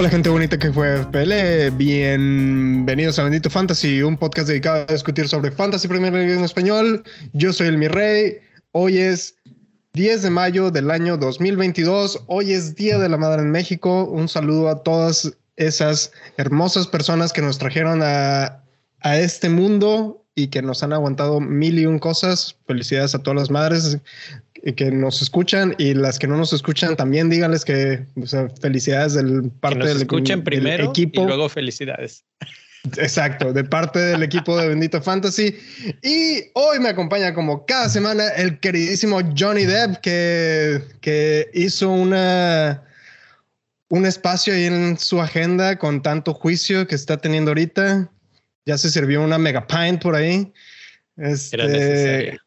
Hola 0.00 0.08
gente 0.08 0.30
bonita 0.30 0.58
que 0.58 0.72
fue 0.72 1.02
FPL, 1.02 1.76
bienvenidos 1.76 3.18
a 3.18 3.24
Bendito 3.24 3.50
Fantasy, 3.50 4.00
un 4.02 4.16
podcast 4.16 4.48
dedicado 4.48 4.86
a 4.88 4.92
discutir 4.92 5.28
sobre 5.28 5.50
Fantasy 5.50 5.88
Premier 5.88 6.10
League 6.10 6.32
en 6.32 6.42
español. 6.42 7.04
Yo 7.34 7.52
soy 7.52 7.68
el 7.68 7.76
Mi 7.76 7.86
Rey, 7.86 8.38
hoy 8.72 8.96
es 8.96 9.34
10 9.92 10.22
de 10.22 10.30
mayo 10.30 10.70
del 10.70 10.90
año 10.90 11.18
2022, 11.18 12.24
hoy 12.28 12.52
es 12.52 12.76
Día 12.76 12.98
de 12.98 13.10
la 13.10 13.18
Madre 13.18 13.42
en 13.42 13.50
México, 13.50 14.04
un 14.04 14.28
saludo 14.28 14.70
a 14.70 14.82
todas 14.82 15.36
esas 15.56 16.12
hermosas 16.38 16.86
personas 16.86 17.34
que 17.34 17.42
nos 17.42 17.58
trajeron 17.58 18.00
a, 18.02 18.62
a 19.00 19.18
este 19.18 19.48
mundo 19.48 20.24
y 20.34 20.48
que 20.48 20.62
nos 20.62 20.82
han 20.82 20.92
aguantado 20.92 21.40
mil 21.40 21.78
y 21.78 21.86
un 21.86 21.98
cosas. 21.98 22.56
Felicidades 22.66 23.14
a 23.14 23.22
todas 23.22 23.38
las 23.38 23.50
madres 23.50 23.98
que 24.76 24.90
nos 24.90 25.22
escuchan 25.22 25.74
y 25.78 25.94
las 25.94 26.18
que 26.18 26.26
no 26.26 26.36
nos 26.36 26.52
escuchan 26.52 26.96
también 26.96 27.30
díganles 27.30 27.64
que 27.64 28.04
felicidades 28.60 29.14
del 29.14 29.50
parte 29.60 29.78
que 29.78 29.84
nos 29.84 29.88
del, 29.94 30.02
escuchen 30.02 30.36
del 30.38 30.44
primero 30.44 30.90
equipo. 30.90 31.22
y 31.22 31.26
luego 31.26 31.48
felicidades. 31.48 32.24
Exacto, 32.96 33.52
de 33.52 33.62
parte 33.62 33.98
del 33.98 34.22
equipo 34.22 34.56
de 34.56 34.68
Bendito 34.68 35.02
Fantasy. 35.02 35.54
Y 36.02 36.44
hoy 36.54 36.78
me 36.80 36.88
acompaña 36.88 37.34
como 37.34 37.66
cada 37.66 37.88
semana 37.88 38.28
el 38.28 38.58
queridísimo 38.58 39.20
Johnny 39.36 39.64
Depp 39.64 39.96
que, 40.00 40.82
que 41.02 41.50
hizo 41.52 41.90
una, 41.90 42.82
un 43.88 44.06
espacio 44.06 44.54
ahí 44.54 44.64
en 44.64 44.98
su 44.98 45.20
agenda 45.20 45.78
con 45.78 46.00
tanto 46.00 46.32
juicio 46.32 46.86
que 46.86 46.94
está 46.94 47.18
teniendo 47.18 47.50
ahorita. 47.50 48.10
Ya 48.70 48.78
se 48.78 48.88
sirvió 48.88 49.20
una 49.20 49.36
mega 49.36 49.66
pint 49.66 50.00
por 50.00 50.14
ahí. 50.14 50.52
Este, 51.16 51.56
Era 51.56 51.66
necesaria. 51.66 52.38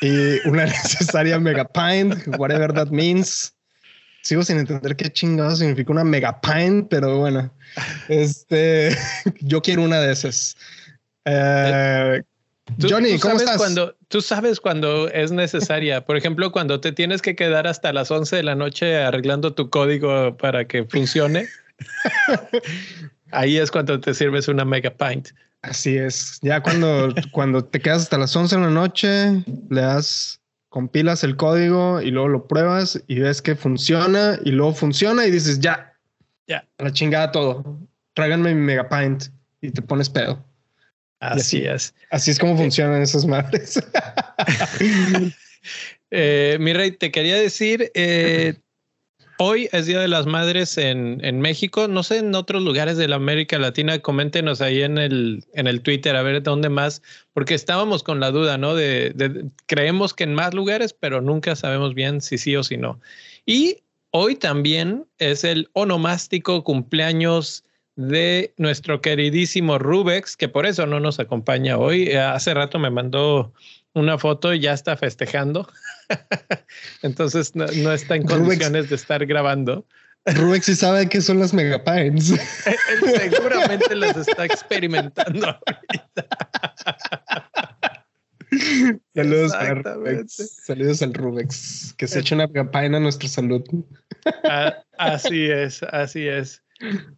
y 0.00 0.48
una 0.48 0.64
necesaria 0.66 1.40
mega 1.40 1.64
pint, 1.66 2.14
whatever 2.38 2.72
that 2.72 2.90
means. 2.90 3.52
Sigo 4.22 4.44
sin 4.44 4.58
entender 4.58 4.94
qué 4.94 5.10
chingado 5.10 5.56
significa 5.56 5.90
una 5.90 6.04
mega 6.04 6.40
pint, 6.40 6.86
pero 6.88 7.18
bueno, 7.18 7.52
este, 8.08 8.96
yo 9.40 9.60
quiero 9.60 9.82
una 9.82 10.00
de 10.00 10.12
esas. 10.12 10.56
Eh, 11.24 12.22
Tú- 12.78 12.86
Johnny, 12.88 13.14
tú 13.14 13.20
¿cómo 13.22 13.32
sabes 13.34 13.42
estás? 13.42 13.56
Cuando, 13.56 13.96
tú 14.06 14.20
sabes 14.20 14.60
cuando 14.60 15.08
es 15.08 15.32
necesaria. 15.32 16.04
Por 16.04 16.16
ejemplo, 16.16 16.52
cuando 16.52 16.78
te 16.80 16.92
tienes 16.92 17.20
que 17.20 17.34
quedar 17.34 17.66
hasta 17.66 17.92
las 17.92 18.12
11 18.12 18.36
de 18.36 18.42
la 18.44 18.54
noche 18.54 18.96
arreglando 18.96 19.54
tu 19.54 19.70
código 19.70 20.36
para 20.36 20.66
que 20.68 20.84
funcione. 20.84 21.48
Ahí 23.32 23.58
es 23.58 23.70
cuando 23.70 23.98
te 24.00 24.14
sirves 24.14 24.46
una 24.48 24.64
mega 24.64 24.90
pint. 24.90 25.28
Así 25.62 25.96
es. 25.96 26.38
Ya 26.42 26.62
cuando, 26.62 27.12
cuando 27.32 27.64
te 27.64 27.80
quedas 27.80 28.02
hasta 28.02 28.18
las 28.18 28.34
11 28.34 28.56
de 28.56 28.62
la 28.62 28.70
noche, 28.70 29.44
le 29.70 29.80
das, 29.80 30.40
compilas 30.68 31.24
el 31.24 31.36
código 31.36 32.00
y 32.00 32.10
luego 32.10 32.28
lo 32.28 32.46
pruebas 32.46 33.02
y 33.06 33.20
ves 33.20 33.42
que 33.42 33.56
funciona 33.56 34.38
y 34.44 34.50
luego 34.50 34.74
funciona 34.74 35.26
y 35.26 35.30
dices, 35.30 35.60
ya, 35.60 35.94
Ya. 36.46 36.66
a 36.78 36.84
la 36.84 36.92
chingada 36.92 37.32
todo. 37.32 37.78
Tráiganme 38.14 38.54
mi 38.54 38.60
megapint 38.60 39.24
y 39.60 39.70
te 39.70 39.82
pones 39.82 40.08
pedo. 40.10 40.44
Así 41.20 41.40
así. 41.40 41.66
es. 41.66 41.94
Así 42.10 42.30
es 42.30 42.38
como 42.38 42.56
funcionan 42.56 43.02
esas 43.02 43.26
madres. 43.26 43.82
Eh, 46.10 46.56
mi 46.58 46.72
rey, 46.72 46.92
te 46.92 47.10
quería 47.10 47.36
decir, 47.36 47.90
eh, 47.94 48.54
hoy 49.38 49.68
es 49.72 49.86
Día 49.86 50.00
de 50.00 50.08
las 50.08 50.26
Madres 50.26 50.76
en, 50.78 51.40
México, 51.40 51.88
no 51.88 52.02
sé, 52.02 52.18
en 52.18 52.34
otros 52.34 52.62
lugares 52.62 52.96
de 52.96 53.08
la 53.08 53.16
América 53.16 53.58
Latina, 53.58 53.98
coméntenos 54.00 54.60
ahí 54.60 54.82
en 54.82 54.98
el, 54.98 55.44
en 55.54 55.66
el 55.66 55.80
Twitter 55.80 56.14
a 56.16 56.22
ver 56.22 56.42
dónde 56.42 56.68
más, 56.68 57.02
porque 57.32 57.54
estábamos 57.54 58.02
con 58.02 58.20
la 58.20 58.30
duda, 58.30 58.58
¿no? 58.58 58.74
Creemos 59.66 60.14
que 60.14 60.24
en 60.24 60.34
más 60.34 60.54
lugares, 60.54 60.92
pero 60.92 61.20
nunca 61.20 61.56
sabemos 61.56 61.94
bien 61.94 62.20
si 62.20 62.36
sí 62.38 62.54
o 62.56 62.62
si 62.62 62.76
no. 62.76 63.00
Y 63.46 63.78
hoy 64.10 64.36
también 64.36 65.06
es 65.18 65.44
el 65.44 65.70
onomástico 65.72 66.64
cumpleaños 66.64 67.64
de 67.96 68.54
nuestro 68.56 69.00
queridísimo 69.00 69.78
Rubex, 69.78 70.36
que 70.36 70.48
por 70.48 70.66
eso 70.66 70.86
no 70.86 71.00
nos 71.00 71.18
acompaña 71.18 71.78
hoy. 71.78 72.04
Eh, 72.04 72.18
Hace 72.18 72.54
rato 72.54 72.78
me 72.78 72.90
mandó 72.90 73.52
una 73.94 74.18
foto 74.18 74.54
y 74.54 74.60
ya 74.60 74.72
está 74.72 74.96
festejando. 74.96 75.68
Entonces 77.02 77.54
no, 77.54 77.66
no 77.66 77.92
está 77.92 78.16
en 78.16 78.22
Rubex. 78.22 78.38
condiciones 78.40 78.88
de 78.90 78.96
estar 78.96 79.24
grabando. 79.26 79.86
Rubex 80.26 80.66
sí 80.66 80.74
sabe 80.74 81.08
qué 81.08 81.20
son 81.20 81.38
las 81.38 81.54
megapints. 81.54 82.30
Él 82.30 83.30
seguramente 83.30 83.94
las 83.94 84.16
está 84.16 84.44
experimentando. 84.44 85.46
ahorita. 85.46 86.26
Saludos. 89.14 89.52
Saludos 90.64 91.02
al 91.02 91.14
Rubex. 91.14 91.94
Que 91.96 92.06
se 92.06 92.20
eche 92.20 92.34
una 92.34 92.46
megapint 92.46 92.94
a 92.94 93.00
nuestra 93.00 93.28
salud. 93.28 93.62
Ah, 94.44 94.74
Así 94.98 95.46
es, 95.46 95.82
así 95.84 96.26
es. 96.26 96.62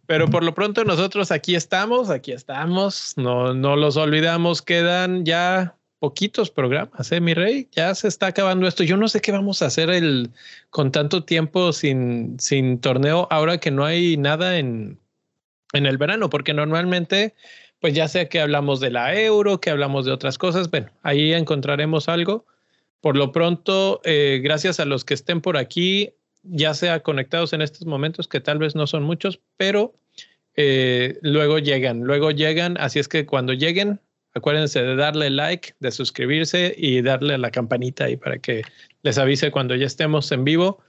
Pero 0.07 0.27
por 0.29 0.43
lo 0.43 0.53
pronto 0.53 0.83
nosotros 0.83 1.31
aquí 1.31 1.55
estamos, 1.55 2.09
aquí 2.09 2.31
estamos. 2.31 3.13
No, 3.17 3.53
no 3.53 3.75
los 3.75 3.97
olvidamos. 3.97 4.61
Quedan 4.61 5.25
ya 5.25 5.77
poquitos 6.01 6.49
programas, 6.49 7.11
¿eh, 7.11 7.21
mi 7.21 7.35
rey? 7.35 7.69
Ya 7.73 7.93
se 7.93 8.07
está 8.07 8.25
acabando 8.25 8.67
esto. 8.67 8.83
Yo 8.83 8.97
no 8.97 9.07
sé 9.07 9.21
qué 9.21 9.31
vamos 9.31 9.61
a 9.61 9.67
hacer 9.67 9.91
el, 9.91 10.31
con 10.71 10.91
tanto 10.91 11.25
tiempo 11.25 11.73
sin, 11.73 12.39
sin 12.39 12.81
torneo 12.81 13.27
ahora 13.29 13.59
que 13.59 13.69
no 13.69 13.85
hay 13.85 14.17
nada 14.17 14.57
en, 14.57 14.97
en 15.73 15.85
el 15.85 15.99
verano, 15.99 16.27
porque 16.31 16.55
normalmente, 16.55 17.35
pues 17.79 17.93
ya 17.93 18.07
sea 18.07 18.27
que 18.29 18.41
hablamos 18.41 18.79
de 18.79 18.89
la 18.89 19.15
euro, 19.15 19.61
que 19.61 19.69
hablamos 19.69 20.05
de 20.05 20.11
otras 20.11 20.39
cosas, 20.39 20.71
bueno, 20.71 20.89
ahí 21.03 21.33
encontraremos 21.33 22.09
algo. 22.09 22.47
Por 22.99 23.15
lo 23.15 23.31
pronto, 23.31 24.01
eh, 24.03 24.41
gracias 24.43 24.79
a 24.79 24.85
los 24.85 25.05
que 25.05 25.13
estén 25.13 25.39
por 25.39 25.55
aquí, 25.55 26.15
ya 26.41 26.73
sea 26.73 27.01
conectados 27.01 27.53
en 27.53 27.61
estos 27.61 27.85
momentos, 27.85 28.27
que 28.27 28.39
tal 28.39 28.57
vez 28.57 28.73
no 28.73 28.87
son 28.87 29.03
muchos, 29.03 29.39
pero 29.55 29.93
eh, 30.55 31.19
luego 31.21 31.59
llegan, 31.59 31.99
luego 31.99 32.31
llegan, 32.31 32.75
así 32.79 32.97
es 32.97 33.07
que 33.07 33.27
cuando 33.27 33.53
lleguen, 33.53 33.99
acuérdense 34.33 34.81
de 34.81 34.95
darle 34.95 35.29
like, 35.29 35.73
de 35.79 35.91
suscribirse 35.91 36.73
y 36.77 37.01
darle 37.01 37.35
a 37.35 37.37
la 37.37 37.51
campanita 37.51 38.05
ahí 38.05 38.17
para 38.17 38.37
que 38.39 38.63
les 39.03 39.17
avise 39.17 39.51
cuando 39.51 39.75
ya 39.75 39.85
estemos 39.85 40.31
en 40.31 40.43
vivo. 40.43 40.79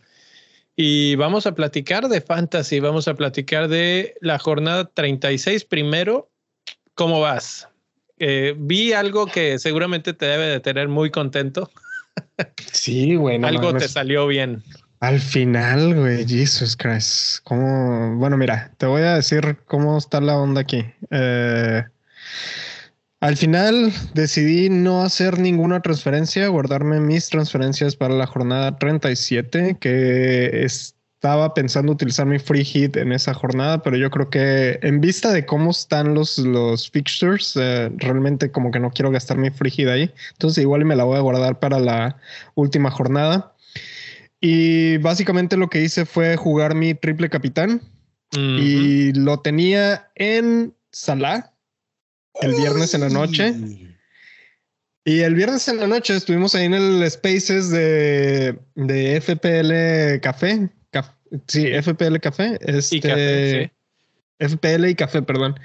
Y 0.75 1.17
vamos 1.17 1.47
a 1.47 1.55
platicar 1.55 2.09
de 2.09 2.21
fantasy, 2.21 2.81
vamos 2.81 3.07
a 3.09 3.15
platicar 3.15 3.69
de 3.69 4.15
la 4.21 4.39
jornada 4.39 4.87
36 4.87 5.65
primero. 5.65 6.31
¿Cómo 6.95 7.21
vas? 7.21 7.69
Eh, 8.19 8.55
vi 8.57 8.93
algo 8.93 9.27
que 9.27 9.59
seguramente 9.59 10.13
te 10.13 10.27
debe 10.27 10.47
de 10.47 10.61
tener 10.61 10.89
muy 10.89 11.11
contento. 11.11 11.71
Sí, 12.73 13.15
güey. 13.15 13.39
no 13.39 13.49
algo 13.49 13.75
te 13.75 13.89
salió 13.89 14.27
bien. 14.27 14.63
Al 15.01 15.21
final, 15.21 15.95
güey, 15.95 16.27
Jesus 16.27 16.77
Christ. 16.77 17.39
¿Cómo? 17.45 18.17
Bueno, 18.17 18.37
mira, 18.37 18.73
te 18.79 18.87
voy 18.87 19.03
a 19.03 19.15
decir 19.15 19.59
cómo 19.67 19.99
está 19.99 20.21
la 20.21 20.37
onda 20.37 20.61
aquí. 20.61 20.85
Eh, 21.11 21.85
al 23.23 23.37
final 23.37 23.93
decidí 24.15 24.69
no 24.69 25.05
hacer 25.05 25.39
ninguna 25.39 25.81
transferencia, 25.81 26.49
guardarme 26.49 26.99
mis 26.99 27.29
transferencias 27.29 27.95
para 27.95 28.15
la 28.15 28.27
jornada 28.27 28.77
37, 28.79 29.77
que 29.79 30.65
estaba 30.65 31.55
pensando 31.55 31.93
utilizar 31.93 32.27
mi 32.27 32.41
free 32.41 32.65
hit 32.65 32.97
en 32.97 33.13
esa 33.13 33.33
jornada, 33.33 33.81
pero 33.81 33.97
yo 33.97 34.11
creo 34.11 34.29
que 34.29 34.81
en 34.83 35.01
vista 35.01 35.31
de 35.31 35.47
cómo 35.47 35.71
están 35.71 36.15
los, 36.15 36.37
los 36.37 36.91
fixtures, 36.91 37.55
eh, 37.55 37.93
realmente 37.99 38.51
como 38.51 38.73
que 38.73 38.81
no 38.81 38.91
quiero 38.91 39.13
gastar 39.13 39.39
mi 39.39 39.51
free 39.51 39.71
hit 39.71 39.87
ahí. 39.87 40.11
Entonces 40.33 40.61
igual 40.61 40.85
me 40.85 40.97
la 40.97 41.05
voy 41.05 41.19
a 41.19 41.21
guardar 41.21 41.61
para 41.61 41.79
la 41.79 42.17
última 42.57 42.91
jornada. 42.91 43.55
Y 44.41 44.97
básicamente 44.97 45.57
lo 45.57 45.71
que 45.71 45.83
hice 45.83 46.07
fue 46.07 46.37
jugar 46.37 46.75
mi 46.75 46.95
triple 46.95 47.31
capitán 47.31 47.83
y 48.33 49.13
lo 49.13 49.39
tenía 49.39 50.11
en 50.17 50.75
Salah 50.91 51.52
el 52.41 52.55
viernes 52.55 52.95
en 52.95 53.01
la 53.03 53.09
noche. 53.09 53.55
Y 55.05 55.21
el 55.21 55.35
viernes 55.35 55.67
en 55.69 55.79
la 55.79 55.87
noche 55.89 56.15
estuvimos 56.17 56.55
ahí 56.55 56.67
en 56.67 56.75
el 56.75 57.11
Spaces 57.11 57.71
de, 57.71 58.57
de 58.77 59.17
FPL 59.21 60.21
Café. 60.21 60.71
Caf- 60.93 61.17
sí, 61.49 61.67
FPL 61.67 62.19
Café. 62.21 62.57
Este, 62.61 62.97
Y 62.97 63.01
café, 63.01 63.65
sí. 63.65 63.71
FPL 64.49 64.89
y 64.89 64.95
café, 64.95 65.23
perdón. 65.23 65.59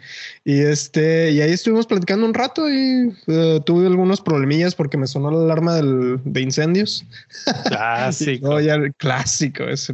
Y 0.46 0.60
este, 0.62 1.32
y 1.32 1.42
ahí 1.42 1.52
estuvimos 1.52 1.88
platicando 1.88 2.26
un 2.26 2.34
rato 2.34 2.70
y 2.70 3.14
eh, 3.28 3.60
tuve 3.66 3.88
algunos 3.88 4.22
problemillas 4.22 4.76
porque 4.76 4.98
me 4.98 5.08
sonó 5.08 5.32
la 5.32 5.40
alarma 5.44 5.76
del- 5.76 6.20
de 6.24 6.42
incendios. 6.42 7.06
Clásico. 7.66 8.48
No, 8.50 8.60
ya 8.62 8.78
clásico 8.98 9.64
ese 9.64 9.94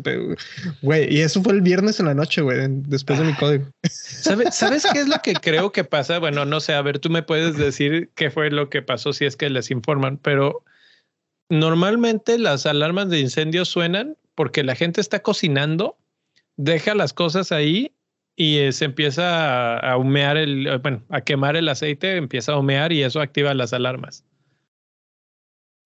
güey. 0.81 1.13
Y 1.13 1.21
eso 1.21 1.41
fue 1.41 1.53
el 1.53 1.61
viernes 1.61 1.99
en 1.99 2.07
la 2.07 2.13
noche, 2.13 2.41
güey, 2.41 2.59
después 2.87 3.19
de 3.19 3.25
mi 3.25 3.33
código. 3.35 3.65
¿Sabe- 3.89 4.51
¿Sabes 4.51 4.85
qué 4.91 4.99
es 4.99 5.07
lo 5.07 5.19
que 5.23 5.33
creo 5.33 5.71
que 5.71 5.83
pasa? 5.83 6.19
Bueno, 6.19 6.45
no 6.45 6.59
sé, 6.59 6.73
a 6.73 6.81
ver, 6.81 6.99
tú 6.99 7.09
me 7.09 7.23
puedes 7.23 7.57
decir 7.57 8.09
qué 8.15 8.29
fue 8.29 8.51
lo 8.51 8.69
que 8.69 8.81
pasó 8.81 9.13
si 9.13 9.25
es 9.25 9.35
que 9.35 9.49
les 9.49 9.71
informan, 9.71 10.17
pero 10.17 10.63
normalmente 11.49 12.37
las 12.37 12.65
alarmas 12.65 13.09
de 13.09 13.19
incendio 13.19 13.65
suenan 13.65 14.17
porque 14.35 14.63
la 14.63 14.75
gente 14.75 14.99
está 15.01 15.21
cocinando, 15.21 15.97
deja 16.57 16.95
las 16.95 17.13
cosas 17.13 17.51
ahí 17.51 17.92
y 18.35 18.57
eh, 18.57 18.71
se 18.71 18.85
empieza 18.85 19.77
a, 19.77 19.97
humear 19.97 20.37
el, 20.37 20.67
eh, 20.67 20.77
bueno, 20.77 21.03
a 21.09 21.21
quemar 21.21 21.55
el 21.55 21.69
aceite, 21.69 22.17
empieza 22.17 22.53
a 22.53 22.59
humear 22.59 22.91
y 22.91 23.03
eso 23.03 23.21
activa 23.21 23.53
las 23.53 23.73
alarmas. 23.73 24.23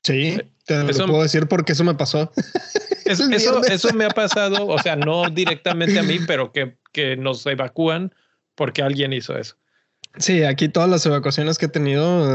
Sí, 0.04 0.38
te 0.66 0.84
lo 0.84 1.08
puedo 1.08 1.24
decir 1.24 1.48
porque 1.48 1.74
eso 1.74 1.84
me 1.84 1.96
pasó. 1.96 2.32
eso, 3.06 3.30
eso 3.64 3.94
me 3.94 4.06
ha 4.06 4.10
pasado, 4.16 4.68
o 4.68 4.80
sea, 4.80 4.96
no 4.96 5.30
directamente 5.30 6.00
a 6.00 6.04
mí, 6.04 6.20
pero 6.26 6.52
que, 6.52 6.78
que 6.94 7.18
nos 7.18 7.46
evacúan 7.46 8.14
porque 8.56 8.82
alguien 8.82 9.12
hizo 9.14 9.38
eso. 9.38 9.58
Sí, 10.18 10.44
aquí 10.44 10.70
todas 10.70 10.90
las 10.90 11.06
evacuaciones 11.06 11.58
que 11.58 11.68
he 11.68 11.70
tenido, 11.70 12.26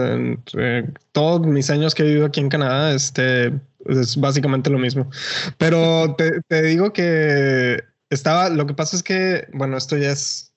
todos 1.11 1.47
mis 1.47 1.69
años 1.71 1.95
que 1.95 2.03
he 2.03 2.07
vivido 2.07 2.27
aquí 2.27 2.39
en 2.39 2.49
Canadá, 2.49 2.95
este 2.95 3.53
es 3.87 4.17
básicamente 4.17 4.71
lo 4.71 4.79
mismo. 4.79 5.11
Pero 5.59 6.15
te, 6.17 6.43
te, 6.43 6.63
digo 6.63 6.93
que 6.93 7.83
estaba, 8.13 8.51
lo 8.51 8.67
que 8.67 8.75
pasa 8.75 8.97
es 8.97 9.03
que, 9.03 9.49
bueno, 9.53 9.77
esto 9.77 9.97
ya 9.97 10.11
es 10.13 10.53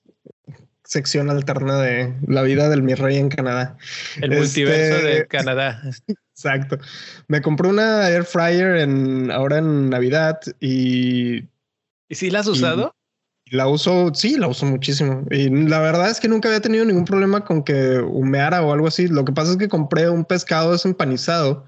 sección 0.84 1.30
alterna 1.30 1.80
de 1.80 2.14
la 2.28 2.42
vida 2.42 2.68
del 2.68 2.82
mi 2.82 2.94
rey 2.94 3.16
en 3.16 3.28
Canadá. 3.28 3.76
El 4.20 4.30
multiverso 4.30 5.04
de 5.04 5.12
este, 5.12 5.26
Canadá. 5.26 5.82
Exacto. 6.34 6.78
Me 7.28 7.40
compré 7.40 7.68
una 7.68 8.08
air 8.10 8.24
fryer 8.24 8.76
en 8.76 9.30
ahora 9.30 9.58
en 9.58 9.88
Navidad 9.88 10.38
y. 10.60 11.44
¿Y 12.08 12.14
si 12.14 12.30
la 12.30 12.40
has 12.40 12.46
usado? 12.46 12.94
La 13.50 13.68
uso, 13.68 14.12
sí, 14.12 14.36
la 14.36 14.48
uso 14.48 14.66
muchísimo. 14.66 15.24
Y 15.30 15.48
la 15.48 15.78
verdad 15.78 16.10
es 16.10 16.18
que 16.18 16.26
nunca 16.26 16.48
había 16.48 16.60
tenido 16.60 16.84
ningún 16.84 17.04
problema 17.04 17.44
con 17.44 17.62
que 17.62 18.00
humeara 18.00 18.62
o 18.62 18.72
algo 18.72 18.88
así. 18.88 19.06
Lo 19.06 19.24
que 19.24 19.32
pasa 19.32 19.52
es 19.52 19.56
que 19.56 19.68
compré 19.68 20.10
un 20.10 20.24
pescado 20.24 20.72
desempanizado 20.72 21.64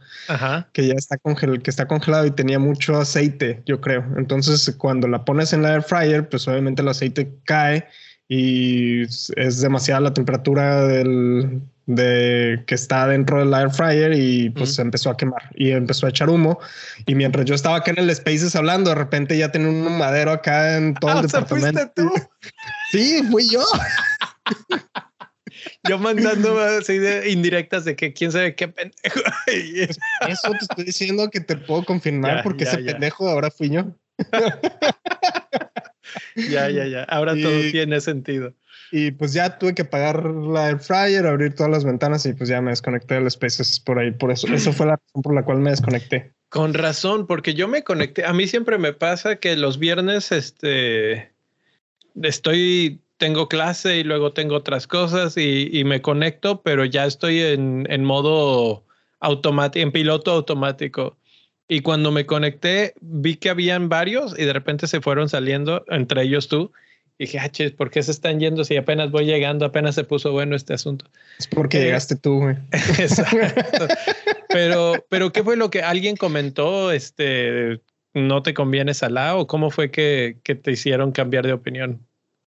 que 0.72 0.88
ya 0.88 0.94
está, 0.94 1.16
congel 1.19 1.62
que 1.62 1.70
está 1.70 1.86
congelado 1.86 2.26
y 2.26 2.32
tenía 2.32 2.58
mucho 2.58 2.96
aceite, 2.96 3.62
yo 3.64 3.80
creo. 3.80 4.04
Entonces, 4.16 4.75
cuando 4.76 5.06
la 5.06 5.25
pones 5.25 5.52
en 5.52 5.62
la 5.62 5.75
air 5.75 5.82
fryer, 5.82 6.28
pues 6.28 6.48
obviamente 6.48 6.82
el 6.82 6.88
aceite 6.88 7.32
cae 7.44 7.86
y 8.28 9.02
es 9.02 9.60
demasiada 9.60 10.00
la 10.00 10.14
temperatura 10.14 10.84
del, 10.86 11.62
de 11.88 12.64
que 12.67 12.75
está 12.75 13.06
dentro 13.06 13.38
del 13.38 13.55
air 13.55 13.70
fryer 13.70 14.12
y 14.12 14.50
pues 14.50 14.75
se 14.75 14.82
empezó 14.82 15.08
a 15.08 15.17
quemar 15.17 15.50
y 15.55 15.70
empezó 15.70 16.06
a 16.06 16.11
echar 16.11 16.29
humo. 16.29 16.61
Y 17.06 17.14
mientras 17.14 17.46
yo 17.46 17.55
estaba 17.55 17.76
acá 17.76 17.93
en 17.93 17.99
el 17.99 18.14
Spaces 18.14 18.55
hablando, 18.55 18.90
de 18.90 18.96
repente 18.96 19.38
ya 19.38 19.50
tenía 19.50 19.70
un 19.70 19.96
madero 19.96 20.31
acá 20.31 20.76
en 20.76 20.93
todo 20.94 21.12
el 21.12 21.19
ah, 21.19 21.23
departamento. 21.23 21.90
tú? 21.96 22.12
sí, 22.93 23.23
fui 23.31 23.49
yo. 23.49 23.64
yo 25.88 25.99
mandando 25.99 26.61
así 26.61 26.99
de 26.99 27.31
indirectas 27.31 27.87
de 27.87 27.96
que 27.96 28.12
quién 28.12 28.32
sabe 28.32 28.55
qué 28.55 28.69
pendejo. 28.69 29.20
Eso 29.46 30.50
te 30.50 30.58
estoy 30.58 30.85
diciendo 30.85 31.31
que 31.31 31.40
te 31.40 31.56
puedo 31.56 31.87
confirmar 31.87 32.43
porque 32.43 32.64
ese 32.64 32.79
pendejo 32.79 33.31
ahora 33.31 33.50
fui 33.50 33.70
yo. 33.70 33.96
ya, 36.37 36.69
ya, 36.69 36.85
ya. 36.85 37.05
Ahora 37.05 37.32
todo 37.32 37.61
tiene 37.70 37.99
sentido. 38.02 38.52
Y 38.90 39.11
pues 39.11 39.32
ya 39.32 39.58
tuve 39.58 39.75
que 39.75 39.85
pagar 39.85 40.25
la 40.25 40.70
air 40.70 40.79
fryer, 40.79 41.26
abrir 41.26 41.55
todas 41.55 41.70
las 41.70 41.85
ventanas 41.85 42.25
y 42.25 42.32
pues 42.32 42.49
ya 42.49 42.61
me 42.61 42.70
desconecté 42.70 43.14
del 43.14 43.31
Spaces 43.31 43.81
por 43.81 43.99
ahí. 43.99 44.11
Por 44.12 44.31
eso, 44.31 44.46
eso 44.49 44.73
fue 44.73 44.87
la 44.87 44.96
razón 44.96 45.23
por 45.23 45.35
la 45.35 45.44
cual 45.44 45.58
me 45.58 45.70
desconecté. 45.70 46.32
Con 46.49 46.73
razón, 46.73 47.26
porque 47.26 47.55
yo 47.55 47.69
me 47.69 47.85
conecté. 47.85 48.25
A 48.25 48.32
mí 48.32 48.46
siempre 48.46 48.79
me 48.79 48.94
pasa 48.94 49.37
que 49.37 49.56
los 49.56 49.79
viernes, 49.79 50.32
este, 50.32 51.31
estoy, 52.23 53.00
tengo 53.19 53.49
clase 53.49 53.99
y 53.99 54.05
luego 54.05 54.32
tengo 54.32 54.56
otras 54.56 54.87
cosas 54.87 55.37
y, 55.37 55.69
y 55.70 55.85
me 55.85 56.00
conecto, 56.00 56.62
pero 56.62 56.87
ya 56.87 57.05
estoy 57.05 57.40
en, 57.40 57.87
en 57.90 58.05
modo 58.05 58.85
automático, 59.20 59.82
en 59.82 59.93
piloto 59.93 60.31
automático. 60.31 61.19
Y 61.69 61.81
cuando 61.81 62.11
me 62.11 62.25
conecté, 62.25 62.94
vi 63.02 63.37
que 63.37 63.50
habían 63.50 63.90
varios 63.90 64.35
y 64.38 64.44
de 64.44 64.55
repente 64.55 64.87
se 64.87 65.02
fueron 65.02 65.29
saliendo, 65.29 65.85
entre 65.88 66.23
ellos 66.23 66.49
tú. 66.49 66.73
Y 67.19 67.25
dije, 67.25 67.38
ah, 67.41 67.50
¿por 67.76 67.91
qué 67.91 68.03
se 68.03 68.12
están 68.12 68.38
yendo 68.38 68.65
si 68.65 68.76
apenas 68.76 69.11
voy 69.11 69.26
llegando, 69.26 69.67
apenas 69.67 69.97
se 69.97 70.05
puso 70.05 70.31
bueno 70.31 70.55
este 70.55 70.75
asunto? 70.75 71.05
Es 71.38 71.49
porque 71.49 71.79
eh, 71.79 71.85
llegaste 71.87 72.15
tú, 72.15 72.38
güey. 72.38 72.56
Exacto. 72.99 73.88
pero, 74.49 75.05
pero, 75.09 75.32
¿qué 75.32 75.43
fue 75.43 75.56
lo 75.56 75.69
que 75.69 75.82
alguien 75.82 76.17
comentó? 76.17 76.93
Este, 76.93 77.81
¿no 78.15 78.43
te 78.44 78.55
conviene 78.55 78.94
Salah 78.94 79.37
o 79.37 79.49
cómo 79.49 79.70
fue 79.70 79.91
que, 79.91 80.38
que 80.44 80.55
te 80.55 80.70
hicieron 80.70 81.11
cambiar 81.11 81.44
de 81.44 81.55
opinión? 81.55 82.06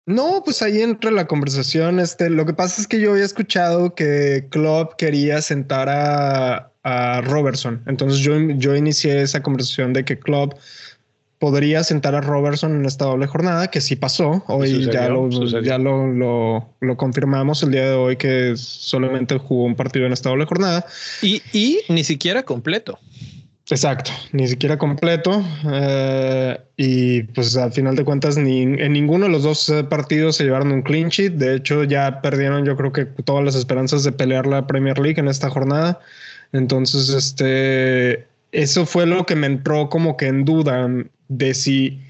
No, 0.05 0.43
pues 0.45 0.61
ahí 0.61 0.83
entra 0.83 1.11
la 1.11 1.27
conversación. 1.27 1.99
Este, 1.99 2.29
lo 2.29 2.45
que 2.45 2.53
pasa 2.53 2.83
es 2.83 2.87
que 2.87 3.01
yo 3.01 3.13
había 3.13 3.25
escuchado 3.25 3.95
que 3.95 4.47
Klopp 4.51 4.95
quería 4.97 5.41
sentar 5.41 5.89
a, 5.89 6.71
a 6.83 7.21
Robertson. 7.23 7.83
Entonces 7.87 8.21
yo, 8.21 8.39
yo 8.39 8.75
inicié 8.77 9.23
esa 9.23 9.43
conversación 9.43 9.93
de 9.93 10.05
que 10.05 10.19
Club 10.19 10.55
podría 11.41 11.83
sentar 11.83 12.15
a 12.15 12.21
Robertson 12.21 12.77
en 12.77 12.85
esta 12.85 13.07
doble 13.07 13.27
jornada, 13.27 13.69
que 13.69 13.81
sí 13.81 13.97
pasó. 13.97 14.45
Hoy 14.47 14.89
ya, 14.93 15.09
lo, 15.09 15.31
ya 15.63 15.79
lo, 15.79 16.07
lo, 16.81 16.97
confirmamos 16.99 17.63
el 17.63 17.73
día 17.73 17.89
de 17.89 17.95
hoy 17.95 18.17
que 18.17 18.53
solamente 18.57 19.39
jugó 19.39 19.65
un 19.65 19.75
partido 19.75 20.07
en 20.07 20.13
esta 20.13 20.29
doble 20.29 20.45
jornada. 20.45 20.85
Y, 21.23 21.43
y 21.53 21.81
ni 21.89 22.05
siquiera 22.05 22.43
completo. 22.43 22.99
Exacto, 23.71 24.11
ni 24.33 24.49
siquiera 24.49 24.77
completo. 24.77 25.43
Eh, 25.73 26.61
y 26.77 27.23
pues 27.23 27.57
al 27.57 27.73
final 27.73 27.97
de 27.97 28.05
cuentas, 28.05 28.37
ni 28.37 28.63
en 28.63 28.93
ninguno 28.93 29.25
de 29.25 29.33
los 29.33 29.43
dos 29.43 29.67
eh, 29.71 29.83
partidos 29.83 30.37
se 30.37 30.45
llevaron 30.45 30.71
un 30.73 30.83
clean 30.83 31.09
sheet. 31.09 31.33
De 31.33 31.55
hecho, 31.55 31.85
ya 31.85 32.21
perdieron, 32.21 32.67
yo 32.67 32.77
creo 32.77 32.93
que 32.93 33.07
todas 33.07 33.43
las 33.43 33.55
esperanzas 33.55 34.05
de 34.05 34.13
pelear 34.13 34.47
la 34.47 34.67
Premier 34.67 34.99
League 34.99 35.19
en 35.19 35.29
esta 35.29 35.49
jornada. 35.49 36.01
Entonces, 36.53 37.09
este, 37.09 38.27
eso 38.53 38.85
fue 38.85 39.07
lo 39.07 39.25
que 39.25 39.37
me 39.37 39.47
entró 39.47 39.89
como 39.89 40.19
que 40.19 40.27
en 40.27 40.45
duda 40.45 40.87
de 41.31 41.55
si, 41.55 42.03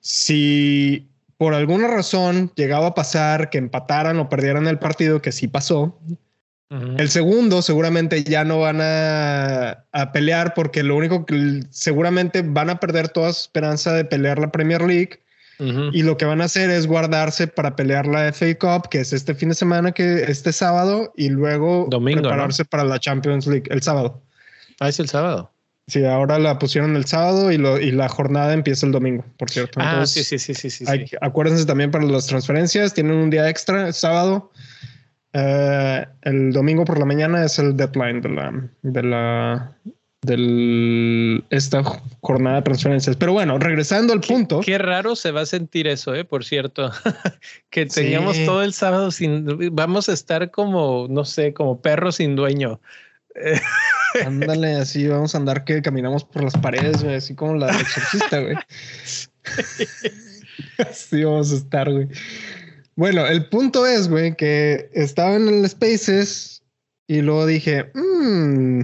si 0.00 1.08
por 1.38 1.54
alguna 1.54 1.88
razón 1.88 2.52
llegaba 2.56 2.88
a 2.88 2.94
pasar 2.94 3.48
que 3.48 3.56
empataran 3.56 4.18
o 4.18 4.28
perdieran 4.28 4.66
el 4.66 4.78
partido, 4.78 5.22
que 5.22 5.32
sí 5.32 5.48
pasó. 5.48 5.98
El 6.98 7.08
segundo 7.08 7.62
seguramente 7.62 8.24
ya 8.24 8.44
no 8.44 8.60
van 8.60 8.82
a, 8.82 9.86
a, 9.90 10.12
pelear 10.12 10.52
porque 10.52 10.82
lo 10.82 10.96
único 10.96 11.24
que 11.24 11.62
seguramente 11.70 12.42
van 12.42 12.68
a 12.68 12.78
perder 12.78 13.08
toda 13.08 13.32
su 13.32 13.40
esperanza 13.40 13.94
de 13.94 14.04
pelear 14.04 14.38
la 14.38 14.52
Premier 14.52 14.82
League 14.82 15.20
y 15.58 16.02
lo 16.02 16.16
que 16.16 16.24
van 16.24 16.40
a 16.40 16.44
hacer 16.44 16.70
es 16.70 16.86
guardarse 16.86 17.48
para 17.48 17.74
pelear 17.74 18.06
la 18.06 18.32
FA 18.32 18.54
Cup, 18.58 18.88
que 18.90 19.00
es 19.00 19.12
este 19.12 19.34
fin 19.34 19.48
de 19.48 19.56
semana, 19.56 19.90
que 19.90 20.22
este 20.28 20.52
sábado, 20.52 21.12
y 21.16 21.30
luego 21.30 21.88
prepararse 21.88 22.64
para 22.64 22.84
la 22.84 23.00
Champions 23.00 23.46
League 23.46 23.64
el 23.70 23.82
sábado. 23.82 24.22
Ah, 24.78 24.88
es 24.88 25.00
el 25.00 25.08
sábado. 25.08 25.50
Sí, 25.88 26.04
ahora 26.04 26.38
la 26.38 26.58
pusieron 26.58 26.96
el 26.96 27.06
sábado 27.06 27.50
y, 27.50 27.56
lo, 27.56 27.80
y 27.80 27.90
la 27.90 28.10
jornada 28.10 28.52
empieza 28.52 28.84
el 28.84 28.92
domingo, 28.92 29.24
por 29.38 29.48
cierto. 29.48 29.80
ah, 29.82 30.04
sí, 30.06 30.22
sí, 30.22 30.38
sí, 30.38 30.52
sí, 30.52 30.68
sí, 30.68 30.84
Acuérdense 31.22 31.64
también 31.64 31.90
para 31.90 32.04
las 32.04 32.26
transferencias, 32.26 32.92
tienen 32.92 33.16
un 33.16 33.30
día 33.30 33.48
extra, 33.48 33.90
sábado. 33.94 34.52
Eh, 35.32 36.06
el 36.22 36.52
domingo 36.52 36.84
por 36.84 36.98
la 36.98 37.06
mañana 37.06 37.42
es 37.42 37.58
el 37.58 37.74
deadline 37.74 38.20
de 38.20 38.28
la, 38.28 38.68
de 38.82 39.02
la, 39.02 39.78
de 40.20 41.42
esta 41.48 41.82
jornada 42.20 42.56
de 42.56 42.62
transferencias. 42.62 43.16
Pero 43.16 43.32
bueno, 43.32 43.58
regresando 43.58 44.12
al 44.12 44.20
punto. 44.20 44.60
Qué 44.60 44.76
raro 44.76 45.16
se 45.16 45.30
va 45.30 45.40
a 45.40 45.46
sentir 45.46 45.86
eso, 45.86 46.14
¿eh? 46.14 46.26
por 46.26 46.44
cierto, 46.44 46.90
que 47.70 47.86
tengamos 47.86 48.36
todo 48.44 48.62
el 48.62 48.74
sábado 48.74 49.10
sin, 49.10 49.74
vamos 49.74 50.10
a 50.10 50.12
estar 50.12 50.50
como, 50.50 51.06
no 51.08 51.24
sé, 51.24 51.54
como 51.54 51.80
perros 51.80 52.16
sin 52.16 52.36
dueño. 52.36 52.78
Ándale, 54.26 54.76
así 54.76 55.06
vamos 55.06 55.34
a 55.34 55.38
andar 55.38 55.64
que 55.64 55.82
caminamos 55.82 56.24
por 56.24 56.44
las 56.44 56.54
paredes, 56.54 57.02
así 57.04 57.34
como 57.34 57.54
la 57.56 57.68
exorcista, 57.68 58.40
güey. 58.40 58.56
así 60.78 61.24
vamos 61.24 61.52
a 61.52 61.56
estar, 61.56 61.90
güey. 61.90 62.08
Bueno, 62.96 63.26
el 63.26 63.48
punto 63.48 63.86
es, 63.86 64.08
güey, 64.08 64.34
que 64.34 64.90
estaba 64.92 65.36
en 65.36 65.48
el 65.48 65.68
Spaces 65.68 66.62
y 67.06 67.22
luego 67.22 67.46
dije, 67.46 67.90
mmm, 67.94 68.82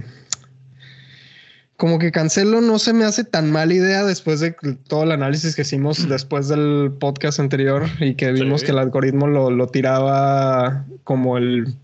como 1.77 1.99
que 1.99 2.11
Cancelo 2.11 2.61
no 2.61 2.79
se 2.79 2.93
me 2.93 3.03
hace 3.03 3.23
tan 3.23 3.51
mala 3.51 3.73
idea 3.73 4.05
después 4.05 4.39
de 4.39 4.55
todo 4.87 5.03
el 5.03 5.11
análisis 5.11 5.55
que 5.55 5.63
hicimos 5.63 6.07
después 6.07 6.47
del 6.47 6.93
podcast 6.99 7.39
anterior 7.39 7.83
y 7.99 8.15
que 8.15 8.31
vimos 8.31 8.63
que 8.63 8.71
el 8.71 8.79
algoritmo 8.79 9.27
lo, 9.27 9.67
tiraba 9.67 10.85
como 11.03 11.37
el 11.37 11.75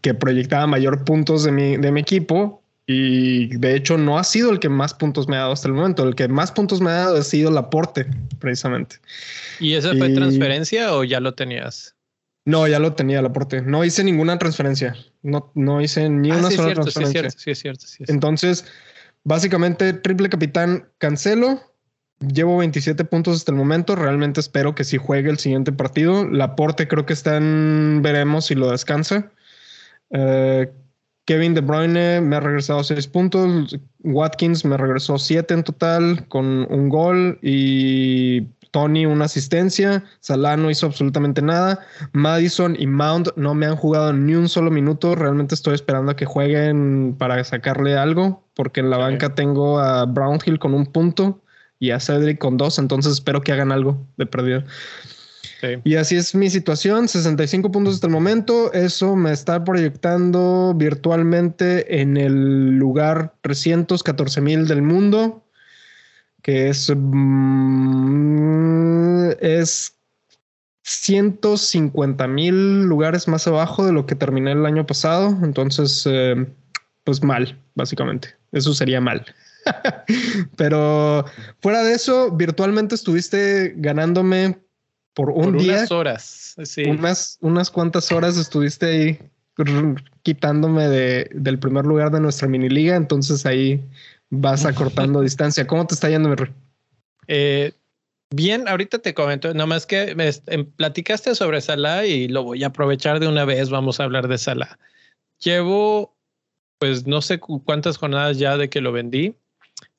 que 0.00 0.14
proyectaba 0.14 0.66
mayor 0.66 1.04
puntos 1.04 1.44
de 1.44 1.52
mi, 1.52 1.76
de 1.76 1.92
mi 1.92 2.00
equipo. 2.00 2.57
Y 2.88 3.54
de 3.58 3.76
hecho 3.76 3.98
no 3.98 4.18
ha 4.18 4.24
sido 4.24 4.50
el 4.50 4.58
que 4.58 4.68
más 4.68 4.94
puntos 4.94 5.28
me 5.28 5.36
ha 5.36 5.40
dado 5.40 5.52
hasta 5.52 5.68
el 5.68 5.74
momento. 5.74 6.02
El 6.02 6.16
que 6.16 6.26
más 6.26 6.50
puntos 6.50 6.80
me 6.80 6.90
ha 6.90 6.94
dado 6.94 7.18
ha 7.18 7.22
sido 7.22 7.50
el 7.50 7.58
aporte, 7.58 8.06
precisamente. 8.40 8.96
¿Y 9.60 9.74
esa 9.74 9.94
fue 9.94 10.08
transferencia 10.08 10.92
o 10.94 11.04
ya 11.04 11.20
lo 11.20 11.34
tenías? 11.34 11.94
No, 12.44 12.66
ya 12.66 12.80
lo 12.80 12.94
tenía 12.94 13.20
el 13.20 13.26
aporte. 13.26 13.60
No 13.60 13.84
hice 13.84 14.02
ninguna 14.02 14.38
transferencia. 14.38 14.96
No, 15.22 15.52
no 15.54 15.80
hice 15.80 16.08
ni 16.08 16.32
ah, 16.32 16.38
una 16.38 16.50
sola 16.50 16.74
transferencia. 16.74 17.30
Sí, 17.30 17.50
es 17.50 17.58
cierto, 17.58 17.80
sí, 17.80 17.86
es 17.86 17.96
cierto. 17.96 18.12
Entonces, 18.12 18.64
Básicamente, 19.28 19.92
triple 19.92 20.30
capitán 20.30 20.88
Cancelo. 20.96 21.60
Llevo 22.20 22.56
27 22.56 23.04
puntos 23.04 23.36
hasta 23.36 23.52
el 23.52 23.58
momento. 23.58 23.94
Realmente 23.94 24.40
espero 24.40 24.74
que 24.74 24.84
si 24.84 24.96
juegue 24.96 25.28
el 25.28 25.38
siguiente 25.38 25.70
partido. 25.70 26.26
Laporte 26.26 26.88
creo 26.88 27.04
que 27.04 27.12
está 27.12 27.36
en 27.36 28.00
veremos 28.02 28.46
si 28.46 28.54
lo 28.54 28.70
descansa. 28.70 29.30
Eh, 30.10 30.72
Kevin 31.28 31.52
De 31.52 31.60
Bruyne 31.60 32.22
me 32.22 32.36
ha 32.36 32.40
regresado 32.40 32.82
6 32.82 33.06
puntos. 33.08 33.78
Watkins 34.02 34.64
me 34.64 34.78
regresó 34.78 35.18
7 35.18 35.52
en 35.52 35.62
total 35.62 36.26
con 36.28 36.66
un 36.70 36.88
gol. 36.88 37.38
Y 37.42 38.46
Tony 38.70 39.04
una 39.04 39.26
asistencia, 39.26 40.04
Salah 40.20 40.56
no 40.56 40.70
hizo 40.70 40.86
absolutamente 40.86 41.42
nada, 41.42 41.80
Madison 42.12 42.76
y 42.78 42.86
Mount 42.86 43.28
no 43.36 43.54
me 43.54 43.66
han 43.66 43.76
jugado 43.76 44.14
ni 44.14 44.36
un 44.36 44.48
solo 44.48 44.70
minuto, 44.70 45.14
realmente 45.14 45.54
estoy 45.54 45.74
esperando 45.74 46.12
a 46.12 46.16
que 46.16 46.24
jueguen 46.24 47.14
para 47.18 47.42
sacarle 47.44 47.96
algo, 47.96 48.42
porque 48.54 48.80
en 48.80 48.88
la 48.88 48.96
banca 48.96 49.34
tengo 49.34 49.80
a 49.80 50.06
Brownhill 50.06 50.58
con 50.58 50.72
un 50.72 50.86
punto 50.86 51.42
y 51.78 51.90
a 51.90 52.00
Cedric 52.00 52.38
con 52.38 52.56
dos, 52.56 52.78
entonces 52.78 53.12
espero 53.12 53.40
que 53.42 53.52
hagan 53.52 53.72
algo 53.72 54.06
de 54.16 54.26
perdido. 54.26 54.64
Y 55.84 55.96
así 55.96 56.16
es 56.16 56.34
mi 56.34 56.50
situación, 56.50 57.08
65 57.08 57.72
puntos 57.72 57.94
hasta 57.94 58.06
el 58.06 58.12
momento. 58.12 58.72
Eso 58.72 59.16
me 59.16 59.32
está 59.32 59.64
proyectando 59.64 60.72
virtualmente 60.76 62.00
en 62.00 62.16
el 62.16 62.76
lugar 62.78 63.34
314 63.42 64.40
mil 64.40 64.68
del 64.68 64.82
mundo, 64.82 65.44
que 66.42 66.68
es, 66.68 66.92
mm, 66.94 68.20
es 69.40 69.96
150 70.82 72.28
mil 72.28 72.84
lugares 72.84 73.26
más 73.26 73.46
abajo 73.46 73.84
de 73.84 73.92
lo 73.92 74.06
que 74.06 74.14
terminé 74.14 74.52
el 74.52 74.64
año 74.64 74.86
pasado. 74.86 75.36
Entonces, 75.42 76.04
eh, 76.08 76.46
pues 77.02 77.22
mal, 77.22 77.58
básicamente. 77.74 78.36
Eso 78.52 78.72
sería 78.74 79.00
mal. 79.00 79.26
Pero 80.56 81.24
fuera 81.60 81.82
de 81.82 81.94
eso, 81.94 82.30
virtualmente 82.30 82.94
estuviste 82.94 83.74
ganándome 83.76 84.58
por 85.18 85.30
un 85.30 85.58
día. 85.58 85.78
Unas 85.78 85.90
horas, 85.90 86.56
sí. 86.62 86.84
Unas, 86.84 87.38
unas 87.40 87.72
cuantas 87.72 88.12
horas 88.12 88.36
estuviste 88.36 88.86
ahí 88.86 89.18
quitándome 90.22 90.86
de, 90.86 91.28
del 91.34 91.58
primer 91.58 91.84
lugar 91.84 92.12
de 92.12 92.20
nuestra 92.20 92.46
mini 92.46 92.68
liga, 92.68 92.94
entonces 92.94 93.44
ahí 93.44 93.82
vas 94.30 94.64
acortando 94.64 95.20
distancia. 95.20 95.66
¿Cómo 95.66 95.88
te 95.88 95.94
está 95.94 96.08
yendo, 96.08 96.28
mi 96.28 96.36
eh, 97.26 97.72
bien, 98.30 98.68
ahorita 98.68 99.00
te 99.00 99.12
comento, 99.12 99.52
nomás 99.54 99.86
que 99.86 100.14
me, 100.14 100.30
em, 100.46 100.64
platicaste 100.64 101.34
sobre 101.34 101.60
Salah 101.62 102.06
y 102.06 102.28
lo 102.28 102.44
voy 102.44 102.62
a 102.62 102.68
aprovechar 102.68 103.18
de 103.18 103.26
una 103.26 103.44
vez, 103.44 103.70
vamos 103.70 103.98
a 103.98 104.04
hablar 104.04 104.28
de 104.28 104.38
Salah. 104.38 104.78
Llevo, 105.40 106.14
pues 106.78 107.08
no 107.08 107.22
sé 107.22 107.40
cuántas 107.40 107.96
jornadas 107.96 108.38
ya 108.38 108.56
de 108.56 108.70
que 108.70 108.80
lo 108.80 108.92
vendí. 108.92 109.34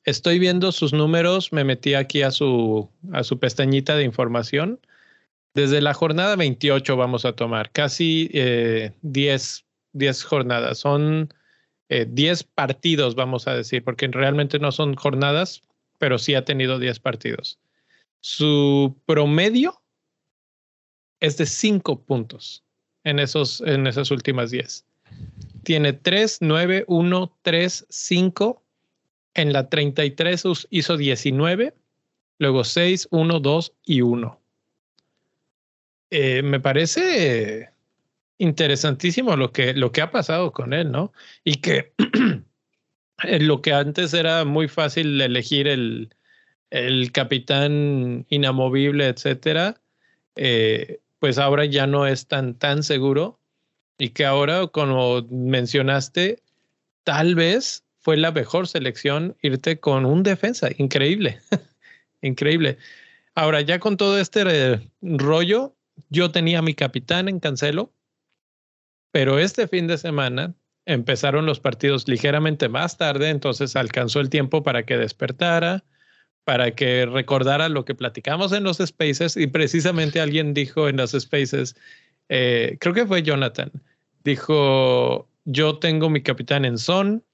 Estoy 0.04 0.38
viendo 0.38 0.72
sus 0.72 0.94
números, 0.94 1.52
me 1.52 1.64
metí 1.64 1.92
aquí 1.92 2.22
a 2.22 2.30
su, 2.30 2.88
a 3.12 3.22
su 3.22 3.38
pestañita 3.38 3.96
de 3.96 4.04
información 4.04 4.80
desde 5.54 5.80
la 5.80 5.94
jornada 5.94 6.36
28 6.36 6.96
vamos 6.96 7.24
a 7.24 7.32
tomar 7.32 7.70
casi 7.72 8.28
10, 9.02 9.64
eh, 9.94 10.12
jornadas. 10.24 10.78
Son 10.78 11.32
10 11.88 12.40
eh, 12.40 12.44
partidos, 12.54 13.14
vamos 13.14 13.48
a 13.48 13.54
decir, 13.54 13.82
porque 13.82 14.06
realmente 14.08 14.58
no 14.58 14.70
son 14.72 14.94
jornadas, 14.94 15.62
pero 15.98 16.18
sí 16.18 16.34
ha 16.34 16.44
tenido 16.44 16.78
10 16.78 17.00
partidos. 17.00 17.58
Su 18.20 18.96
promedio 19.06 19.82
es 21.20 21.36
de 21.36 21.46
5 21.46 22.04
puntos 22.04 22.64
en, 23.04 23.18
esos, 23.18 23.60
en 23.62 23.86
esas 23.86 24.10
últimas 24.10 24.50
10. 24.50 24.86
Tiene 25.64 25.92
3, 25.92 26.38
9, 26.40 26.84
1, 26.86 27.38
3, 27.42 27.86
5. 27.88 28.62
En 29.34 29.52
la 29.52 29.68
33 29.68 30.44
hizo 30.70 30.96
19, 30.96 31.74
luego 32.38 32.64
6, 32.64 33.08
1, 33.10 33.40
2 33.40 33.72
y 33.84 34.00
1. 34.00 34.39
Eh, 36.10 36.42
me 36.42 36.60
parece 36.60 37.70
interesantísimo 38.38 39.36
lo 39.36 39.52
que, 39.52 39.74
lo 39.74 39.92
que 39.92 40.02
ha 40.02 40.10
pasado 40.10 40.52
con 40.52 40.72
él, 40.72 40.90
¿no? 40.90 41.12
Y 41.44 41.56
que 41.56 41.92
lo 43.40 43.62
que 43.62 43.72
antes 43.72 44.14
era 44.14 44.44
muy 44.44 44.66
fácil 44.68 45.20
elegir 45.20 45.68
el, 45.68 46.14
el 46.70 47.12
capitán 47.12 48.26
inamovible, 48.28 49.08
etcétera, 49.08 49.80
eh, 50.36 51.00
pues 51.18 51.38
ahora 51.38 51.64
ya 51.66 51.86
no 51.86 52.06
es 52.06 52.26
tan, 52.26 52.54
tan 52.54 52.82
seguro 52.82 53.38
y 53.98 54.10
que 54.10 54.24
ahora, 54.24 54.66
como 54.68 55.22
mencionaste, 55.30 56.42
tal 57.04 57.34
vez 57.34 57.84
fue 57.98 58.16
la 58.16 58.32
mejor 58.32 58.66
selección 58.66 59.36
irte 59.42 59.78
con 59.78 60.06
un 60.06 60.22
defensa. 60.22 60.70
Increíble, 60.78 61.40
increíble. 62.22 62.78
Ahora, 63.34 63.60
ya 63.60 63.78
con 63.78 63.96
todo 63.96 64.18
este 64.18 64.42
eh, 64.46 64.80
rollo, 65.02 65.74
yo 66.08 66.30
tenía 66.30 66.62
mi 66.62 66.74
capitán 66.74 67.28
en 67.28 67.40
Cancelo, 67.40 67.92
pero 69.12 69.38
este 69.38 69.68
fin 69.68 69.86
de 69.86 69.98
semana 69.98 70.54
empezaron 70.86 71.46
los 71.46 71.60
partidos 71.60 72.08
ligeramente 72.08 72.68
más 72.68 72.96
tarde, 72.96 73.28
entonces 73.28 73.76
alcanzó 73.76 74.20
el 74.20 74.30
tiempo 74.30 74.62
para 74.62 74.84
que 74.84 74.96
despertara, 74.96 75.84
para 76.44 76.72
que 76.72 77.06
recordara 77.06 77.68
lo 77.68 77.84
que 77.84 77.94
platicamos 77.94 78.52
en 78.52 78.64
los 78.64 78.78
spaces 78.78 79.36
y 79.36 79.46
precisamente 79.46 80.20
alguien 80.20 80.54
dijo 80.54 80.88
en 80.88 80.96
los 80.96 81.12
spaces, 81.12 81.76
eh, 82.28 82.76
creo 82.80 82.94
que 82.94 83.06
fue 83.06 83.22
Jonathan, 83.22 83.70
dijo, 84.24 85.28
yo 85.44 85.78
tengo 85.78 86.10
mi 86.10 86.22
capitán 86.22 86.64
en 86.64 86.78
Son, 86.78 87.24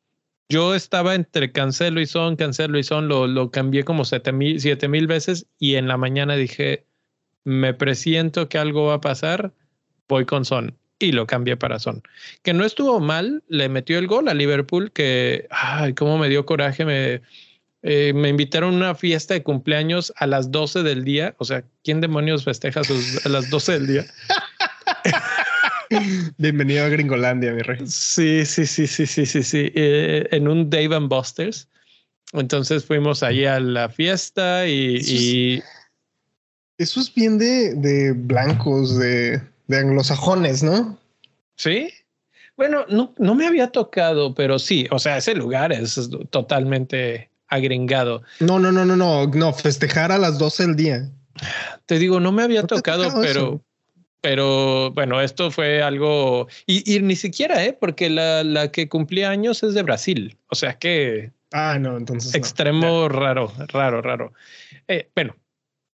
yo 0.49 0.75
estaba 0.75 1.15
entre 1.15 1.53
Cancelo 1.53 2.01
y 2.01 2.07
Son, 2.07 2.37
Cancelo 2.37 2.79
y 2.79 2.83
Son, 2.83 3.09
lo, 3.09 3.27
lo 3.27 3.51
cambié 3.51 3.85
como 3.85 4.05
siete 4.05 4.33
mil, 4.33 4.61
siete 4.61 4.89
mil 4.89 5.07
veces 5.07 5.47
y 5.59 5.75
en 5.75 5.89
la 5.89 5.97
mañana 5.97 6.37
dije, 6.37 6.86
me 7.47 7.75
presiento 7.75 8.49
que 8.49 8.59
algo 8.59 8.87
va 8.87 8.95
a 8.95 9.00
pasar, 9.00 9.53
voy 10.09 10.26
con 10.26 10.45
Son. 10.45 10.76
Y 10.99 11.12
lo 11.12 11.26
cambié 11.26 11.57
para 11.57 11.79
Son. 11.79 12.03
Que 12.43 12.53
no 12.53 12.65
estuvo 12.65 12.99
mal, 12.99 13.45
le 13.49 13.69
metió 13.69 13.99
el 13.99 14.09
gol 14.09 14.29
a 14.29 14.35
Liverpool, 14.35 14.91
que, 14.91 15.47
ay, 15.50 15.95
cómo 15.95 16.19
me 16.19 16.29
dio 16.29 16.45
coraje, 16.45 16.85
me, 16.85 17.23
eh, 17.83 18.12
me 18.15 18.31
invitaron 18.31 18.75
a 18.75 18.76
una 18.76 18.95
fiesta 18.97 19.35
de 19.35 19.45
cumpleaños 19.45 20.12
a 20.17 20.26
las 20.26 20.50
12 20.50 20.83
del 20.83 21.05
día. 21.05 21.37
O 21.38 21.45
sea, 21.45 21.62
¿quién 21.85 22.00
demonios 22.00 22.45
festeja 22.45 22.83
sus, 22.83 23.25
a 23.25 23.29
las 23.29 23.49
12 23.49 23.73
del 23.73 23.87
día? 23.87 24.07
Bienvenido 26.38 26.85
a 26.85 26.88
Gringolandia, 26.88 27.53
mi 27.53 27.62
rey. 27.62 27.79
Sí, 27.87 28.45
sí, 28.45 28.67
sí, 28.67 28.88
sí, 28.88 29.07
sí, 29.07 29.25
sí, 29.25 29.43
sí. 29.45 29.71
Eh, 29.75 30.26
en 30.33 30.49
un 30.49 30.69
Dave 30.69 30.97
and 30.97 31.09
Busters. 31.09 31.69
Entonces 32.33 32.85
fuimos 32.85 33.23
allí 33.23 33.45
a 33.45 33.61
la 33.61 33.88
fiesta 33.88 34.67
y, 34.67 35.62
eso 36.78 37.00
es 37.00 37.14
bien 37.14 37.38
de, 37.38 38.12
blancos, 38.16 38.99
de, 38.99 39.40
anglosajones, 39.71 40.62
¿no? 40.62 40.99
Sí. 41.56 41.88
Bueno, 42.56 42.85
no, 42.88 43.14
no 43.18 43.35
me 43.35 43.47
había 43.47 43.71
tocado, 43.71 44.35
pero 44.35 44.59
sí, 44.59 44.87
o 44.90 44.99
sea, 44.99 45.18
ese 45.18 45.35
lugar 45.35 45.73
es 45.73 46.09
totalmente 46.30 47.30
agringado. 47.49 48.23
No, 48.40 48.59
no, 48.59 48.73
no, 48.73 48.85
no, 48.85 48.97
no, 48.97 49.26
no, 49.26 49.52
festejar 49.52 50.11
a 50.11 50.18
las 50.18 50.38
12 50.38 50.66
del 50.66 50.76
día. 50.76 51.11
Te 51.87 51.99
digo, 51.99 52.18
no 52.18 52.33
me 52.33 52.42
había 52.42 52.62
tocado, 52.62 53.21
pero, 53.21 53.61
pero 54.23 54.90
bueno, 54.92 55.21
esto 55.21 55.50
fue 55.50 55.83
algo, 55.83 56.49
y, 56.66 56.99
ni 57.00 57.16
siquiera, 57.16 57.62
¿eh? 57.64 57.76
Porque 57.78 58.09
la, 58.09 58.42
la, 58.42 58.73
que 58.73 58.88
cumplía 58.88 59.30
años 59.30 59.62
es 59.62 59.75
de 59.75 59.83
Brasil, 59.83 60.38
o 60.49 60.54
sea 60.54 60.78
que... 60.78 61.30
Ah, 61.52 61.78
no, 61.78 61.97
entonces... 61.97 62.35
Extremo 62.35 63.09
raro, 63.09 63.52
raro, 63.68 64.00
raro. 64.02 64.33
Eh, 64.88 65.11
bueno, 65.14 65.37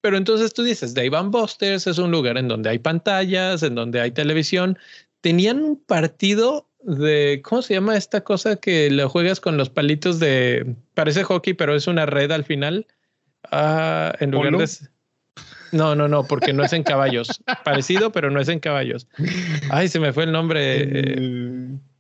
pero 0.01 0.17
entonces 0.17 0.53
tú 0.53 0.63
dices, 0.63 0.95
Dave 0.95 1.21
Busters 1.25 1.87
es 1.87 1.99
un 1.99 2.11
lugar 2.11 2.39
en 2.39 2.49
donde 2.49 2.71
hay 2.71 2.79
pantallas, 2.79 3.63
en 3.63 3.75
donde 3.75 4.01
hay 4.01 4.11
televisión. 4.11 4.79
Tenían 5.21 5.63
un 5.63 5.77
partido 5.77 6.69
de, 6.83 7.41
¿cómo 7.43 7.63
se 7.63 7.75
llama 7.75 7.97
esta 7.97 8.23
cosa 8.23 8.57
que 8.57 8.91
lo 8.91 9.09
juegas 9.09 9.41
con 9.41 9.57
los 9.57 9.71
palitos 9.71 10.21
de, 10.21 10.77
parece 10.95 11.25
hockey, 11.25 11.55
pero 11.55 11.75
es 11.75 11.87
una 11.87 12.07
red 12.07 12.31
al 12.31 12.45
final? 12.45 12.87
Ah, 13.51 14.15
en 14.21 14.31
lugar 14.31 14.57
de... 14.57 14.69
No, 15.73 15.97
no, 15.97 16.07
no, 16.07 16.25
porque 16.25 16.53
no 16.53 16.65
es 16.65 16.73
en 16.73 16.85
caballos. 16.85 17.43
Parecido, 17.65 18.13
pero 18.13 18.31
no 18.31 18.41
es 18.41 18.49
en 18.49 18.61
caballos. 18.61 19.09
Ay, 19.69 19.89
se 19.89 19.99
me 19.99 20.13
fue 20.13 20.25
el 20.25 20.33
nombre. 20.33 21.19
Ah, 21.19 21.96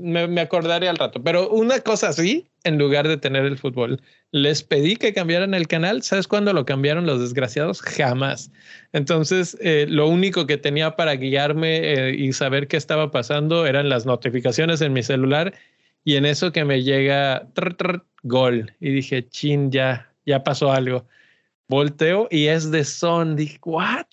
me, 0.00 0.40
acordaré 0.40 0.88
al 0.88 0.96
rato, 0.96 1.22
pero 1.22 1.50
una 1.50 1.80
cosa 1.80 2.08
así, 2.08 2.48
en 2.64 2.78
lugar 2.78 3.08
de 3.08 3.16
tener 3.16 3.44
el 3.44 3.58
fútbol, 3.58 4.00
les 4.30 4.62
pedí 4.62 4.96
que 4.96 5.12
cambiaran 5.12 5.54
el 5.54 5.68
canal. 5.68 6.02
¿Sabes 6.02 6.26
cuándo 6.26 6.52
lo 6.52 6.64
cambiaron 6.64 7.06
los 7.06 7.20
desgraciados? 7.20 7.82
Jamás. 7.82 8.50
Entonces, 8.92 9.56
eh, 9.60 9.86
lo 9.88 10.08
único 10.08 10.46
que 10.46 10.58
tenía 10.58 10.96
para 10.96 11.16
guiarme 11.16 11.78
eh, 11.78 12.14
y 12.16 12.32
saber 12.32 12.68
qué 12.68 12.76
estaba 12.76 13.10
pasando 13.10 13.66
eran 13.66 13.88
las 13.88 14.06
notificaciones 14.06 14.80
en 14.80 14.92
mi 14.92 15.02
celular 15.02 15.54
y 16.04 16.16
en 16.16 16.26
eso 16.26 16.52
que 16.52 16.64
me 16.64 16.82
llega 16.82 17.48
gol 18.22 18.72
y 18.80 18.90
dije, 18.90 19.28
chin, 19.28 19.70
ya, 19.70 20.12
ya 20.26 20.42
pasó 20.42 20.72
algo. 20.72 21.06
Volteo 21.68 22.28
y 22.30 22.46
es 22.46 22.70
de 22.70 22.84
son. 22.84 23.36
Dije, 23.36 23.58
¿what? 23.64 24.06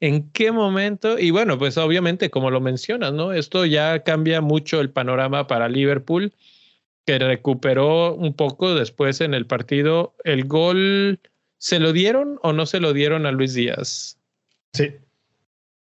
¿En 0.00 0.30
qué 0.30 0.52
momento? 0.52 1.18
Y 1.18 1.30
bueno, 1.30 1.58
pues 1.58 1.76
obviamente, 1.76 2.30
como 2.30 2.50
lo 2.50 2.60
mencionas, 2.60 3.12
¿no? 3.12 3.32
Esto 3.32 3.66
ya 3.66 4.04
cambia 4.04 4.40
mucho 4.40 4.80
el 4.80 4.90
panorama 4.90 5.48
para 5.48 5.68
Liverpool, 5.68 6.32
que 7.04 7.18
recuperó 7.18 8.14
un 8.14 8.34
poco 8.34 8.74
después 8.74 9.20
en 9.20 9.34
el 9.34 9.46
partido. 9.46 10.14
¿El 10.22 10.44
gol 10.44 11.18
se 11.58 11.80
lo 11.80 11.92
dieron 11.92 12.38
o 12.42 12.52
no 12.52 12.66
se 12.66 12.78
lo 12.78 12.92
dieron 12.92 13.26
a 13.26 13.32
Luis 13.32 13.54
Díaz? 13.54 14.18
Sí. 14.72 14.92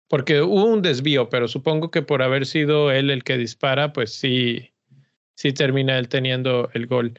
Porque 0.08 0.42
hubo 0.42 0.66
un 0.66 0.82
desvío, 0.82 1.30
pero 1.30 1.48
supongo 1.48 1.90
que 1.90 2.02
por 2.02 2.22
haber 2.22 2.44
sido 2.44 2.90
él 2.90 3.08
el 3.08 3.24
que 3.24 3.38
dispara, 3.38 3.94
pues 3.94 4.12
sí, 4.12 4.72
sí 5.36 5.54
termina 5.54 5.98
él 5.98 6.08
teniendo 6.08 6.68
el 6.74 6.86
gol. 6.86 7.18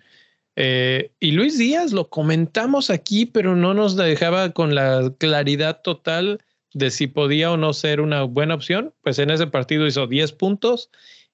Eh, 0.56 1.12
y 1.20 1.32
Luis 1.32 1.58
Díaz 1.58 1.92
lo 1.92 2.10
comentamos 2.10 2.92
aquí, 2.92 3.26
pero 3.26 3.56
no 3.56 3.74
nos 3.74 3.96
dejaba 3.96 4.52
con 4.52 4.76
la 4.76 5.12
claridad 5.18 5.82
total 5.82 6.40
de 6.74 6.92
si 6.92 7.08
podía 7.08 7.52
o 7.52 7.58
no 7.58 7.74
ser 7.74 8.02
una 8.02 8.24
buena 8.24 8.56
opción. 8.56 8.94
Pues 9.02 9.20
en 9.20 9.30
ese 9.30 9.48
partido 9.48 9.88
hizo 9.88 10.08
10 10.08 10.32
puntos 10.34 10.90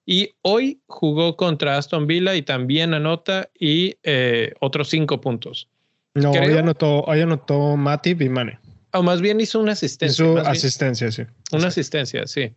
y 0.06 0.32
hoy 0.42 0.82
jugó 0.88 1.36
contra 1.36 1.78
Aston 1.78 2.08
Villa 2.08 2.36
y 2.36 2.42
también 2.42 2.94
anota 2.94 3.50
y 3.58 3.96
eh, 4.04 4.54
otros 4.60 4.90
5 4.90 5.22
puntos. 5.22 5.68
No, 6.16 6.32
hoy 6.32 6.58
anotó, 6.58 7.02
hoy 7.02 7.22
anotó 7.22 7.78
Matip 7.78 8.22
y 8.22 8.30
Mane. 8.30 8.60
O 8.94 9.04
más 9.04 9.22
bien 9.22 9.40
hizo 9.40 9.60
una 9.60 9.74
asistencia. 9.74 10.26
Hizo 10.26 10.38
asistencia, 10.40 11.12
sí. 11.12 11.24
Una 11.52 11.68
asistencia, 11.68 12.26
sí. 12.26 12.52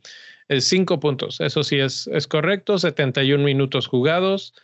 cinco 0.60 0.98
puntos, 0.98 1.40
eso 1.40 1.62
sí 1.62 1.78
es, 1.78 2.06
es 2.06 2.26
correcto. 2.26 2.78
71 2.78 3.44
minutos 3.44 3.86
jugados. 3.86 4.54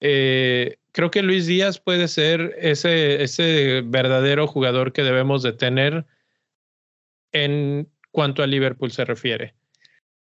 Eh, 0.00 0.78
creo 0.92 1.10
que 1.10 1.22
Luis 1.22 1.46
Díaz 1.46 1.78
puede 1.78 2.08
ser 2.08 2.56
ese, 2.58 3.22
ese 3.22 3.82
verdadero 3.84 4.46
jugador 4.46 4.92
que 4.92 5.02
debemos 5.02 5.42
de 5.42 5.52
tener 5.52 6.06
en 7.32 7.88
cuanto 8.10 8.42
a 8.42 8.46
Liverpool 8.46 8.90
se 8.90 9.04
refiere. 9.04 9.54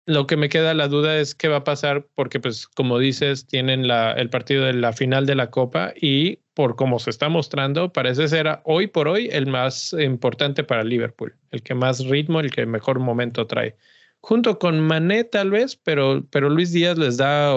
Lo 0.05 0.27
que 0.27 0.37
me 0.37 0.49
queda 0.49 0.75
la 0.75 0.89
duda 0.89 1.19
es 1.19 1.35
qué 1.35 1.49
va 1.49 1.59
a 1.59 1.65
pasar 1.65 2.09
porque, 2.15 2.41
pues, 2.41 2.67
como 2.67 2.99
dices, 2.99 3.47
tienen 3.47 3.89
el 3.89 4.31
partido 4.31 4.65
de 4.65 4.73
la 4.73 4.93
final 4.93 5.27
de 5.27 5.37
la 5.37 5.51
Copa 5.51 5.93
y 5.95 6.39
por 6.55 6.77
cómo 6.77 6.99
se 6.99 7.11
está 7.11 7.29
mostrando, 7.29 7.93
parece 7.93 8.29
ser 8.29 8.61
hoy 8.65 8.87
por 8.89 9.09
hoy 9.09 9.29
el 9.33 9.47
más 9.47 9.95
importante 9.95 10.65
para 10.65 10.85
Liverpool, 10.85 11.35
el 11.51 11.63
que 11.63 11.75
más 11.75 12.05
ritmo, 12.07 12.41
el 12.41 12.51
que 12.51 12.67
mejor 12.67 12.99
momento 12.99 13.47
trae. 13.47 13.77
Junto 14.21 14.59
con 14.59 14.81
Mané 14.81 15.25
tal 15.25 15.51
vez, 15.51 15.77
pero, 15.77 16.27
pero 16.31 16.51
Luis 16.51 16.73
Díaz 16.73 16.99
les 16.99 17.17
da 17.17 17.57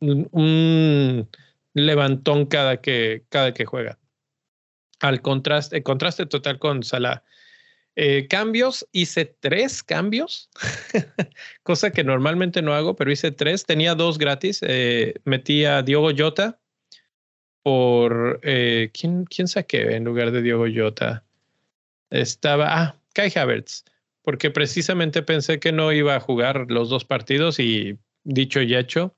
un, 0.00 1.28
levantón 1.74 2.46
cada 2.46 2.80
que, 2.80 3.24
cada 3.28 3.54
que 3.54 3.64
juega. 3.64 3.98
Al 5.00 5.22
contraste, 5.22 5.82
contraste 5.82 6.26
total 6.26 6.58
con 6.58 6.82
Salah. 6.82 7.22
Eh, 8.00 8.28
cambios, 8.28 8.86
hice 8.92 9.24
tres 9.24 9.82
cambios, 9.82 10.48
cosa 11.64 11.90
que 11.90 12.04
normalmente 12.04 12.62
no 12.62 12.72
hago, 12.72 12.94
pero 12.94 13.10
hice 13.10 13.32
tres. 13.32 13.66
Tenía 13.66 13.96
dos 13.96 14.18
gratis. 14.18 14.60
Eh, 14.62 15.14
metí 15.24 15.64
a 15.64 15.82
Diogo 15.82 16.10
Jota 16.16 16.60
por. 17.64 18.38
Eh, 18.44 18.92
¿quién, 18.94 19.24
¿Quién 19.24 19.48
saqué 19.48 19.96
en 19.96 20.04
lugar 20.04 20.30
de 20.30 20.42
Diogo 20.42 20.66
Jota? 20.72 21.24
Estaba. 22.10 22.66
Ah, 22.70 23.00
Kai 23.14 23.32
Havertz, 23.34 23.84
porque 24.22 24.52
precisamente 24.52 25.24
pensé 25.24 25.58
que 25.58 25.72
no 25.72 25.92
iba 25.92 26.14
a 26.14 26.20
jugar 26.20 26.66
los 26.68 26.90
dos 26.90 27.04
partidos 27.04 27.58
y 27.58 27.98
dicho 28.22 28.62
y 28.62 28.76
hecho. 28.76 29.16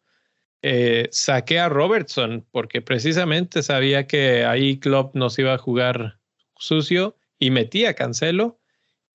saqué 1.11 1.59
a 1.59 1.69
Robertson 1.69 2.47
porque 2.51 2.81
precisamente 2.81 3.63
sabía 3.63 4.07
que 4.07 4.47
ahí 4.47 4.79
Klopp 4.79 5.15
nos 5.15 5.39
iba 5.39 5.53
a 5.53 5.59
jugar 5.59 6.19
sucio 6.57 7.19
y 7.39 7.51
metí 7.51 7.85
a 7.85 7.93
Cancelo 7.93 8.60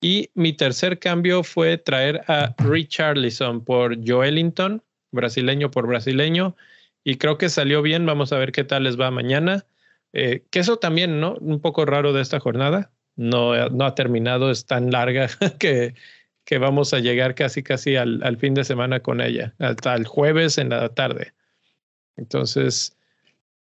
y 0.00 0.30
mi 0.34 0.52
tercer 0.52 0.98
cambio 0.98 1.42
fue 1.42 1.78
traer 1.78 2.22
a 2.28 2.54
Richarlison 2.58 3.64
por 3.64 3.96
Joelinton, 4.06 4.82
brasileño 5.10 5.70
por 5.70 5.86
brasileño. 5.86 6.56
Y 7.02 7.16
creo 7.16 7.38
que 7.38 7.48
salió 7.48 7.82
bien. 7.82 8.04
Vamos 8.04 8.32
a 8.32 8.38
ver 8.38 8.52
qué 8.52 8.64
tal 8.64 8.84
les 8.84 9.00
va 9.00 9.10
mañana. 9.10 9.64
Eh, 10.12 10.44
que 10.50 10.60
eso 10.60 10.78
también, 10.78 11.20
¿no? 11.20 11.34
Un 11.40 11.60
poco 11.60 11.84
raro 11.86 12.12
de 12.12 12.22
esta 12.22 12.40
jornada. 12.40 12.90
No, 13.16 13.70
no 13.70 13.86
ha 13.86 13.94
terminado, 13.94 14.50
es 14.50 14.66
tan 14.66 14.90
larga 14.90 15.28
que, 15.58 15.94
que 16.44 16.58
vamos 16.58 16.92
a 16.92 16.98
llegar 16.98 17.34
casi, 17.34 17.62
casi 17.62 17.96
al, 17.96 18.22
al 18.22 18.36
fin 18.36 18.52
de 18.52 18.64
semana 18.64 19.00
con 19.00 19.22
ella, 19.22 19.54
hasta 19.58 19.94
el 19.94 20.06
jueves 20.06 20.58
en 20.58 20.68
la 20.68 20.90
tarde. 20.90 21.32
Entonces, 22.16 22.94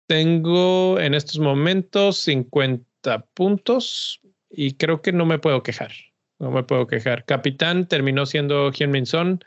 tengo 0.09 0.99
en 0.99 1.15
estos 1.15 1.39
momentos 1.39 2.19
50 2.19 3.27
puntos 3.35 4.21
y 4.51 4.75
creo 4.75 5.03
que 5.03 5.13
no 5.13 5.25
me 5.25 5.39
puedo 5.39 5.63
quejar 5.63 5.93
no 6.45 6.51
me 6.51 6.63
puedo 6.63 6.87
quejar. 6.87 7.25
Capitán 7.25 7.89
terminó 7.89 8.27
siendo 8.27 8.71
Hyun 8.71 9.07
Son 9.07 9.43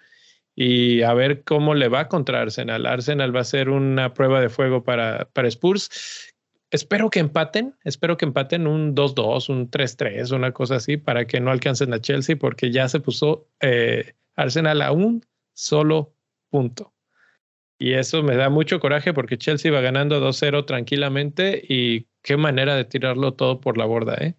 y 0.56 1.04
a 1.04 1.14
ver 1.14 1.44
cómo 1.44 1.76
le 1.76 1.90
va 1.90 2.08
contra 2.08 2.42
Arsenal. 2.42 2.88
Arsenal 2.88 3.36
va 3.36 3.42
a 3.42 3.46
ser 3.46 3.70
una 3.70 4.16
prueba 4.16 4.42
de 4.42 4.50
fuego 4.50 4.84
para, 4.84 5.30
para 5.32 5.48
Spurs. 5.48 6.34
Espero 6.72 7.12
que 7.12 7.20
empaten, 7.20 7.76
espero 7.84 8.18
que 8.18 8.26
empaten 8.26 8.66
un 8.66 8.96
2-2, 8.96 9.50
un 9.50 9.70
3-3, 9.70 10.36
una 10.36 10.52
cosa 10.52 10.78
así, 10.78 10.98
para 10.98 11.28
que 11.28 11.40
no 11.40 11.52
alcancen 11.52 11.94
a 11.94 12.02
Chelsea, 12.02 12.36
porque 12.36 12.72
ya 12.72 12.90
se 12.90 13.00
puso 13.00 13.48
eh, 13.62 14.16
Arsenal 14.36 14.82
a 14.82 14.92
un 14.92 15.24
solo 15.54 16.16
punto. 16.50 16.94
Y 17.78 17.94
eso 17.94 18.24
me 18.24 18.36
da 18.36 18.50
mucho 18.50 18.80
coraje 18.80 19.14
porque 19.14 19.38
Chelsea 19.38 19.72
va 19.72 19.82
ganando 19.82 20.20
2-0 20.20 20.66
tranquilamente 20.66 21.64
y 21.64 22.08
qué 22.24 22.38
manera 22.38 22.76
de 22.76 22.86
tirarlo 22.86 23.36
todo 23.36 23.62
por 23.62 23.78
la 23.78 23.86
borda, 23.86 24.16
¿eh? 24.16 24.34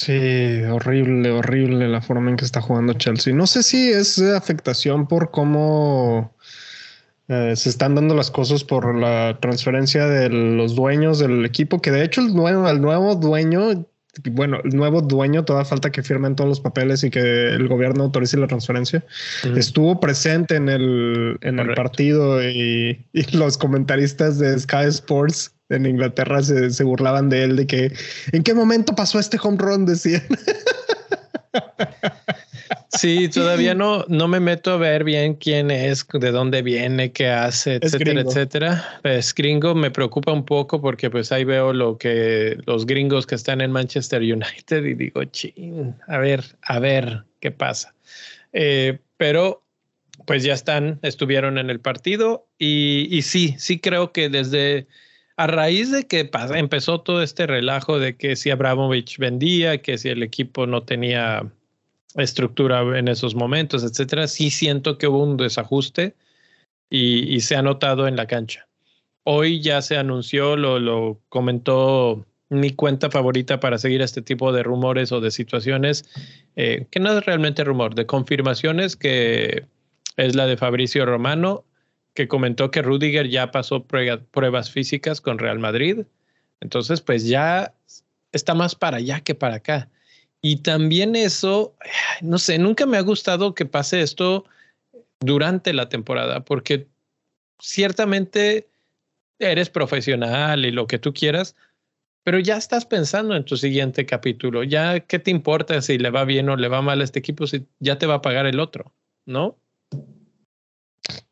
Sí, 0.00 0.62
horrible, 0.62 1.32
horrible 1.32 1.88
la 1.88 2.00
forma 2.00 2.30
en 2.30 2.36
que 2.36 2.44
está 2.44 2.60
jugando 2.60 2.92
Chelsea. 2.92 3.34
No 3.34 3.48
sé 3.48 3.64
si 3.64 3.90
es 3.90 4.20
afectación 4.20 5.08
por 5.08 5.32
cómo 5.32 6.36
eh, 7.26 7.54
se 7.56 7.68
están 7.68 7.96
dando 7.96 8.14
las 8.14 8.30
cosas 8.30 8.62
por 8.62 8.94
la 8.94 9.40
transferencia 9.40 10.06
de 10.06 10.28
los 10.28 10.76
dueños 10.76 11.18
del 11.18 11.44
equipo, 11.44 11.82
que 11.82 11.90
de 11.90 12.04
hecho 12.04 12.20
el 12.20 12.32
nuevo, 12.32 12.68
el 12.68 12.80
nuevo 12.80 13.16
dueño, 13.16 13.86
bueno, 14.30 14.60
el 14.64 14.76
nuevo 14.76 15.00
dueño, 15.00 15.44
toda 15.44 15.64
falta 15.64 15.90
que 15.90 16.02
firmen 16.02 16.36
todos 16.36 16.48
los 16.48 16.60
papeles 16.60 17.04
y 17.04 17.10
que 17.10 17.48
el 17.48 17.68
gobierno 17.68 18.04
autorice 18.04 18.36
la 18.36 18.46
transferencia, 18.46 19.04
estuvo 19.56 20.00
presente 20.00 20.56
en 20.56 20.68
el, 20.68 21.38
en 21.42 21.58
el 21.58 21.74
partido 21.74 22.42
y, 22.42 23.04
y 23.12 23.36
los 23.36 23.58
comentaristas 23.58 24.38
de 24.38 24.58
Sky 24.58 24.86
Sports 24.88 25.52
en 25.70 25.86
Inglaterra 25.86 26.42
se, 26.42 26.70
se, 26.70 26.84
burlaban 26.84 27.28
de 27.28 27.44
él, 27.44 27.56
de 27.56 27.66
que 27.66 27.92
en 28.32 28.42
qué 28.42 28.54
momento 28.54 28.94
pasó 28.94 29.18
este 29.18 29.38
home 29.42 29.58
run, 29.58 29.86
decían. 29.86 30.22
Sí, 32.90 33.28
todavía 33.28 33.74
no, 33.74 34.04
no 34.08 34.28
me 34.28 34.40
meto 34.40 34.72
a 34.72 34.76
ver 34.78 35.04
bien 35.04 35.34
quién 35.34 35.70
es, 35.70 36.06
de 36.10 36.30
dónde 36.30 36.62
viene, 36.62 37.12
qué 37.12 37.28
hace, 37.28 37.78
etcétera, 37.82 38.22
etcétera. 38.22 39.00
Pues 39.02 39.34
gringo 39.34 39.74
me 39.74 39.90
preocupa 39.90 40.32
un 40.32 40.44
poco 40.44 40.80
porque 40.80 41.10
pues 41.10 41.30
ahí 41.30 41.44
veo 41.44 41.72
lo 41.72 41.98
que 41.98 42.56
los 42.66 42.86
gringos 42.86 43.26
que 43.26 43.34
están 43.34 43.60
en 43.60 43.72
Manchester 43.72 44.22
United 44.22 44.84
y 44.84 44.94
digo, 44.94 45.22
ching, 45.24 45.94
a 46.06 46.18
ver, 46.18 46.44
a 46.62 46.78
ver 46.78 47.24
qué 47.40 47.50
pasa. 47.50 47.94
Eh, 48.52 48.98
pero 49.18 49.62
pues 50.26 50.42
ya 50.42 50.54
están, 50.54 50.98
estuvieron 51.02 51.58
en 51.58 51.68
el 51.68 51.80
partido 51.80 52.46
y, 52.58 53.06
y 53.10 53.22
sí, 53.22 53.54
sí 53.58 53.78
creo 53.80 54.12
que 54.12 54.30
desde 54.30 54.86
a 55.36 55.46
raíz 55.46 55.92
de 55.92 56.06
que 56.06 56.30
empezó 56.54 57.00
todo 57.02 57.22
este 57.22 57.46
relajo 57.46 57.98
de 57.98 58.16
que 58.16 58.34
si 58.34 58.50
Abramovich 58.50 59.18
vendía, 59.18 59.80
que 59.80 59.96
si 59.96 60.08
el 60.08 60.22
equipo 60.24 60.66
no 60.66 60.82
tenía 60.82 61.48
estructura 62.14 62.98
en 62.98 63.08
esos 63.08 63.34
momentos, 63.34 63.84
etcétera, 63.84 64.28
sí 64.28 64.50
siento 64.50 64.98
que 64.98 65.08
hubo 65.08 65.22
un 65.22 65.36
desajuste 65.36 66.14
y, 66.90 67.40
se 67.40 67.56
ha 67.56 67.62
notado 67.62 68.08
en 68.08 68.16
la 68.16 68.26
cancha. 68.26 68.66
Hoy 69.24 69.60
ya 69.60 69.82
se 69.82 69.98
anunció, 69.98 70.56
lo, 70.56 71.20
comentó 71.28 72.24
mi 72.48 72.70
cuenta 72.70 73.10
favorita 73.10 73.60
para 73.60 73.76
seguir 73.76 74.00
este 74.00 74.22
tipo 74.22 74.52
de 74.52 74.62
rumores 74.62 75.12
o 75.12 75.20
de 75.20 75.30
situaciones, 75.30 76.08
eh, 76.56 76.86
que 76.90 76.98
no 76.98 77.12
es 77.12 77.26
realmente 77.26 77.62
rumor, 77.62 77.94
de 77.94 78.06
confirmaciones, 78.06 78.96
que 78.96 79.66
es 80.16 80.34
la 80.34 80.46
de 80.46 80.56
Fabricio 80.56 81.04
Romano 81.04 81.64
que 82.18 82.26
comentó 82.26 82.72
que 82.72 82.82
Rudiger 82.82 83.28
ya 83.28 83.52
pasó 83.52 83.84
pruebas 83.84 84.72
físicas 84.72 85.20
con 85.20 85.38
Real 85.38 85.60
Madrid. 85.60 86.00
Entonces, 86.60 87.00
pues 87.00 87.28
ya 87.28 87.72
está 88.32 88.54
más 88.54 88.74
para 88.74 88.96
allá 88.96 89.20
que 89.20 89.36
para 89.36 89.54
acá. 89.54 89.88
Y 90.48 90.56
también 90.56 91.14
eso, 91.14 91.74
no 92.22 92.38
sé, 92.38 92.56
nunca 92.56 92.86
me 92.86 92.96
ha 92.96 93.02
gustado 93.02 93.54
que 93.54 93.66
pase 93.66 94.00
esto 94.00 94.46
durante 95.20 95.74
la 95.74 95.90
temporada, 95.90 96.42
porque 96.42 96.86
ciertamente 97.60 98.66
eres 99.38 99.68
profesional 99.68 100.64
y 100.64 100.70
lo 100.70 100.86
que 100.86 100.98
tú 100.98 101.12
quieras, 101.12 101.54
pero 102.24 102.38
ya 102.38 102.56
estás 102.56 102.86
pensando 102.86 103.36
en 103.36 103.44
tu 103.44 103.58
siguiente 103.58 104.06
capítulo. 104.06 104.64
Ya, 104.64 105.00
¿qué 105.00 105.18
te 105.18 105.30
importa 105.30 105.82
si 105.82 105.98
le 105.98 106.08
va 106.08 106.24
bien 106.24 106.48
o 106.48 106.56
le 106.56 106.68
va 106.68 106.80
mal 106.80 107.02
a 107.02 107.04
este 107.04 107.18
equipo 107.18 107.46
si 107.46 107.66
ya 107.78 107.98
te 107.98 108.06
va 108.06 108.14
a 108.14 108.22
pagar 108.22 108.46
el 108.46 108.58
otro? 108.58 108.94
¿No? 109.26 109.58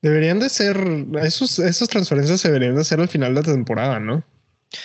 Deberían 0.03 0.41
de 0.41 0.51
ser, 0.51 0.77
esos, 1.23 1.59
esas 1.59 1.89
transferencias 1.89 2.43
deberían 2.43 2.75
de 2.75 2.83
hacer 2.83 3.01
al 3.01 3.09
final 3.09 3.35
de 3.35 3.41
la 3.41 3.55
temporada, 3.55 3.99
¿no? 3.99 4.23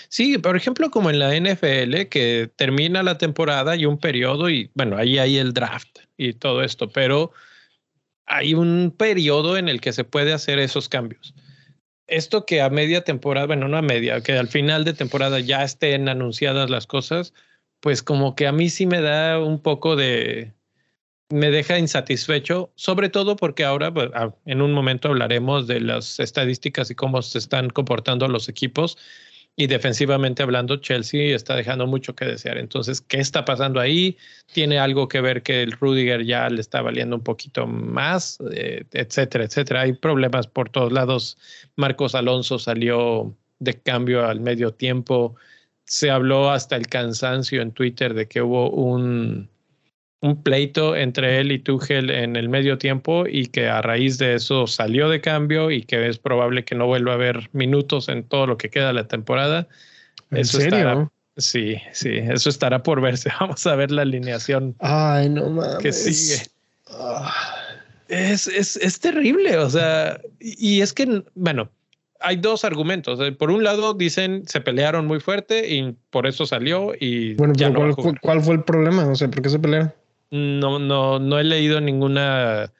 Sí, 0.09 0.37
por 0.37 0.55
ejemplo, 0.55 0.91
como 0.91 1.09
en 1.09 1.19
la 1.19 1.35
NFL, 1.35 2.07
que 2.09 2.49
termina 2.55 3.03
la 3.03 3.17
temporada 3.17 3.75
y 3.75 3.85
un 3.85 3.97
periodo, 3.97 4.49
y 4.49 4.69
bueno, 4.73 4.97
ahí 4.97 5.17
hay 5.17 5.37
el 5.37 5.53
draft 5.53 5.99
y 6.17 6.33
todo 6.33 6.63
esto, 6.63 6.89
pero 6.89 7.31
hay 8.25 8.53
un 8.53 8.93
periodo 8.97 9.57
en 9.57 9.69
el 9.69 9.81
que 9.81 9.93
se 9.93 10.03
puede 10.03 10.33
hacer 10.33 10.59
esos 10.59 10.87
cambios. 10.87 11.33
Esto 12.07 12.45
que 12.45 12.61
a 12.61 12.69
media 12.69 13.03
temporada, 13.03 13.47
bueno, 13.47 13.67
no 13.67 13.77
a 13.77 13.81
media, 13.81 14.21
que 14.21 14.33
al 14.33 14.47
final 14.47 14.83
de 14.85 14.93
temporada 14.93 15.39
ya 15.39 15.63
estén 15.63 16.09
anunciadas 16.09 16.69
las 16.69 16.87
cosas, 16.87 17.33
pues 17.79 18.03
como 18.03 18.35
que 18.35 18.47
a 18.47 18.51
mí 18.51 18.69
sí 18.69 18.85
me 18.85 19.01
da 19.01 19.39
un 19.39 19.61
poco 19.61 19.95
de, 19.95 20.53
me 21.31 21.49
deja 21.49 21.79
insatisfecho, 21.79 22.71
sobre 22.75 23.09
todo 23.09 23.35
porque 23.35 23.63
ahora 23.63 23.93
pues, 23.93 24.09
en 24.45 24.61
un 24.61 24.73
momento 24.73 25.09
hablaremos 25.09 25.67
de 25.67 25.79
las 25.79 26.19
estadísticas 26.19 26.91
y 26.91 26.95
cómo 26.95 27.21
se 27.21 27.37
están 27.37 27.69
comportando 27.69 28.27
los 28.27 28.49
equipos. 28.49 28.97
Y 29.55 29.67
defensivamente 29.67 30.43
hablando, 30.43 30.77
Chelsea 30.77 31.35
está 31.35 31.55
dejando 31.55 31.85
mucho 31.85 32.15
que 32.15 32.25
desear. 32.25 32.57
Entonces, 32.57 33.01
¿qué 33.01 33.19
está 33.19 33.45
pasando 33.45 33.79
ahí? 33.79 34.17
¿Tiene 34.53 34.79
algo 34.79 35.07
que 35.07 35.21
ver 35.21 35.43
que 35.43 35.61
el 35.61 35.73
Rudiger 35.73 36.25
ya 36.25 36.49
le 36.49 36.61
está 36.61 36.81
valiendo 36.81 37.17
un 37.17 37.23
poquito 37.23 37.67
más? 37.67 38.39
Eh, 38.51 38.85
etcétera, 38.91 39.43
etcétera. 39.43 39.81
Hay 39.81 39.93
problemas 39.93 40.47
por 40.47 40.69
todos 40.69 40.91
lados. 40.91 41.37
Marcos 41.75 42.15
Alonso 42.15 42.59
salió 42.59 43.35
de 43.59 43.73
cambio 43.79 44.25
al 44.25 44.39
medio 44.39 44.73
tiempo. 44.73 45.35
Se 45.85 46.09
habló 46.09 46.49
hasta 46.49 46.75
el 46.77 46.87
cansancio 46.87 47.61
en 47.61 47.71
Twitter 47.71 48.13
de 48.13 48.27
que 48.27 48.41
hubo 48.41 48.71
un, 48.71 49.50
un 50.21 50.41
pleito 50.41 50.95
entre 50.95 51.39
él 51.39 51.51
y 51.51 51.59
Tuchel 51.59 52.11
en 52.11 52.35
el 52.35 52.47
medio 52.47 52.77
tiempo 52.77 53.25
y 53.27 53.47
que 53.47 53.67
a 53.67 53.81
raíz 53.81 54.19
de 54.19 54.35
eso 54.35 54.67
salió 54.67 55.09
de 55.09 55.19
cambio 55.19 55.71
y 55.71 55.81
que 55.81 56.07
es 56.07 56.19
probable 56.19 56.63
que 56.63 56.75
no 56.75 56.85
vuelva 56.85 57.13
a 57.13 57.15
haber 57.15 57.49
minutos 57.53 58.07
en 58.07 58.23
todo 58.23 58.45
lo 58.45 58.57
que 58.57 58.69
queda 58.69 58.87
de 58.87 58.93
la 58.93 59.07
temporada. 59.07 59.67
¿En 60.29 60.45
serio? 60.45 61.11
sí, 61.37 61.77
sí, 61.91 62.17
eso 62.17 62.49
estará 62.49 62.83
por 62.83 63.01
verse. 63.01 63.31
Vamos 63.39 63.65
a 63.65 63.75
ver 63.75 63.89
la 63.89 64.03
alineación. 64.03 64.75
Ay, 64.79 65.27
no 65.27 65.49
mames. 65.49 65.77
Que 65.77 65.91
sigue. 65.91 66.43
Ah. 66.91 67.33
Es, 68.07 68.45
es, 68.47 68.75
es, 68.75 68.99
terrible, 68.99 69.57
o 69.57 69.69
sea, 69.69 70.19
y 70.41 70.81
es 70.81 70.91
que, 70.91 71.23
bueno, 71.33 71.69
hay 72.19 72.35
dos 72.35 72.65
argumentos. 72.65 73.19
Por 73.39 73.51
un 73.51 73.63
lado, 73.63 73.93
dicen 73.93 74.43
se 74.47 74.59
pelearon 74.59 75.07
muy 75.07 75.21
fuerte 75.21 75.73
y 75.73 75.95
por 76.09 76.27
eso 76.27 76.45
salió 76.45 76.91
y 76.99 77.35
bueno, 77.35 77.53
ya 77.55 77.69
no 77.69 77.95
¿cuál, 77.95 78.19
¿cuál, 78.19 78.41
fue 78.41 78.55
el 78.55 78.63
problema? 78.63 79.05
No 79.05 79.15
sé, 79.15 79.29
¿por 79.29 79.41
qué 79.41 79.49
se 79.49 79.59
pelearon? 79.59 79.93
No, 80.31 80.79
no, 80.79 81.19
no 81.19 81.39
he 81.39 81.43
leído 81.43 81.81
ninguna 81.81 82.71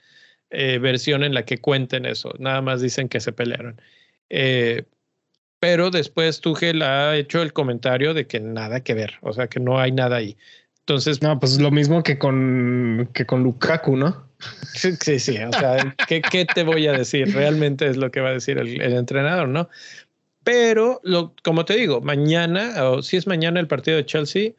eh, 0.50 0.80
versión 0.80 1.24
en 1.24 1.34
la 1.34 1.46
que 1.46 1.60
cuenten 1.60 2.06
eso. 2.06 2.34
Nada 2.40 2.62
más 2.62 2.82
dicen 2.82 3.10
que 3.10 3.20
se 3.20 3.34
pelearon. 3.34 3.80
Eh, 4.30 4.86
pero 5.60 5.92
después 5.92 6.42
Tuchel 6.42 6.82
ha 6.82 7.16
hecho 7.16 7.42
el 7.42 7.54
comentario 7.54 8.14
de 8.14 8.26
que 8.26 8.40
nada 8.40 8.80
que 8.80 8.94
ver, 8.96 9.14
o 9.22 9.32
sea 9.32 9.48
que 9.48 9.60
no 9.60 9.80
hay 9.80 9.92
nada 9.92 10.16
ahí. 10.18 10.36
Entonces, 10.80 11.22
no, 11.22 11.40
pues 11.40 11.60
lo 11.60 11.70
mismo 11.70 12.02
que 12.02 12.18
con 12.18 13.10
que 13.14 13.26
con 13.26 13.44
Lukaku, 13.44 13.96
¿no? 13.96 14.28
Sí, 14.74 15.20
sí, 15.20 15.38
o 15.38 15.54
sea, 15.54 15.96
¿qué, 16.08 16.22
¿qué, 16.22 16.46
te 16.46 16.64
voy 16.64 16.88
a 16.88 16.94
decir? 16.94 17.32
Realmente 17.32 17.86
es 17.86 17.98
lo 17.98 18.10
que 18.10 18.22
va 18.22 18.30
a 18.30 18.34
decir 18.34 18.58
el, 18.58 18.82
el 18.82 18.94
entrenador, 18.94 19.48
¿no? 19.48 19.70
Pero 20.44 21.00
lo, 21.04 21.36
como 21.44 21.66
te 21.66 21.76
digo, 21.76 22.02
mañana, 22.02 22.90
o 22.90 23.04
si 23.04 23.18
es 23.18 23.28
mañana 23.28 23.60
el 23.60 23.68
partido 23.68 23.98
de 23.98 24.06
Chelsea, 24.06 24.54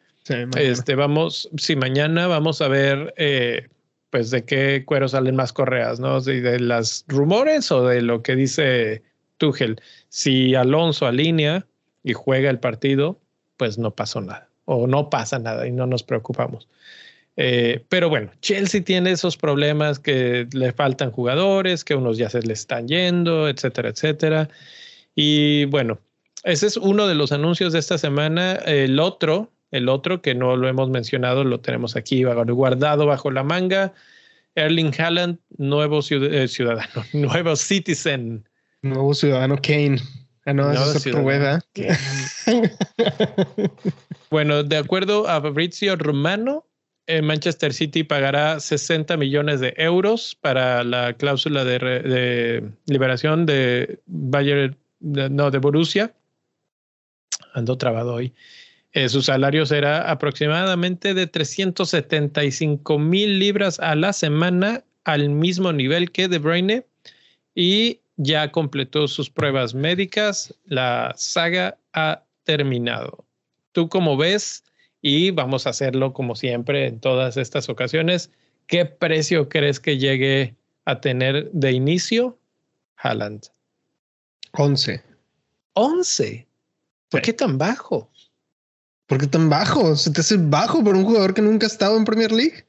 este, 0.57 0.95
vamos, 0.95 1.49
si 1.57 1.77
mañana 1.77 2.27
vamos 2.27 2.61
a 2.61 2.69
ver, 2.69 3.15
eh, 3.17 3.69
pues 4.11 4.31
de 4.31 4.45
qué 4.45 4.85
cuero 4.85 5.09
salen 5.09 5.37
más 5.37 5.53
correas, 5.53 6.01
¿no? 6.01 6.21
De, 6.21 6.41
de 6.41 6.61
las 6.61 7.05
rumores 7.09 7.71
o 7.73 7.87
de 7.87 8.03
lo 8.03 8.23
que 8.23 8.37
dice 8.37 9.03
Tuchel. 9.39 9.81
Si 10.09 10.55
Alonso 10.55 11.07
alinea 11.07 11.67
y 12.03 12.13
juega 12.13 12.51
el 12.51 12.59
partido, 12.59 13.19
pues 13.57 13.79
no 13.79 13.91
pasó 13.93 14.21
nada 14.21 14.49
o 14.65 14.87
no 14.87 15.11
pasa 15.11 15.39
nada 15.39 15.67
y 15.67 15.73
no 15.73 15.87
nos 15.87 16.03
preocupamos. 16.03 16.69
Eh, 17.37 17.85
pero 17.89 18.09
bueno, 18.09 18.31
Chelsea 18.41 18.83
tiene 18.83 19.13
esos 19.13 19.37
problemas 19.37 19.99
que 19.99 20.47
le 20.53 20.73
faltan 20.73 21.11
jugadores, 21.11 21.85
que 21.85 21.95
unos 21.95 22.19
ya 22.19 22.29
se 22.29 22.43
le 22.43 22.53
están 22.53 22.89
yendo, 22.89 23.49
etcétera, 23.49 23.89
etcétera. 23.89 24.49
Y 25.15 25.65
bueno, 25.67 25.99
ese 26.45 26.67
es 26.67 26.77
uno 26.77 27.07
de 27.07 27.15
los 27.15 27.33
anuncios 27.33 27.73
de 27.73 27.79
esta 27.79 27.99
semana. 27.99 28.55
El 28.67 29.01
otro 29.01 29.51
el 29.73 29.89
otro, 29.89 30.23
que 30.23 30.35
no 30.35 30.57
lo 30.57 30.69
hemos 30.69 30.89
mencionado, 30.91 31.43
lo 31.43 31.61
tenemos 31.61 31.97
aquí 31.97 32.23
guardado 32.25 33.07
bajo 33.07 33.31
la 33.31 33.43
manga. 33.43 33.93
Erling 34.55 34.93
Haaland, 34.99 35.39
nuevo 35.57 36.01
eh, 36.11 36.47
ciudadano, 36.47 37.05
nuevo 37.13 37.57
citizen. 37.57 38.47
Nuevo 38.83 39.15
ciudadano 39.15 39.57
Kane. 39.61 39.99
Ah, 40.45 40.53
no, 40.53 40.73
bueno, 44.31 44.65
de 44.65 44.77
acuerdo 44.77 45.29
a 45.29 45.41
Fabrizio 45.41 45.95
Romano, 45.95 46.67
eh, 47.07 47.23
Manchester 47.23 47.73
City 47.73 48.03
pagará 48.03 48.59
60 48.59 49.17
millones 49.17 49.61
de 49.61 49.73
euros 49.77 50.37
para 50.41 50.83
la 50.83 51.13
cláusula 51.15 51.65
de, 51.65 52.73
liberación 52.87 53.47
de 53.47 54.01
Bayern, 54.07 54.77
no, 55.01 55.51
de 55.51 55.59
Borussia. 55.59 56.13
Ando 57.55 57.79
trabado 57.79 58.15
hoy. 58.15 58.35
Eh, 58.93 59.09
su 59.09 59.23
salario 59.23 59.65
será 59.65 60.11
aproximadamente 60.11 61.15
de 61.15 61.27
375 61.27 62.99
mil 62.99 63.39
libras 63.39 63.81
a 63.81 63.95
la 63.95 64.13
semana, 64.13 64.85
al 65.05 65.31
mismo 65.31 65.73
nivel 65.73 66.13
que 66.13 66.29
De 66.29 66.39
Bruyne, 66.39 66.87
y 67.55 68.01
ya 68.17 68.53
completó 68.53 69.09
sus 69.09 69.31
pruebas 69.31 69.75
médicas. 69.75 70.55
La 70.67 71.15
saga 71.17 71.79
ha 71.95 72.23
terminado. 72.45 73.25
¿Tú 73.73 73.89
cómo 73.89 74.17
ves? 74.17 74.65
Y 75.01 75.31
vamos 75.31 75.67
a 75.67 75.71
hacerlo 75.71 76.13
como 76.13 76.37
siempre 76.37 76.87
en 76.87 77.01
todas 77.01 77.37
estas 77.37 77.69
ocasiones. 77.69 78.31
¿Qué 78.67 78.85
precio 78.85 79.49
crees 79.49 79.81
que 79.81 79.99
llegue 79.99 80.55
a 80.85 81.01
tener 81.01 81.51
de 81.53 81.73
inicio 81.73 82.39
Haaland? 82.97 83.47
11. 84.53 85.03
11. 85.73 86.47
¿Por 87.09 87.23
qué 87.23 87.33
tan 87.33 87.59
bajo? 87.59 88.12
¿Por 89.13 89.21
qué 89.21 89.27
tan 89.27 89.51
bajo? 89.51 89.95
¿Se 89.95 90.11
te 90.11 90.23
hace 90.23 90.39
bajo 90.39 90.83
para 90.83 90.97
un 90.97 91.05
jugador 91.05 91.35
que 91.35 91.43
nunca 91.43 91.67
ha 91.67 91.69
estado 91.69 91.99
en 91.99 92.07
Premier 92.07 92.33
League? 92.33 92.65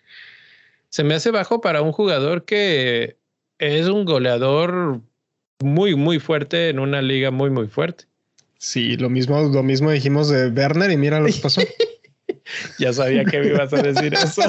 Se 0.90 1.02
me 1.06 1.14
hace 1.14 1.32
bajo 1.32 1.62
para 1.62 1.82
un 1.82 1.94
jugador 1.94 2.44
que 2.44 3.16
es 3.60 3.88
un 3.88 4.04
goleador 4.04 5.00
muy, 5.62 5.96
muy 5.96 6.20
fuerte 6.20 6.68
en 6.68 6.80
una 6.80 7.02
liga 7.02 7.32
muy, 7.32 7.50
muy 7.50 7.70
fuerte. 7.70 8.08
Sí, 8.58 8.98
lo 8.98 9.10
mismo, 9.10 9.42
lo 9.42 9.64
mismo 9.64 9.90
dijimos 9.90 10.28
de 10.28 10.50
Werner 10.50 10.92
y 10.92 10.98
mira 10.98 11.22
lo 11.22 11.28
que 11.28 11.40
pasó. 11.42 11.62
ya 12.78 12.92
sabía 12.92 13.24
que 13.24 13.40
me 13.40 13.48
ibas 13.48 13.72
a 13.72 13.82
decir 13.82 14.14
eso. 14.14 14.42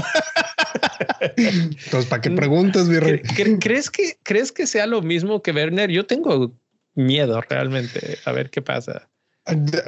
Entonces, 1.36 2.06
¿para 2.06 2.22
qué 2.22 2.30
preguntas, 2.32 2.88
Virrey? 2.88 3.22
¿Crees 3.60 3.88
que, 3.88 4.18
¿Crees 4.24 4.50
que 4.50 4.66
sea 4.66 4.88
lo 4.88 5.00
mismo 5.00 5.42
que 5.42 5.52
Werner? 5.52 5.92
Yo 5.92 6.06
tengo 6.06 6.52
miedo 6.96 7.40
realmente 7.40 8.18
a 8.24 8.32
ver 8.32 8.50
qué 8.50 8.62
pasa. 8.62 9.08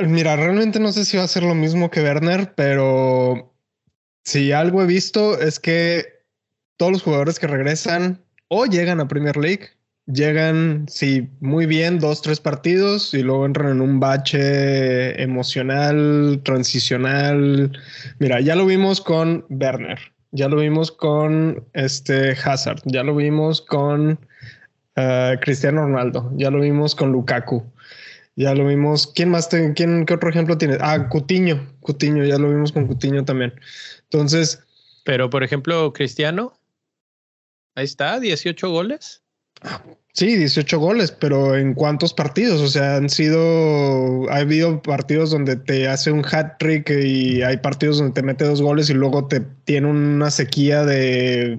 Mira, 0.06 0.36
realmente 0.36 0.78
no 0.78 0.92
sé 0.92 1.04
si 1.04 1.16
va 1.16 1.24
a 1.24 1.28
ser 1.28 1.42
lo 1.42 1.54
mismo 1.54 1.90
que 1.90 2.02
Werner, 2.02 2.52
pero 2.54 3.54
si 4.24 4.52
algo 4.52 4.82
he 4.82 4.86
visto 4.86 5.40
es 5.40 5.58
que 5.58 6.04
todos 6.76 6.92
los 6.92 7.02
jugadores 7.02 7.38
que 7.38 7.46
regresan 7.46 8.22
o 8.48 8.66
llegan 8.66 9.00
a 9.00 9.08
Premier 9.08 9.36
League, 9.36 9.70
llegan, 10.06 10.86
sí, 10.88 11.30
muy 11.40 11.66
bien, 11.66 11.98
dos, 11.98 12.22
tres 12.22 12.38
partidos 12.38 13.14
y 13.14 13.22
luego 13.22 13.46
entran 13.46 13.70
en 13.70 13.80
un 13.80 13.98
bache 13.98 15.20
emocional, 15.22 16.40
transicional. 16.44 17.72
Mira, 18.18 18.40
ya 18.40 18.56
lo 18.56 18.66
vimos 18.66 19.00
con 19.00 19.46
Werner, 19.48 19.98
ya 20.32 20.48
lo 20.48 20.56
vimos 20.56 20.92
con 20.92 21.64
este 21.72 22.32
Hazard, 22.44 22.82
ya 22.84 23.02
lo 23.02 23.16
vimos 23.16 23.62
con 23.62 24.18
uh, 24.96 25.40
Cristiano 25.40 25.82
Ronaldo, 25.82 26.30
ya 26.36 26.50
lo 26.50 26.60
vimos 26.60 26.94
con 26.94 27.10
Lukaku. 27.10 27.64
Ya 28.36 28.54
lo 28.54 28.66
vimos. 28.66 29.06
¿Quién 29.14 29.30
más? 29.30 29.48
Te, 29.48 29.72
quién, 29.72 30.04
¿Qué 30.04 30.14
otro 30.14 30.28
ejemplo 30.28 30.58
tienes? 30.58 30.78
Ah, 30.80 31.08
Cutiño. 31.08 31.74
Cutiño, 31.80 32.24
ya 32.24 32.38
lo 32.38 32.50
vimos 32.50 32.70
con 32.70 32.86
Cutiño 32.86 33.24
también. 33.24 33.54
Entonces. 34.04 34.60
Pero, 35.04 35.30
por 35.30 35.42
ejemplo, 35.42 35.92
Cristiano. 35.92 36.58
Ahí 37.74 37.84
está, 37.84 38.20
18 38.20 38.70
goles. 38.70 39.22
Sí, 40.12 40.34
18 40.36 40.78
goles, 40.78 41.12
pero 41.12 41.56
¿en 41.56 41.74
cuántos 41.74 42.14
partidos? 42.14 42.60
O 42.60 42.68
sea, 42.68 42.96
han 42.96 43.10
sido, 43.10 44.30
ha 44.30 44.36
habido 44.36 44.80
partidos 44.80 45.30
donde 45.30 45.56
te 45.56 45.88
hace 45.88 46.10
un 46.10 46.24
hat 46.24 46.58
trick 46.58 46.90
y 46.90 47.42
hay 47.42 47.58
partidos 47.58 47.98
donde 47.98 48.14
te 48.14 48.22
mete 48.22 48.44
dos 48.44 48.62
goles 48.62 48.88
y 48.88 48.94
luego 48.94 49.28
te 49.28 49.40
tiene 49.64 49.88
una 49.88 50.30
sequía 50.30 50.84
de 50.84 51.58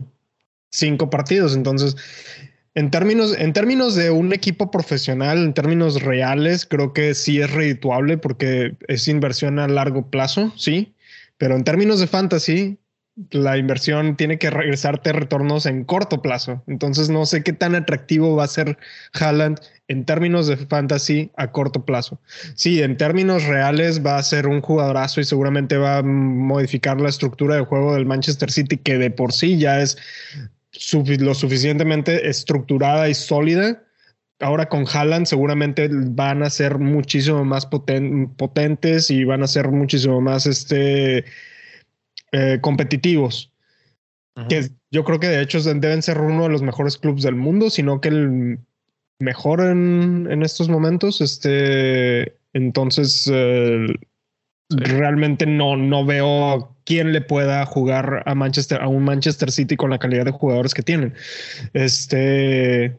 cinco 0.72 1.10
partidos. 1.10 1.56
Entonces, 1.56 1.96
en 2.78 2.92
términos, 2.92 3.36
en 3.36 3.54
términos 3.54 3.96
de 3.96 4.12
un 4.12 4.34
equipo 4.34 4.70
profesional, 4.70 5.40
en 5.40 5.54
términos 5.56 6.04
reales, 6.04 6.68
creo 6.68 6.94
que 6.94 7.16
sí 7.16 7.42
es 7.42 7.50
redituable 7.50 8.20
porque 8.20 8.76
es 8.88 9.08
inversión 9.08 9.58
a 9.58 9.68
largo 9.68 10.12
plazo, 10.12 10.54
sí. 10.56 10.94
Pero 11.40 11.56
en 11.56 11.64
términos 11.64 12.00
de 12.00 12.06
fantasy, 12.06 12.78
la 13.32 13.58
inversión 13.58 14.16
tiene 14.16 14.38
que 14.38 14.52
regresarte 14.52 15.12
retornos 15.12 15.66
en 15.66 15.86
corto 15.86 16.22
plazo. 16.22 16.64
Entonces 16.68 17.10
no 17.10 17.26
sé 17.26 17.42
qué 17.42 17.52
tan 17.52 17.74
atractivo 17.74 18.36
va 18.36 18.44
a 18.44 18.48
ser 18.48 18.78
Haaland 19.14 19.60
en 19.88 20.06
términos 20.06 20.46
de 20.46 20.58
fantasy 20.58 21.32
a 21.36 21.52
corto 21.52 21.84
plazo. 21.84 22.22
Sí, 22.54 22.84
en 22.84 22.96
términos 22.96 23.46
reales 23.46 24.06
va 24.06 24.18
a 24.18 24.24
ser 24.24 24.46
un 24.46 24.62
jugadorazo 24.62 25.20
y 25.20 25.24
seguramente 25.24 25.78
va 25.78 25.98
a 25.98 26.04
modificar 26.04 27.02
la 27.02 27.10
estructura 27.10 27.56
de 27.56 27.66
juego 27.66 27.96
del 27.96 28.06
Manchester 28.06 28.52
City, 28.52 28.78
que 28.78 29.00
de 29.00 29.10
por 29.10 29.34
sí 29.34 29.58
ya 29.58 29.82
es 29.82 29.98
lo 31.20 31.34
suficientemente 31.34 32.30
estructurada 32.30 33.10
y 33.10 33.14
sólida. 33.14 33.84
Ahora 34.40 34.70
con 34.70 34.86
Haaland 34.88 35.26
seguramente 35.26 35.90
van 35.92 36.44
a 36.44 36.50
ser 36.50 36.78
muchísimo 36.78 37.44
más 37.44 37.66
potentes 37.66 39.10
y 39.10 39.24
van 39.24 39.44
a 39.44 39.48
ser 39.48 39.70
muchísimo 39.72 40.22
más 40.22 40.46
este, 40.46 41.26
eh, 42.32 42.60
competitivos. 42.62 43.52
Que 44.50 44.70
yo 44.92 45.04
creo 45.04 45.20
que 45.20 45.28
de 45.28 45.42
hecho 45.42 45.60
deben 45.62 46.04
ser 46.04 46.20
uno 46.22 46.44
de 46.44 46.50
los 46.50 46.62
mejores 46.62 47.00
clubes 47.00 47.24
del 47.24 47.34
mundo, 47.34 47.72
sino 47.72 48.00
que 48.00 48.10
el 48.10 48.60
mejor 49.20 49.62
en, 49.62 50.28
en 50.30 50.44
estos 50.44 50.70
momentos, 50.70 51.22
este, 51.22 52.38
Entonces, 52.54 53.30
eh, 53.32 53.88
realmente 54.70 55.46
no, 55.46 55.78
no 55.78 56.06
veo 56.06 56.76
quién 56.86 57.12
le 57.14 57.22
pueda 57.22 57.66
jugar 57.66 58.24
a 58.26 58.36
Manchester, 58.36 58.82
a 58.82 58.88
un 58.88 59.04
Manchester 59.04 59.52
City 59.52 59.76
con 59.76 59.90
la 59.90 60.00
calidad 60.00 60.26
de 60.26 60.32
jugadores 60.32 60.74
que 60.74 60.84
tienen. 60.84 61.14
Este, 61.74 62.98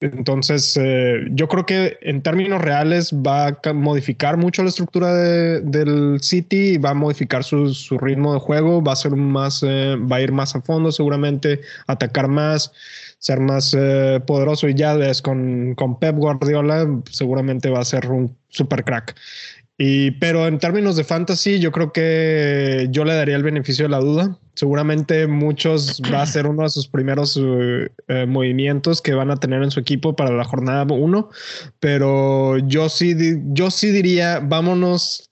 entonces, 0.00 0.78
eh, 0.78 1.26
yo 1.30 1.48
creo 1.48 1.64
que 1.64 1.96
en 2.02 2.20
términos 2.20 2.60
reales 2.60 3.10
va 3.10 3.46
a 3.46 3.72
modificar 3.72 4.36
mucho 4.36 4.62
la 4.62 4.68
estructura 4.68 5.14
del 5.14 6.18
City, 6.20 6.76
va 6.76 6.90
a 6.90 6.94
modificar 6.94 7.42
su, 7.42 7.98
ritmo 7.98 8.34
de 8.34 8.40
juego, 8.40 8.82
va 8.82 8.92
a 8.92 8.96
ser 8.96 9.12
más, 9.12 9.62
eh, 9.62 9.96
va 9.96 10.16
a 10.16 10.20
ir 10.20 10.30
más 10.30 10.54
a 10.54 10.60
fondo 10.60 10.92
seguramente, 10.92 11.62
atacar 11.86 12.28
más, 12.28 12.70
ser 13.18 13.40
más 13.40 13.74
eh, 13.78 14.20
poderoso 14.26 14.68
y 14.68 14.74
ya 14.74 14.94
ves 14.94 15.22
con, 15.22 15.74
con 15.74 15.98
Pep 15.98 16.16
Guardiola 16.16 16.86
seguramente 17.10 17.70
va 17.70 17.80
a 17.80 17.84
ser 17.86 18.10
un 18.10 18.36
super 18.48 18.84
crack. 18.84 19.14
Y, 19.76 20.12
pero 20.12 20.46
en 20.46 20.58
términos 20.58 20.94
de 20.94 21.02
fantasy, 21.02 21.58
yo 21.58 21.72
creo 21.72 21.92
que 21.92 22.86
yo 22.90 23.04
le 23.04 23.14
daría 23.14 23.34
el 23.34 23.42
beneficio 23.42 23.84
de 23.84 23.88
la 23.88 23.98
duda. 23.98 24.38
Seguramente 24.54 25.26
muchos 25.26 26.00
va 26.12 26.22
a 26.22 26.26
ser 26.26 26.46
uno 26.46 26.62
de 26.62 26.70
sus 26.70 26.86
primeros 26.86 27.36
eh, 27.36 27.90
eh, 28.06 28.26
movimientos 28.26 29.02
que 29.02 29.14
van 29.14 29.32
a 29.32 29.36
tener 29.36 29.64
en 29.64 29.72
su 29.72 29.80
equipo 29.80 30.14
para 30.14 30.30
la 30.30 30.44
jornada 30.44 30.84
1. 30.88 31.28
Pero 31.80 32.58
yo 32.58 32.88
sí, 32.88 33.16
yo 33.46 33.72
sí 33.72 33.90
diría, 33.90 34.38
vámonos, 34.38 35.28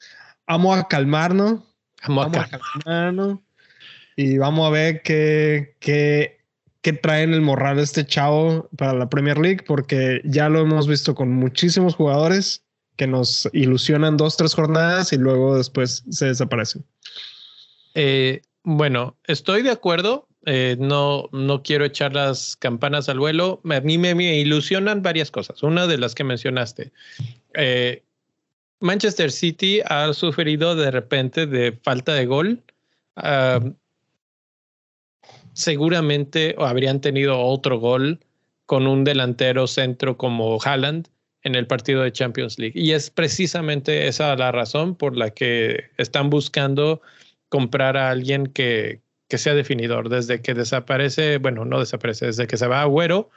vamos 0.48 0.76
a 0.76 0.88
calmarnos. 0.88 1.60
Vamos, 2.08 2.36
a 2.36 2.48
calmarnos. 2.48 3.38
Y 4.16 4.38
vamos 4.38 4.66
a 4.66 4.70
ver 4.70 5.02
qué, 5.02 5.76
qué, 5.78 6.40
qué 6.80 6.92
trae 6.92 7.22
en 7.22 7.32
el 7.32 7.42
morral 7.42 7.78
este 7.78 8.04
chavo 8.04 8.68
para 8.76 8.92
la 8.92 9.08
Premier 9.08 9.38
League, 9.38 9.62
porque 9.64 10.20
ya 10.24 10.48
lo 10.48 10.62
hemos 10.62 10.88
visto 10.88 11.14
con 11.14 11.30
muchísimos 11.30 11.94
jugadores 11.94 12.64
que 13.02 13.08
nos 13.08 13.48
ilusionan 13.52 14.16
dos, 14.16 14.36
tres 14.36 14.54
jornadas 14.54 15.12
y 15.12 15.16
luego 15.16 15.56
después 15.56 16.04
se 16.08 16.26
desaparecen. 16.26 16.84
Eh, 17.96 18.42
bueno, 18.62 19.16
estoy 19.24 19.62
de 19.62 19.72
acuerdo. 19.72 20.28
Eh, 20.46 20.76
no, 20.78 21.28
no 21.32 21.64
quiero 21.64 21.84
echar 21.84 22.14
las 22.14 22.54
campanas 22.54 23.08
al 23.08 23.18
vuelo. 23.18 23.60
A 23.68 23.80
mí 23.80 23.98
me, 23.98 24.12
ilusionan 24.38 25.02
varias 25.02 25.32
cosas. 25.32 25.64
Una 25.64 25.88
de 25.88 25.98
las 25.98 26.14
que 26.14 26.22
mencionaste. 26.22 26.92
Eh, 27.54 28.04
Manchester 28.78 29.32
City 29.32 29.80
ha 29.84 30.12
sufrido 30.12 30.76
de 30.76 30.92
repente 30.92 31.48
de 31.48 31.72
falta 31.82 32.14
de 32.14 32.26
gol. 32.26 32.62
Ah, 33.16 33.58
seguramente 35.54 36.54
habrían 36.56 37.00
tenido 37.00 37.40
otro 37.40 37.80
gol 37.80 38.20
con 38.66 38.86
un 38.86 39.02
delantero 39.02 39.66
centro 39.66 40.16
como 40.16 40.56
Haaland 40.62 41.08
en 41.42 41.54
el 41.54 41.66
partido 41.66 42.02
de 42.02 42.12
Champions 42.12 42.58
League. 42.58 42.78
Y 42.78 42.92
es 42.92 43.10
precisamente 43.10 44.06
esa 44.08 44.34
la 44.36 44.52
razón 44.52 44.96
por 44.96 45.16
la 45.16 45.30
que 45.30 45.90
están 45.96 46.30
buscando 46.30 47.02
comprar 47.48 47.96
a 47.96 48.10
alguien 48.10 48.46
que, 48.46 49.00
que 49.28 49.38
sea 49.38 49.54
definidor. 49.54 50.08
Desde 50.08 50.40
que 50.40 50.54
desaparece, 50.54 51.38
bueno, 51.38 51.64
no 51.64 51.80
desaparece, 51.80 52.26
desde 52.26 52.46
que 52.46 52.56
se 52.56 52.66
va 52.66 52.82
Agüero, 52.82 53.30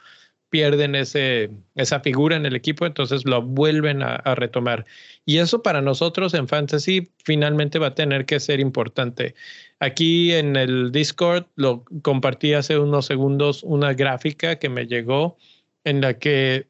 pierden 0.48 0.94
ese, 0.94 1.50
esa 1.74 2.00
figura 2.00 2.36
en 2.36 2.46
el 2.46 2.54
equipo, 2.54 2.86
entonces 2.86 3.24
lo 3.24 3.42
vuelven 3.42 4.02
a, 4.02 4.14
a, 4.14 4.34
retomar. 4.36 4.86
Y 5.24 5.38
eso 5.38 5.62
para 5.62 5.82
nosotros 5.82 6.34
en 6.34 6.46
Fantasy 6.48 7.10
finalmente 7.24 7.78
va 7.80 7.88
a 7.88 7.94
tener 7.94 8.26
que 8.26 8.38
ser 8.38 8.60
importante. 8.60 9.34
Aquí 9.80 10.32
en 10.32 10.56
el 10.56 10.92
Discord 10.92 11.46
lo 11.56 11.84
compartí 12.02 12.54
hace 12.54 12.78
unos 12.78 13.06
segundos 13.06 13.62
una 13.64 13.92
gráfica 13.92 14.56
que 14.56 14.68
me 14.68 14.86
llegó 14.86 15.36
en 15.84 16.00
la 16.00 16.18
que 16.18 16.68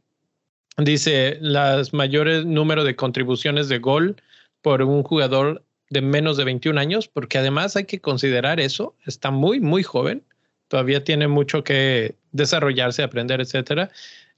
dice 0.76 1.38
las 1.40 1.92
mayores 1.92 2.44
número 2.44 2.84
de 2.84 2.96
contribuciones 2.96 3.68
de 3.68 3.78
gol 3.78 4.16
por 4.62 4.82
un 4.82 5.02
jugador 5.02 5.64
de 5.90 6.02
menos 6.02 6.36
de 6.36 6.44
21 6.44 6.80
años, 6.80 7.08
porque 7.08 7.38
además 7.38 7.76
hay 7.76 7.84
que 7.84 8.00
considerar 8.00 8.60
eso, 8.60 8.96
está 9.06 9.30
muy, 9.30 9.60
muy 9.60 9.82
joven, 9.82 10.22
todavía 10.68 11.04
tiene 11.04 11.28
mucho 11.28 11.62
que 11.62 12.16
desarrollarse, 12.32 13.02
aprender, 13.02 13.40
etcétera. 13.40 13.90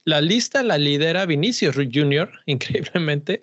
La 0.05 0.21
lista 0.21 0.63
la 0.63 0.77
lidera 0.77 1.25
Vinicius 1.25 1.75
Jr., 1.75 2.31
increíblemente, 2.45 3.41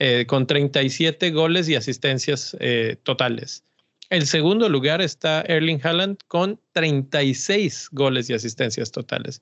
eh, 0.00 0.26
con 0.26 0.46
37 0.46 1.30
goles 1.30 1.68
y 1.68 1.76
asistencias 1.76 2.56
eh, 2.60 2.96
totales. 3.04 3.62
El 4.10 4.26
segundo 4.26 4.68
lugar 4.68 5.00
está 5.00 5.42
Erling 5.42 5.80
Haaland 5.82 6.18
con 6.28 6.60
36 6.72 7.88
goles 7.92 8.28
y 8.28 8.34
asistencias 8.34 8.90
totales. 8.90 9.40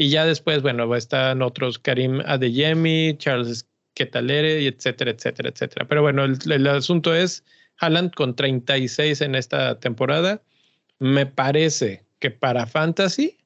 Y 0.00 0.08
ya 0.08 0.24
después, 0.24 0.62
bueno, 0.62 0.96
están 0.96 1.42
otros 1.42 1.78
Karim 1.78 2.22
Adeyemi, 2.24 3.18
Charles 3.18 3.68
Ketalere, 3.92 4.66
etcétera, 4.66 5.10
etcétera, 5.10 5.50
etcétera. 5.50 5.86
Pero 5.86 6.00
bueno, 6.00 6.24
el, 6.24 6.66
asunto 6.68 7.14
es 7.14 7.44
Haaland 7.76 8.14
con 8.14 8.34
36 8.34 9.20
en 9.20 9.34
esta 9.34 9.78
temporada. 9.78 10.40
Me 11.00 11.26
parece 11.26 12.06
que 12.18 12.30
para 12.30 12.66
Fantasy 12.66 13.36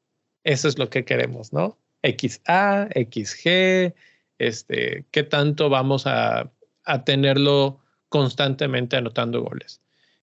eso 0.45 0.69
es 0.69 0.79
lo 0.79 0.91
que 0.91 1.05
queremos, 1.05 1.53
¿no? 1.53 1.77
XA, 2.05 2.89
XG, 2.95 3.93
este, 4.39 5.07
qué 5.11 5.25
tanto 5.25 5.69
vamos 5.71 6.07
a, 6.07 6.53
a 6.85 7.05
tenerlo 7.05 7.81
constantemente 8.11 8.97
anotando 8.97 9.43
goles. 9.43 9.81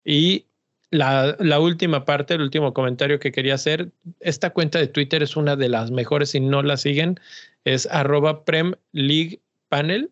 Y 0.05 0.46
la, 0.91 1.61
última 1.61 2.05
parte, 2.05 2.35
el 2.35 2.43
último 2.43 2.73
comentario 2.73 3.19
que 3.19 3.33
quería 3.33 3.55
hacer, 3.55 3.91
esta 4.21 4.51
cuenta 4.51 4.79
de 4.79 4.87
Twitter 4.87 5.23
es 5.23 5.37
una 5.37 5.57
de 5.57 5.69
las 5.69 5.91
mejores, 5.91 6.31
si 6.31 6.41
no 6.41 6.63
la 6.63 6.77
siguen, 6.77 7.19
es 7.65 7.87
arroba 7.87 8.45
Prem 8.45 8.75
League 8.93 9.41
Panel, 9.69 10.11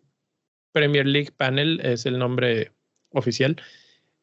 Premier 0.71 1.05
League 1.05 1.31
Panel 1.35 1.79
es 1.83 2.05
el 2.05 2.19
nombre 2.19 2.71
oficial, 3.11 3.55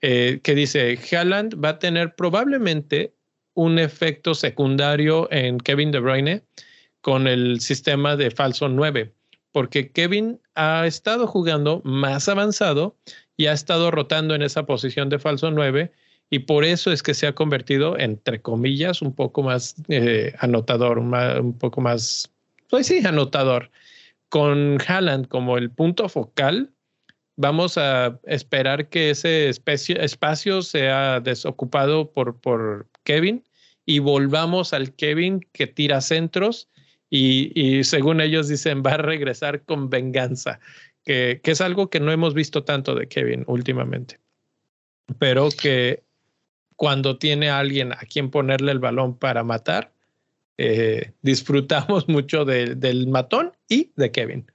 eh, 0.03 0.41
que 0.43 0.55
dice, 0.55 0.99
Haaland 1.11 1.63
va 1.63 1.71
a 1.71 1.79
tener 1.79 2.15
probablemente 2.15 3.15
un 3.55 3.79
efecto 3.79 4.35
secundario 4.35 5.31
en 5.31 5.59
Kevin 5.59 5.91
De 5.91 6.01
Bruyne 6.01 6.43
con 7.01 7.27
el 7.27 7.61
sistema 7.61 8.17
de 8.17 8.31
falso 8.31 8.69
9, 8.69 9.13
porque 9.53 9.91
Kevin 9.91 10.41
ha 10.55 10.87
estado 10.87 11.27
jugando 11.27 11.81
más 11.85 12.29
avanzado 12.29 12.97
y 13.37 13.47
ha 13.47 13.53
estado 13.53 13.91
rotando 13.91 14.35
en 14.35 14.43
esa 14.43 14.67
posición 14.67 15.09
de 15.09 15.19
falso 15.19 15.51
9 15.51 15.93
y 16.33 16.39
por 16.39 16.65
eso 16.65 16.91
es 16.91 17.03
que 17.03 17.13
se 17.13 17.27
ha 17.27 17.35
convertido, 17.35 17.99
entre 17.99 18.41
comillas, 18.41 19.03
un 19.03 19.15
poco 19.15 19.43
más 19.43 19.75
eh, 19.89 20.33
anotador, 20.39 20.99
un, 20.99 21.59
poco 21.59 21.83
más, 21.83 22.33
pues 22.71 22.87
sí, 22.87 23.07
anotador. 23.07 23.71
Con 24.31 24.79
Haaland 24.81 25.29
como 25.29 25.59
el 25.59 25.71
punto 25.71 26.09
focal, 26.09 26.73
vamos 27.37 27.77
a 27.77 28.19
esperar 28.25 28.89
que 28.89 29.11
ese 29.11 29.51
espacio 29.51 30.63
sea 30.63 31.21
desocupado 31.21 32.11
por, 32.11 32.41
por 32.41 32.89
Kevin 33.05 33.45
y 33.85 33.99
volvamos 33.99 34.73
al 34.73 34.95
Kevin 34.95 35.47
que 35.53 35.67
tira 35.67 36.01
centros 36.01 36.71
y, 37.11 37.53
y, 37.55 37.85
según 37.85 38.23
ellos 38.23 38.49
dicen 38.49 38.83
va 38.83 38.93
a 38.93 38.97
regresar 38.97 39.65
con 39.65 39.91
venganza, 39.91 40.61
que, 41.05 41.43
que, 41.45 41.51
es 41.51 41.61
algo 41.61 41.91
que 41.91 42.01
no 42.01 42.11
hemos 42.11 42.33
visto 42.33 42.65
tanto 42.65 42.95
de 42.95 43.07
Kevin 43.07 43.45
últimamente, 43.47 44.19
pero 45.19 45.51
que 45.51 46.05
cuando 46.83 47.17
tiene 47.17 47.49
a 47.49 47.61
alguien 47.61 47.93
a 47.93 47.99
quien 47.99 48.29
ponerle 48.29 48.73
el 48.73 48.81
balón 48.81 49.17
para 49.17 49.45
matar, 49.45 49.93
eh, 50.59 51.13
disfrutamos 51.23 52.09
mucho 52.09 52.45
del 52.45 53.07
matón 53.07 53.53
y 53.69 53.93
de 53.95 54.11
Kevin. 54.11 54.51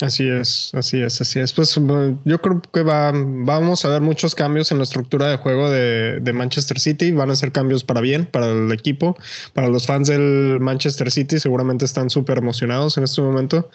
Así 0.00 0.28
es, 0.28 0.70
así 0.74 1.02
es, 1.02 1.20
así 1.20 1.40
es. 1.40 1.52
Pues 1.54 1.74
yo 2.24 2.40
creo 2.40 2.62
que 2.72 2.84
va, 2.84 3.10
vamos 3.12 3.84
a 3.84 3.88
ver 3.88 4.00
muchos 4.00 4.36
cambios 4.36 4.70
en 4.70 4.78
la 4.78 4.84
estructura 4.84 5.26
de 5.26 5.38
juego 5.38 5.70
de, 5.70 6.32
Manchester 6.32 6.78
City. 6.78 7.10
Van 7.10 7.32
a 7.32 7.34
ser 7.34 7.50
cambios 7.50 7.82
para 7.82 8.00
bien, 8.00 8.24
para 8.24 8.46
el 8.46 8.70
equipo, 8.70 9.18
para 9.54 9.66
los 9.66 9.86
fans 9.86 10.06
del 10.06 10.60
Manchester 10.60 11.10
City. 11.10 11.40
Seguramente 11.40 11.84
están 11.84 12.10
súper 12.10 12.38
emocionados 12.38 12.96
en 12.96 13.02
este 13.02 13.22
momento. 13.22 13.68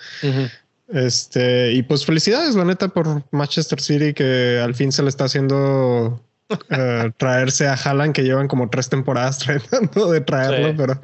Este, 0.88 1.74
y 1.74 1.84
pues 1.84 2.06
felicidades, 2.06 2.56
la 2.56 2.64
neta, 2.64 2.88
por 2.88 3.24
Manchester 3.32 3.82
City, 3.82 4.14
que 4.14 4.62
al 4.64 4.76
fin 4.76 4.94
se 4.94 5.04
le 5.04 5.10
está 5.10 5.26
haciendo 5.26 6.22
eh, 6.70 7.12
traerse 7.18 7.68
a 7.68 7.74
Haaland, 7.74 8.14
que 8.14 8.24
llevan 8.24 8.48
como 8.48 8.70
tres 8.70 8.90
temporadas 8.90 9.40
tratando 9.46 10.12
de 10.12 10.22
traerlo, 10.22 10.76
pero, 10.78 11.02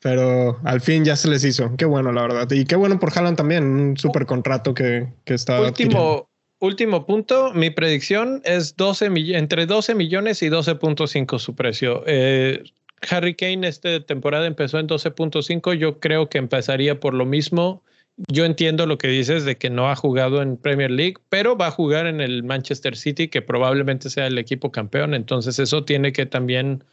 pero 0.00 0.60
al 0.64 0.80
fin 0.80 1.04
ya 1.04 1.16
se 1.16 1.28
les 1.28 1.44
hizo. 1.44 1.74
Qué 1.76 1.84
bueno, 1.84 2.12
la 2.12 2.22
verdad. 2.22 2.50
Y 2.50 2.64
qué 2.64 2.76
bueno 2.76 2.98
por 2.98 3.16
Haaland 3.16 3.36
también, 3.36 3.64
un 3.64 3.96
super 3.96 4.26
contrato 4.26 4.74
que, 4.74 5.08
que 5.24 5.34
está. 5.34 5.60
Último, 5.60 6.28
último 6.60 7.06
punto, 7.06 7.52
mi 7.52 7.70
predicción 7.70 8.42
es 8.44 8.76
12 8.76 9.10
entre 9.36 9.66
12 9.66 9.94
millones 9.94 10.42
y 10.42 10.48
12.5 10.48 11.38
su 11.38 11.54
precio. 11.54 12.02
Eh, 12.06 12.62
Harry 13.08 13.34
Kane 13.34 13.66
esta 13.66 14.00
temporada 14.00 14.46
empezó 14.46 14.78
en 14.78 14.86
12.5, 14.86 15.74
yo 15.74 16.00
creo 16.00 16.28
que 16.28 16.38
empezaría 16.38 17.00
por 17.00 17.14
lo 17.14 17.24
mismo 17.24 17.82
yo 18.28 18.44
entiendo 18.44 18.86
lo 18.86 18.98
que 18.98 19.08
dices 19.08 19.44
de 19.44 19.56
que 19.56 19.70
no 19.70 19.90
ha 19.90 19.96
jugado 19.96 20.42
en 20.42 20.56
Premier 20.56 20.90
League, 20.90 21.16
pero 21.28 21.56
va 21.56 21.68
a 21.68 21.70
jugar 21.70 22.06
en 22.06 22.20
el 22.20 22.42
Manchester 22.42 22.96
City, 22.96 23.28
que 23.28 23.42
probablemente 23.42 24.10
sea 24.10 24.26
el 24.26 24.38
equipo 24.38 24.70
campeón. 24.70 25.14
Entonces 25.14 25.58
eso 25.58 25.84
tiene 25.84 26.12
que 26.12 26.26
también 26.26 26.84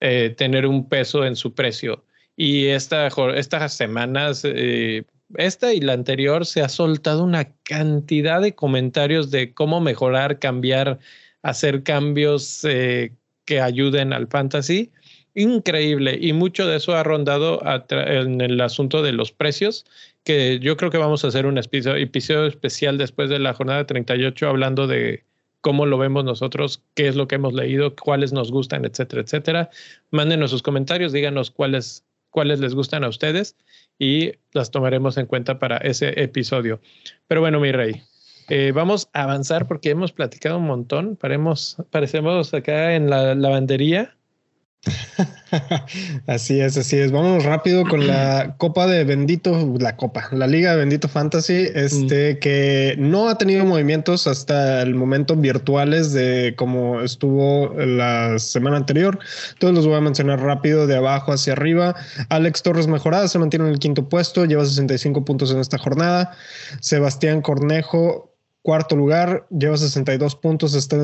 eh, 0.00 0.34
tener 0.36 0.66
un 0.66 0.88
peso 0.88 1.24
en 1.24 1.36
su 1.36 1.54
precio. 1.54 2.04
Y 2.36 2.66
esta, 2.66 3.08
estas 3.36 3.74
semanas, 3.74 4.42
eh, 4.44 5.04
esta 5.36 5.72
y 5.72 5.80
la 5.80 5.92
anterior 5.92 6.46
se 6.46 6.62
ha 6.62 6.68
soltado 6.68 7.24
una 7.24 7.52
cantidad 7.62 8.40
de 8.42 8.54
comentarios 8.54 9.30
de 9.30 9.54
cómo 9.54 9.80
mejorar, 9.80 10.38
cambiar, 10.38 10.98
hacer 11.42 11.82
cambios 11.84 12.64
eh, 12.64 13.12
que 13.44 13.60
ayuden 13.60 14.12
al 14.12 14.26
fantasy. 14.28 14.90
Increíble. 15.34 16.16
Y 16.20 16.32
mucho 16.32 16.66
de 16.66 16.76
eso 16.76 16.94
ha 16.94 17.02
rondado 17.02 17.60
en 17.88 18.40
el 18.40 18.60
asunto 18.60 19.02
de 19.02 19.12
los 19.12 19.32
precios, 19.32 19.84
que 20.24 20.58
yo 20.58 20.76
creo 20.76 20.90
que 20.90 20.98
vamos 20.98 21.24
a 21.24 21.28
hacer 21.28 21.46
un 21.46 21.58
episodio 21.58 22.46
especial 22.46 22.98
después 22.98 23.28
de 23.28 23.38
la 23.38 23.54
jornada 23.54 23.86
38 23.86 24.48
hablando 24.48 24.86
de 24.86 25.22
cómo 25.60 25.86
lo 25.86 25.96
vemos 25.98 26.24
nosotros, 26.24 26.82
qué 26.94 27.08
es 27.08 27.16
lo 27.16 27.28
que 27.28 27.36
hemos 27.36 27.54
leído, 27.54 27.94
cuáles 27.94 28.32
nos 28.32 28.50
gustan, 28.50 28.84
etcétera, 28.84 29.22
etcétera. 29.22 29.70
Mándenos 30.10 30.50
sus 30.50 30.62
comentarios, 30.62 31.12
díganos 31.12 31.50
cuáles, 31.50 32.04
cuáles 32.30 32.60
les 32.60 32.74
gustan 32.74 33.04
a 33.04 33.08
ustedes 33.08 33.56
y 33.98 34.32
las 34.52 34.70
tomaremos 34.70 35.16
en 35.16 35.26
cuenta 35.26 35.58
para 35.58 35.76
ese 35.78 36.20
episodio. 36.20 36.80
Pero 37.28 37.40
bueno, 37.40 37.60
mi 37.60 37.72
rey, 37.72 38.02
eh, 38.48 38.72
vamos 38.74 39.08
a 39.12 39.22
avanzar 39.22 39.66
porque 39.66 39.90
hemos 39.90 40.12
platicado 40.12 40.58
un 40.58 40.66
montón. 40.66 41.16
Paremos, 41.16 41.76
parecemos 41.90 42.52
acá 42.52 42.94
en 42.94 43.08
la 43.08 43.34
lavandería 43.34 44.16
así 46.26 46.60
es, 46.60 46.76
así 46.76 46.98
es. 46.98 47.12
Vamos 47.12 47.44
rápido 47.44 47.84
con 47.84 48.06
la 48.06 48.54
Copa 48.58 48.86
de 48.86 49.04
Bendito, 49.04 49.74
la 49.78 49.96
Copa, 49.96 50.28
la 50.32 50.46
Liga 50.46 50.72
de 50.72 50.78
Bendito 50.78 51.08
Fantasy, 51.08 51.68
este 51.74 52.34
mm. 52.34 52.38
que 52.40 52.94
no 52.98 53.28
ha 53.28 53.38
tenido 53.38 53.64
movimientos 53.64 54.26
hasta 54.26 54.82
el 54.82 54.94
momento 54.94 55.36
virtuales 55.36 56.12
de 56.12 56.54
como 56.56 57.00
estuvo 57.00 57.72
la 57.74 58.38
semana 58.38 58.76
anterior. 58.76 59.18
Todos 59.58 59.74
los 59.74 59.86
voy 59.86 59.96
a 59.96 60.00
mencionar 60.00 60.40
rápido 60.40 60.86
de 60.86 60.96
abajo 60.96 61.32
hacia 61.32 61.52
arriba. 61.52 61.94
Alex 62.28 62.62
Torres 62.62 62.86
Mejorada 62.86 63.28
se 63.28 63.38
mantiene 63.38 63.66
en 63.66 63.72
el 63.72 63.78
quinto 63.78 64.08
puesto, 64.08 64.44
lleva 64.44 64.64
65 64.64 65.24
puntos 65.24 65.50
en 65.52 65.60
esta 65.60 65.78
jornada. 65.78 66.32
Sebastián 66.80 67.40
Cornejo 67.40 68.33
Cuarto 68.64 68.96
lugar, 68.96 69.46
lleva 69.50 69.76
62 69.76 70.36
puntos 70.36 70.74
hasta, 70.74 70.96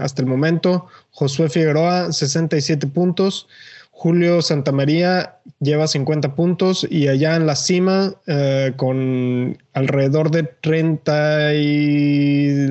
hasta 0.00 0.22
el 0.22 0.26
momento. 0.26 0.86
Josué 1.10 1.50
Figueroa, 1.50 2.10
67 2.10 2.86
puntos. 2.86 3.46
Julio 3.90 4.40
Santamaría 4.40 5.36
lleva 5.60 5.86
50 5.86 6.34
puntos 6.34 6.86
y 6.88 7.08
allá 7.08 7.36
en 7.36 7.46
la 7.46 7.56
cima 7.56 8.14
eh, 8.26 8.72
con 8.78 9.58
alrededor 9.74 10.30
de 10.30 10.44
30 10.44 11.54
y, 11.56 12.68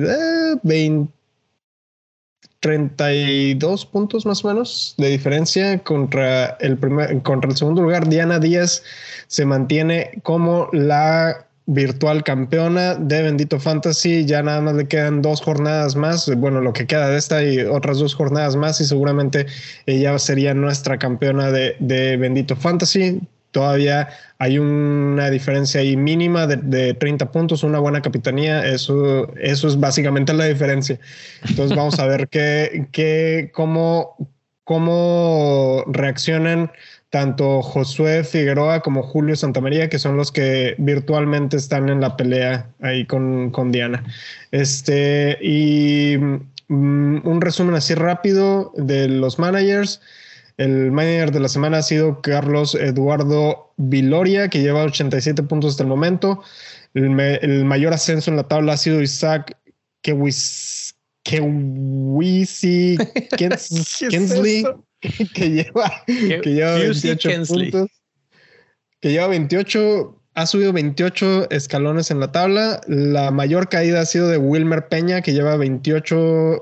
32 2.58 3.84
eh, 3.84 3.88
puntos 3.92 4.26
más 4.26 4.44
o 4.44 4.48
menos 4.48 4.96
de 4.98 5.10
diferencia 5.10 5.78
contra 5.84 6.56
el 6.58 6.76
primer, 6.76 7.22
contra 7.22 7.50
el 7.52 7.56
segundo 7.56 7.82
lugar. 7.82 8.08
Diana 8.08 8.40
Díaz 8.40 8.82
se 9.28 9.44
mantiene 9.44 10.10
como 10.24 10.70
la 10.72 11.46
virtual 11.66 12.22
campeona 12.24 12.94
de 12.94 13.22
Bendito 13.22 13.58
Fantasy. 13.58 14.24
Ya 14.24 14.42
nada 14.42 14.60
más 14.60 14.74
le 14.74 14.86
quedan 14.86 15.22
dos 15.22 15.40
jornadas 15.40 15.96
más. 15.96 16.30
Bueno, 16.36 16.60
lo 16.60 16.72
que 16.72 16.86
queda 16.86 17.08
de 17.08 17.18
esta 17.18 17.42
y 17.42 17.60
otras 17.60 17.98
dos 17.98 18.14
jornadas 18.14 18.56
más. 18.56 18.80
Y 18.80 18.84
seguramente 18.84 19.46
ella 19.86 20.18
sería 20.18 20.54
nuestra 20.54 20.98
campeona 20.98 21.50
de, 21.50 22.16
Bendito 22.16 22.56
Fantasy. 22.56 23.20
Todavía 23.50 24.08
hay 24.38 24.58
una 24.58 25.30
diferencia 25.30 25.80
ahí 25.80 25.96
mínima 25.96 26.46
de, 26.46 26.94
30 26.94 27.30
puntos, 27.30 27.62
una 27.62 27.78
buena 27.78 28.02
capitanía. 28.02 28.66
Eso, 28.66 29.32
eso 29.36 29.68
es 29.68 29.78
básicamente 29.78 30.34
la 30.34 30.46
diferencia. 30.46 30.98
Entonces 31.48 31.76
vamos 31.76 31.98
a 31.98 32.06
ver 32.06 32.28
qué, 32.30 32.88
qué, 32.92 33.50
cómo, 33.54 34.16
cómo 34.64 35.84
reaccionan 35.86 36.70
tanto 37.14 37.62
Josué 37.62 38.24
Figueroa 38.24 38.80
como 38.80 39.04
Julio 39.04 39.36
Santamaría, 39.36 39.88
que 39.88 40.00
son 40.00 40.16
los 40.16 40.32
que 40.32 40.74
virtualmente 40.78 41.56
están 41.56 41.88
en 41.88 42.00
la 42.00 42.16
pelea 42.16 42.68
ahí 42.80 43.06
con, 43.06 43.52
con 43.52 43.70
Diana. 43.70 44.02
Este, 44.50 45.38
y 45.40 46.16
mm, 46.66 47.24
un 47.24 47.40
resumen 47.40 47.76
así 47.76 47.94
rápido 47.94 48.72
de 48.76 49.06
los 49.06 49.38
managers. 49.38 50.00
El 50.56 50.90
manager 50.90 51.30
de 51.30 51.38
la 51.38 51.48
semana 51.48 51.78
ha 51.78 51.82
sido 51.82 52.20
Carlos 52.20 52.74
Eduardo 52.74 53.72
Viloria, 53.76 54.48
que 54.48 54.62
lleva 54.62 54.82
87 54.82 55.40
puntos 55.44 55.70
hasta 55.70 55.84
el 55.84 55.88
momento. 55.88 56.42
El, 56.94 57.10
mayor 57.64 57.92
ascenso 57.92 58.32
en 58.32 58.38
la 58.38 58.48
tabla 58.48 58.72
ha 58.72 58.76
sido 58.76 59.00
Isaac 59.00 59.56
Kewisi 60.02 60.96
Kensley. 63.38 64.64
que 65.34 65.50
lleva, 65.50 65.90
que 66.06 66.40
lleva 66.44 66.74
28 66.76 67.30
puntos. 67.46 67.90
Que 69.00 69.12
lleva 69.12 69.28
28, 69.28 70.22
ha 70.34 70.46
subido 70.46 70.72
28 70.72 71.50
escalones 71.50 72.10
en 72.10 72.20
la 72.20 72.32
tabla. 72.32 72.80
La 72.86 73.30
mayor 73.30 73.68
caída 73.68 74.00
ha 74.00 74.06
sido 74.06 74.28
de 74.28 74.38
Wilmer 74.38 74.88
Peña, 74.88 75.20
que 75.20 75.32
lleva 75.32 75.56
28 75.56 76.60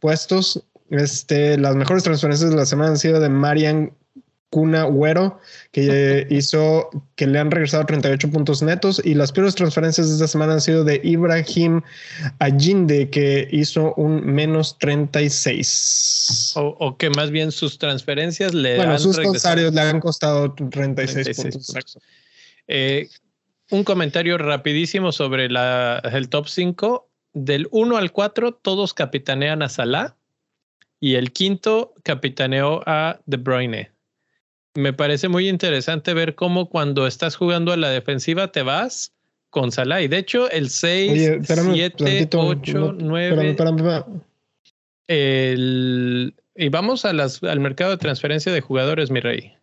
puestos. 0.00 0.66
Este, 0.90 1.56
las 1.56 1.76
mejores 1.76 2.02
transferencias 2.02 2.50
de 2.50 2.56
la 2.56 2.66
semana 2.66 2.90
han 2.90 2.98
sido 2.98 3.20
de 3.20 3.28
Marian 3.28 3.92
Cuna 4.50 4.82
Güero, 4.82 5.38
que 5.70 6.26
hizo 6.28 6.90
que 7.14 7.28
le 7.28 7.38
han 7.38 7.52
regresado 7.52 7.86
38 7.86 8.30
puntos 8.30 8.62
netos. 8.62 9.00
Y 9.04 9.14
las 9.14 9.30
peores 9.30 9.54
transferencias 9.54 10.08
de 10.08 10.14
esta 10.14 10.26
semana 10.26 10.54
han 10.54 10.60
sido 10.60 10.82
de 10.82 11.00
Ibrahim 11.04 11.80
Allinde, 12.40 13.08
que 13.10 13.48
hizo 13.52 13.94
un 13.94 14.26
menos 14.26 14.76
36. 14.78 16.52
O, 16.56 16.96
que 16.98 17.10
más 17.10 17.30
bien 17.30 17.52
sus 17.52 17.78
transferencias 17.78 18.52
le 18.52 18.76
bueno, 18.76 18.98
sus 18.98 19.16
regresado. 19.16 19.70
le 19.70 19.80
han 19.80 20.00
costado 20.00 20.52
36, 20.52 21.36
puntos. 21.36 21.98
Eh, 22.66 23.08
un 23.70 23.84
comentario 23.84 24.36
rapidísimo 24.36 25.12
sobre 25.12 25.48
la, 25.48 26.02
el 26.12 26.28
top 26.28 26.48
5. 26.48 27.06
Del 27.32 27.68
1 27.70 27.96
al 27.96 28.10
4, 28.10 28.54
todos 28.54 28.94
capitanean 28.94 29.62
a 29.62 29.68
Salah. 29.68 30.16
Y 30.98 31.14
el 31.14 31.30
quinto 31.30 31.94
capitaneó 32.02 32.82
a 32.84 33.20
De 33.26 33.36
Bruyne 33.36 33.92
me 34.74 34.92
parece 34.92 35.28
muy 35.28 35.48
interesante 35.48 36.14
ver 36.14 36.34
cómo 36.34 36.68
cuando 36.68 37.06
estás 37.06 37.36
jugando 37.36 37.72
a 37.72 37.76
la 37.76 37.90
defensiva 37.90 38.52
te 38.52 38.62
vas 38.62 39.12
con 39.50 39.72
Salah. 39.72 40.02
Y 40.02 40.08
de 40.08 40.18
hecho, 40.18 40.50
el 40.50 40.70
6, 40.70 41.38
7, 41.44 42.28
8, 42.32 42.94
9. 42.98 43.56
El, 45.08 46.34
y 46.54 46.68
vamos 46.68 47.04
a 47.04 47.12
las, 47.12 47.42
al 47.42 47.58
mercado 47.60 47.90
de 47.90 47.96
transferencia 47.96 48.52
de 48.52 48.60
jugadores, 48.60 49.10
mi 49.10 49.20
rey. 49.20 49.54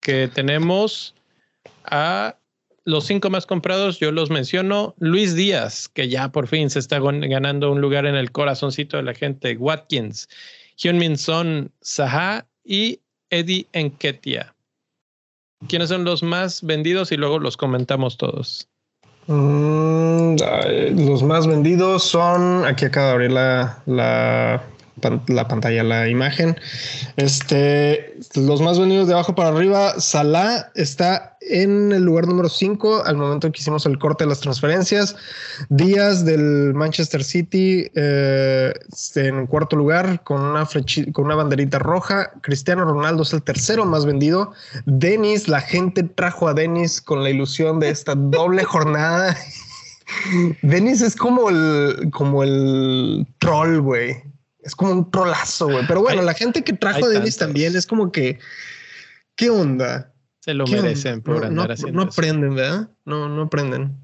Que 0.00 0.28
tenemos 0.28 1.14
a 1.84 2.36
los 2.84 3.06
cinco 3.06 3.30
más 3.30 3.46
comprados, 3.46 3.98
yo 3.98 4.12
los 4.12 4.30
menciono. 4.30 4.94
Luis 4.98 5.34
Díaz, 5.34 5.88
que 5.88 6.08
ya 6.08 6.30
por 6.30 6.48
fin 6.48 6.70
se 6.70 6.78
está 6.78 7.00
ganando 7.00 7.70
un 7.70 7.80
lugar 7.80 8.06
en 8.06 8.14
el 8.14 8.30
corazoncito 8.32 8.96
de 8.96 9.02
la 9.02 9.14
gente. 9.14 9.56
Watkins, 9.56 10.28
Hyun 10.76 10.98
Min 10.98 11.18
Son, 11.18 11.70
Saha 11.80 12.46
y 12.64 13.00
Eddie 13.30 13.66
Enketia. 13.72 14.53
¿Quiénes 15.68 15.88
son 15.88 16.04
los 16.04 16.22
más 16.22 16.62
vendidos? 16.62 17.12
Y 17.12 17.16
luego 17.16 17.38
los 17.38 17.56
comentamos 17.56 18.16
todos. 18.16 18.68
Mm, 19.26 20.36
los 21.06 21.22
más 21.22 21.46
vendidos 21.46 22.04
son. 22.04 22.64
Aquí 22.66 22.84
acaba 22.84 23.06
de 23.08 23.12
abrir 23.12 23.32
la, 23.32 23.82
la 23.86 24.62
la 25.26 25.48
pantalla, 25.48 25.82
la 25.82 26.08
imagen. 26.08 26.56
Este, 27.16 28.16
los 28.34 28.60
más 28.60 28.78
vendidos 28.78 29.08
de 29.08 29.14
abajo 29.14 29.34
para 29.34 29.50
arriba, 29.50 29.98
Salah 29.98 30.70
está 30.74 31.36
en 31.40 31.92
el 31.92 32.04
lugar 32.04 32.26
número 32.26 32.48
5 32.48 33.04
al 33.04 33.16
momento 33.16 33.50
que 33.52 33.60
hicimos 33.60 33.84
el 33.86 33.98
corte 33.98 34.24
de 34.24 34.30
las 34.30 34.40
transferencias. 34.40 35.16
Díaz 35.68 36.24
del 36.24 36.72
Manchester 36.74 37.22
City 37.22 37.90
eh, 37.94 38.72
en 39.16 39.46
cuarto 39.46 39.76
lugar 39.76 40.22
con 40.22 40.40
una, 40.40 40.66
con 41.12 41.24
una 41.24 41.34
banderita 41.34 41.78
roja. 41.78 42.30
Cristiano 42.40 42.84
Ronaldo 42.84 43.22
es 43.24 43.32
el 43.32 43.42
tercero 43.42 43.84
más 43.84 44.06
vendido. 44.06 44.52
Denis, 44.86 45.48
la 45.48 45.60
gente 45.60 46.02
trajo 46.02 46.48
a 46.48 46.54
Denis 46.54 47.00
con 47.00 47.22
la 47.22 47.30
ilusión 47.30 47.80
de 47.80 47.90
esta 47.90 48.14
doble 48.16 48.64
jornada. 48.64 49.36
Denis 50.62 51.02
es 51.02 51.16
como 51.16 51.50
el, 51.50 52.10
como 52.10 52.42
el 52.42 53.26
troll, 53.38 53.80
güey 53.80 54.33
es 54.64 54.74
como 54.74 54.92
un 54.92 55.10
trolazo, 55.10 55.68
güey. 55.68 55.86
Pero 55.86 56.00
bueno, 56.00 56.22
la 56.22 56.34
gente 56.34 56.64
que 56.64 56.72
trajo 56.72 57.04
a 57.04 57.08
Dennis 57.08 57.36
también 57.36 57.76
es 57.76 57.86
como 57.86 58.10
que, 58.10 58.38
¿qué 59.36 59.50
onda? 59.50 60.12
Se 60.40 60.54
lo 60.54 60.66
merecen 60.66 61.22
por 61.22 61.40
no, 61.40 61.62
andar 61.62 61.78
no, 61.80 61.90
no 61.92 62.02
aprenden, 62.02 62.54
¿verdad? 62.54 62.88
No, 63.04 63.28
no 63.28 63.42
aprenden. 63.42 63.96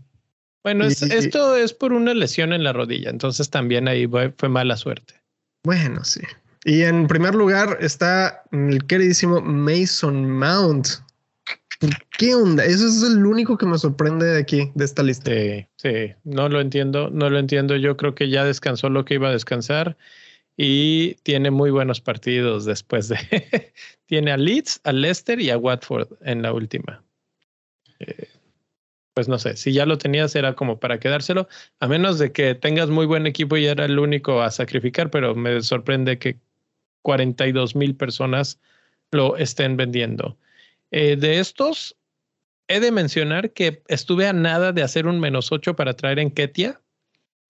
Bueno, 0.62 0.84
esto 0.84 1.56
es 1.56 1.72
por 1.72 1.92
una 1.92 2.12
lesión 2.12 2.52
en 2.52 2.64
la 2.64 2.72
rodilla, 2.72 3.08
entonces 3.10 3.48
también 3.48 3.88
ahí 3.88 4.06
fue, 4.06 4.48
mala 4.48 4.76
suerte. 4.76 5.14
Bueno, 5.64 6.04
sí. 6.04 6.20
Y 6.64 6.82
en 6.82 7.06
primer 7.06 7.34
lugar 7.34 7.78
está 7.80 8.42
el 8.52 8.84
queridísimo 8.86 9.40
Mason 9.40 10.30
Mount. 10.30 10.88
¿Qué 12.18 12.34
onda? 12.34 12.62
Eso 12.62 12.86
es 12.86 13.02
el 13.02 13.24
único 13.24 13.56
que 13.56 13.64
me 13.64 13.78
sorprende 13.78 14.26
de 14.26 14.38
aquí, 14.38 14.70
de 14.74 14.84
esta 14.84 15.02
lista. 15.02 15.30
Sí, 15.30 15.66
sí, 15.76 16.12
no 16.24 16.50
lo 16.50 16.60
entiendo, 16.60 17.08
no 17.10 17.30
lo 17.30 17.38
entiendo. 17.38 17.76
Yo 17.76 17.96
creo 17.96 18.14
que 18.14 18.28
ya 18.28 18.44
descansó 18.44 18.90
lo 18.90 19.06
que 19.06 19.14
iba 19.14 19.28
a 19.28 19.32
descansar 19.32 19.96
y 20.62 21.14
tiene 21.22 21.50
muy 21.50 21.70
buenos 21.70 22.02
partidos 22.02 22.66
después 22.66 23.08
de. 23.08 23.16
tiene 24.04 24.30
a 24.30 24.36
Leeds, 24.36 24.82
a 24.84 24.92
Leicester 24.92 25.40
y 25.40 25.48
a 25.48 25.56
Watford 25.56 26.08
en 26.20 26.42
la 26.42 26.52
última. 26.52 27.02
Eh, 27.98 28.28
pues 29.14 29.26
no 29.26 29.38
sé, 29.38 29.56
si 29.56 29.72
ya 29.72 29.86
lo 29.86 29.96
tenías 29.96 30.36
era 30.36 30.54
como 30.54 30.78
para 30.78 31.00
quedárselo, 31.00 31.48
a 31.78 31.88
menos 31.88 32.18
de 32.18 32.32
que 32.32 32.54
tengas 32.54 32.90
muy 32.90 33.06
buen 33.06 33.26
equipo 33.26 33.56
y 33.56 33.64
era 33.64 33.86
el 33.86 33.98
único 33.98 34.42
a 34.42 34.50
sacrificar, 34.50 35.10
pero 35.10 35.34
me 35.34 35.62
sorprende 35.62 36.18
que 36.18 36.38
42 37.00 37.74
mil 37.74 37.96
personas 37.96 38.60
lo 39.12 39.38
estén 39.38 39.78
vendiendo. 39.78 40.36
Eh, 40.90 41.16
de 41.16 41.38
estos, 41.38 41.96
he 42.68 42.80
de 42.80 42.92
mencionar 42.92 43.54
que 43.54 43.82
estuve 43.88 44.28
a 44.28 44.34
nada 44.34 44.72
de 44.72 44.82
hacer 44.82 45.06
un 45.06 45.20
menos 45.20 45.52
8 45.52 45.74
para 45.74 45.94
traer 45.94 46.18
en 46.18 46.30
Ketia. 46.30 46.82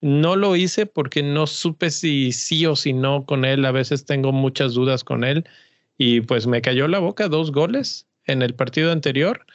No 0.01 0.35
lo 0.35 0.55
hice 0.55 0.85
porque 0.87 1.23
no 1.23 1.47
supe 1.47 1.91
si 1.91 2.31
sí 2.31 2.65
o 2.65 2.75
si 2.75 2.93
no 2.93 3.25
con 3.25 3.45
él. 3.45 3.65
A 3.65 3.71
veces 3.71 4.05
tengo 4.05 4.31
muchas 4.31 4.73
dudas 4.73 5.03
con 5.03 5.23
él 5.23 5.45
y 5.97 6.21
pues 6.21 6.47
me 6.47 6.61
cayó 6.61 6.87
la 6.87 6.99
boca 6.99 7.27
dos 7.27 7.51
goles 7.51 8.07
en 8.25 8.41
el 8.41 8.55
partido 8.55 8.91
anterior 8.91 9.45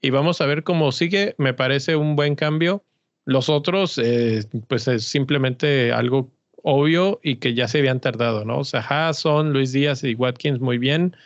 y 0.00 0.10
vamos 0.10 0.40
a 0.40 0.46
ver 0.46 0.62
cómo 0.62 0.92
sigue. 0.92 1.34
Me 1.38 1.54
parece 1.54 1.96
un 1.96 2.16
buen 2.16 2.36
cambio. 2.36 2.84
Los 3.24 3.48
otros, 3.48 3.98
eh, 3.98 4.44
pues 4.68 4.86
es 4.86 5.04
simplemente 5.04 5.92
algo 5.92 6.30
obvio 6.62 7.20
y 7.22 7.36
que 7.36 7.54
ya 7.54 7.66
se 7.68 7.78
habían 7.78 8.00
tardado, 8.00 8.44
¿no? 8.44 8.58
O 8.58 8.64
sea, 8.64 9.12
son 9.14 9.52
Luis 9.52 9.72
Díaz 9.72 10.04
y 10.04 10.14
Watkins 10.14 10.60
muy 10.60 10.78
bien. 10.78 11.16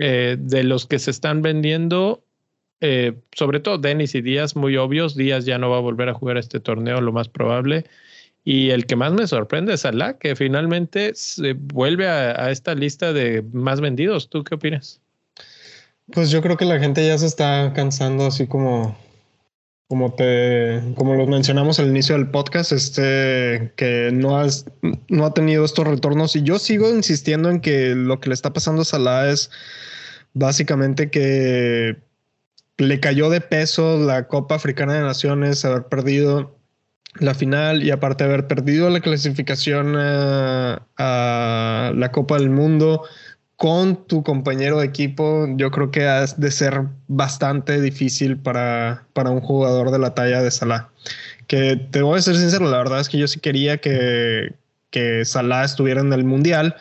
Eh, 0.00 0.36
de 0.38 0.64
los 0.64 0.86
que 0.86 0.98
se 0.98 1.10
están 1.10 1.42
vendiendo, 1.42 2.24
eh, 2.84 3.14
sobre 3.30 3.60
todo 3.60 3.78
Dennis 3.78 4.16
y 4.16 4.22
Díaz, 4.22 4.56
muy 4.56 4.76
obvios. 4.76 5.14
Díaz 5.14 5.44
ya 5.44 5.56
no 5.56 5.70
va 5.70 5.76
a 5.76 5.80
volver 5.80 6.08
a 6.08 6.14
jugar 6.14 6.36
este 6.36 6.58
torneo, 6.58 7.00
lo 7.00 7.12
más 7.12 7.28
probable. 7.28 7.84
Y 8.42 8.70
el 8.70 8.86
que 8.86 8.96
más 8.96 9.12
me 9.12 9.24
sorprende 9.28 9.74
es 9.74 9.82
Salah, 9.82 10.18
que 10.18 10.34
finalmente 10.34 11.12
vuelve 11.58 12.08
a, 12.08 12.50
esta 12.50 12.74
lista 12.74 13.12
de 13.12 13.44
más 13.52 13.80
vendidos. 13.80 14.28
¿Tú 14.28 14.42
qué 14.42 14.56
opinas? 14.56 15.00
Pues 16.12 16.32
yo 16.32 16.42
creo 16.42 16.56
que 16.56 16.64
la 16.64 16.80
gente 16.80 17.06
ya 17.06 17.16
se 17.18 17.26
está 17.26 17.72
cansando, 17.72 18.26
así 18.26 18.48
como, 18.48 18.98
como 19.86 20.14
te, 20.14 20.82
como 20.96 21.14
lo 21.14 21.28
mencionamos 21.28 21.78
al 21.78 21.86
inicio 21.86 22.16
del 22.16 22.30
podcast, 22.30 22.72
este, 22.72 23.72
que 23.76 24.10
no 24.12 24.40
has, 24.40 24.66
no 25.08 25.24
ha 25.24 25.34
tenido 25.34 25.64
estos 25.64 25.86
retornos. 25.86 26.34
Y 26.34 26.42
yo 26.42 26.58
sigo 26.58 26.92
insistiendo 26.92 27.48
en 27.48 27.60
que 27.60 27.94
lo 27.94 28.18
que 28.18 28.30
le 28.30 28.34
está 28.34 28.52
pasando 28.52 28.82
a 28.82 28.84
Salah 28.84 29.30
es 29.30 29.52
básicamente 30.34 31.10
que 31.10 31.96
le 32.78 33.00
cayó 33.00 33.30
de 33.30 33.40
peso 33.40 33.98
la 33.98 34.28
Copa 34.28 34.56
Africana 34.56 34.94
de 34.94 35.02
Naciones, 35.02 35.64
haber 35.64 35.84
perdido 35.84 36.58
la 37.14 37.34
final 37.34 37.82
y 37.82 37.90
aparte 37.90 38.24
haber 38.24 38.46
perdido 38.46 38.88
la 38.90 39.00
clasificación 39.00 39.94
a, 39.96 40.86
la 41.94 42.10
Copa 42.12 42.38
del 42.38 42.50
Mundo 42.50 43.02
con 43.56 44.06
tu 44.06 44.24
compañero 44.24 44.80
de 44.80 44.86
equipo, 44.86 45.46
yo 45.56 45.70
creo 45.70 45.90
que 45.90 46.06
ha 46.06 46.26
de 46.26 46.50
ser 46.50 46.82
bastante 47.06 47.80
difícil 47.80 48.36
para, 48.36 49.06
para 49.12 49.30
un 49.30 49.40
jugador 49.40 49.92
de 49.92 50.00
la 50.00 50.14
talla 50.14 50.42
de 50.42 50.50
Salah. 50.50 50.88
Que 51.46 51.76
te 51.76 52.02
voy 52.02 52.18
a 52.18 52.22
ser 52.22 52.36
sincero, 52.36 52.68
la 52.68 52.78
verdad 52.78 53.00
es 53.00 53.08
que 53.08 53.18
yo 53.18 53.28
sí 53.28 53.38
quería 53.38 53.76
que, 53.78 54.54
que 54.90 55.24
Salah 55.24 55.64
estuviera 55.64 56.00
en 56.00 56.12
el 56.12 56.24
Mundial, 56.24 56.74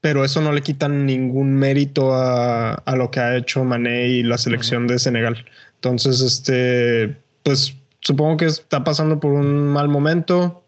pero 0.00 0.24
eso 0.24 0.40
no 0.40 0.52
le 0.52 0.62
quita 0.62 0.88
ningún 0.88 1.54
mérito 1.54 2.14
a, 2.14 2.74
a 2.74 2.96
lo 2.96 3.10
que 3.10 3.20
ha 3.20 3.36
hecho 3.36 3.64
Mané 3.64 4.08
y 4.08 4.22
la 4.22 4.38
selección 4.38 4.86
de 4.86 4.98
Senegal. 4.98 5.44
Entonces, 5.76 6.20
este, 6.20 7.16
pues 7.42 7.76
supongo 8.00 8.36
que 8.36 8.46
está 8.46 8.84
pasando 8.84 9.20
por 9.20 9.32
un 9.32 9.68
mal 9.68 9.88
momento. 9.88 10.64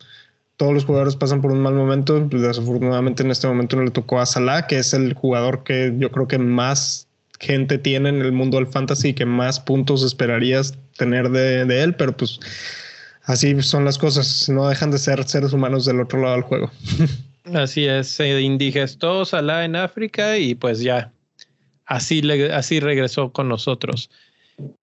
Todos 0.57 0.75
los 0.75 0.85
jugadores 0.85 1.15
pasan 1.17 1.41
por 1.41 1.53
un 1.53 1.61
mal 1.61 1.75
momento. 1.75 2.27
Pues, 2.29 2.43
desafortunadamente 2.43 3.23
en 3.23 3.31
este 3.31 3.47
momento 3.47 3.77
no 3.77 3.85
le 3.85 3.91
tocó 3.91 4.21
a 4.21 4.27
Salah, 4.27 4.67
que 4.67 4.79
es 4.79 4.93
el 4.93 5.15
jugador 5.15 5.63
que 5.63 5.95
yo 5.99 6.11
creo 6.11 6.27
que 6.27 6.39
más 6.39 7.07
gente 7.39 7.79
tiene 7.79 8.09
en 8.09 8.21
el 8.23 8.33
mundo 8.33 8.57
del 8.57 8.67
fantasy 8.67 9.09
y 9.09 9.15
que 9.15 9.25
más 9.25 9.61
puntos 9.61 10.03
esperarías 10.03 10.77
tener 10.97 11.31
de, 11.31 11.65
de 11.65 11.83
él, 11.85 11.95
pero 11.95 12.17
pues 12.17 12.41
así 13.23 13.63
son 13.63 13.85
las 13.85 13.99
cosas. 13.99 14.49
No 14.49 14.69
dejan 14.69 14.91
de 14.91 14.99
ser 14.99 15.23
seres 15.29 15.53
humanos 15.53 15.85
del 15.85 16.01
otro 16.01 16.21
lado 16.21 16.35
del 16.35 16.43
juego. 16.43 16.71
Así 17.55 17.87
es, 17.87 18.09
se 18.09 18.41
indigestó 18.41 19.25
Salah 19.25 19.65
en 19.65 19.77
África 19.77 20.37
y 20.39 20.55
pues 20.55 20.81
ya, 20.81 21.13
así, 21.87 22.23
así 22.53 22.81
regresó 22.81 23.33
con 23.33 23.49
nosotros. 23.49 24.11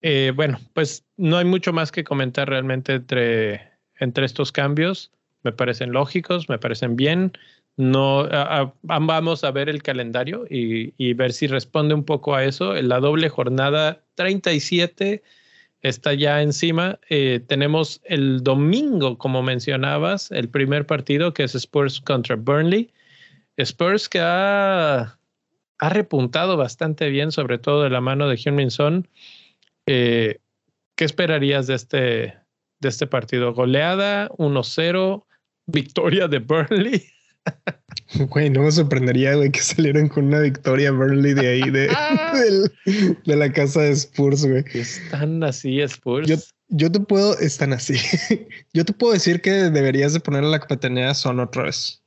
Eh, 0.02 0.32
bueno, 0.34 0.60
pues 0.74 1.04
no 1.16 1.38
hay 1.38 1.44
mucho 1.44 1.72
más 1.72 1.90
que 1.90 2.04
comentar 2.04 2.48
realmente 2.48 2.94
entre, 2.94 3.72
entre 3.98 4.26
estos 4.26 4.52
cambios. 4.52 5.10
Me 5.42 5.52
parecen 5.52 5.92
lógicos, 5.92 6.48
me 6.48 6.58
parecen 6.58 6.96
bien. 6.96 7.32
No, 7.76 8.28
vamos 8.82 9.44
a 9.44 9.50
ver 9.50 9.70
el 9.70 9.82
calendario 9.82 10.44
y, 10.50 10.92
y, 10.98 11.14
ver 11.14 11.32
si 11.32 11.46
responde 11.46 11.94
un 11.94 12.04
poco 12.04 12.34
a 12.34 12.44
eso. 12.44 12.76
En 12.76 12.88
la 12.90 13.00
doble 13.00 13.30
jornada 13.30 14.02
37 14.14 15.22
está 15.82 16.14
ya 16.14 16.42
encima. 16.42 16.98
Eh, 17.10 17.40
tenemos 17.46 18.00
el 18.04 18.42
domingo, 18.42 19.18
como 19.18 19.42
mencionabas, 19.42 20.30
el 20.30 20.48
primer 20.48 20.86
partido 20.86 21.34
que 21.34 21.44
es 21.44 21.54
Spurs 21.54 22.00
contra 22.00 22.36
Burnley. 22.36 22.92
Spurs 23.56 24.08
que 24.08 24.20
ha, 24.20 25.18
ha 25.78 25.88
repuntado 25.88 26.56
bastante 26.56 27.10
bien, 27.10 27.32
sobre 27.32 27.58
todo 27.58 27.82
de 27.82 27.90
la 27.90 28.00
mano 28.00 28.28
de 28.28 28.36
Hyun-Min 28.36 28.70
Son. 28.70 29.08
Eh, 29.86 30.38
¿Qué 30.96 31.04
esperarías 31.04 31.66
de 31.66 31.74
este, 31.74 32.38
de 32.80 32.88
este 32.88 33.06
partido? 33.06 33.52
¿Goleada? 33.52 34.28
¿1-0? 34.30 35.24
¿Victoria 35.66 36.28
de 36.28 36.38
Burnley? 36.38 37.11
Güey, 38.30 38.50
no 38.50 38.62
me 38.62 38.70
sorprendería, 38.70 39.34
güey, 39.34 39.50
que 39.50 39.60
salieran 39.60 40.08
con 40.08 40.26
una 40.26 40.40
victoria 40.40 40.92
Burnley 40.92 41.34
de 41.34 41.48
ahí, 41.48 41.70
de, 41.70 41.88
de, 43.24 43.36
la 43.36 43.50
casa 43.52 43.82
de 43.82 43.92
Spurs, 43.92 44.44
güey. 44.44 44.64
Están 44.74 45.42
así, 45.42 45.80
Spurs. 45.80 46.28
Yo, 46.28 46.36
yo, 46.68 46.92
te 46.92 47.00
puedo, 47.00 47.38
están 47.38 47.72
así. 47.72 47.94
Yo 48.74 48.84
te 48.84 48.92
puedo 48.92 49.14
decir 49.14 49.40
que 49.40 49.50
deberías 49.50 50.12
de 50.12 50.20
poner 50.20 50.44
la 50.44 50.60
capitanía 50.60 51.14
Son 51.14 51.40
otra 51.40 51.64
vez. 51.64 52.02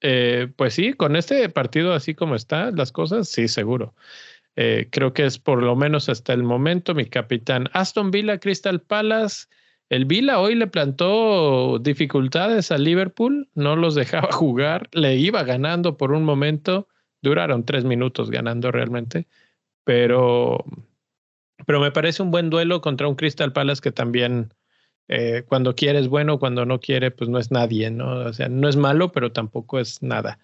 Eh, 0.00 0.48
pues 0.56 0.74
sí, 0.74 0.92
con 0.92 1.16
este 1.16 1.48
partido 1.48 1.92
así 1.92 2.14
como 2.14 2.34
está 2.34 2.70
las 2.70 2.92
cosas, 2.92 3.28
sí, 3.28 3.48
seguro. 3.48 3.94
Eh, 4.56 4.88
creo 4.90 5.12
que 5.12 5.24
es 5.24 5.38
por 5.38 5.62
lo 5.62 5.76
menos 5.76 6.08
hasta 6.08 6.32
el 6.32 6.42
momento 6.42 6.94
mi 6.94 7.06
capitán. 7.06 7.68
Aston 7.72 8.10
Villa, 8.10 8.38
Crystal 8.38 8.80
Palace. 8.80 9.46
El 9.88 10.04
Villa 10.04 10.38
hoy 10.38 10.54
le 10.54 10.66
plantó 10.66 11.78
dificultades 11.78 12.70
a 12.70 12.78
Liverpool, 12.78 13.48
no 13.54 13.76
los 13.76 13.94
dejaba 13.94 14.30
jugar, 14.32 14.88
le 14.92 15.16
iba 15.16 15.42
ganando 15.44 15.96
por 15.96 16.12
un 16.12 16.24
momento, 16.24 16.88
duraron 17.22 17.64
tres 17.64 17.84
minutos 17.84 18.30
ganando 18.30 18.70
realmente, 18.70 19.26
pero, 19.84 20.64
pero 21.66 21.80
me 21.80 21.90
parece 21.90 22.22
un 22.22 22.30
buen 22.30 22.50
duelo 22.50 22.80
contra 22.80 23.08
un 23.08 23.14
Crystal 23.14 23.52
Palace 23.52 23.80
que 23.80 23.92
también 23.92 24.52
eh, 25.08 25.44
cuando 25.48 25.74
quiere 25.74 25.98
es 25.98 26.08
bueno, 26.08 26.38
cuando 26.38 26.66
no 26.66 26.80
quiere 26.80 27.10
pues 27.10 27.30
no 27.30 27.38
es 27.38 27.50
nadie, 27.50 27.90
¿no? 27.90 28.26
O 28.26 28.32
sea, 28.34 28.50
no 28.50 28.68
es 28.68 28.76
malo, 28.76 29.10
pero 29.10 29.32
tampoco 29.32 29.80
es 29.80 30.02
nada. 30.02 30.38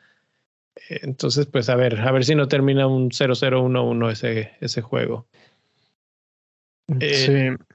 Entonces, 0.89 1.47
pues 1.47 1.69
a 1.69 1.77
ver, 1.77 2.01
a 2.01 2.11
ver 2.13 2.25
si 2.25 2.35
no 2.35 2.49
termina 2.49 2.87
un 2.87 3.11
0-0-1-1 3.11 4.11
ese, 4.11 4.53
ese 4.61 4.81
juego. 4.81 5.27
Eh, 7.01 7.57
sí. 7.59 7.74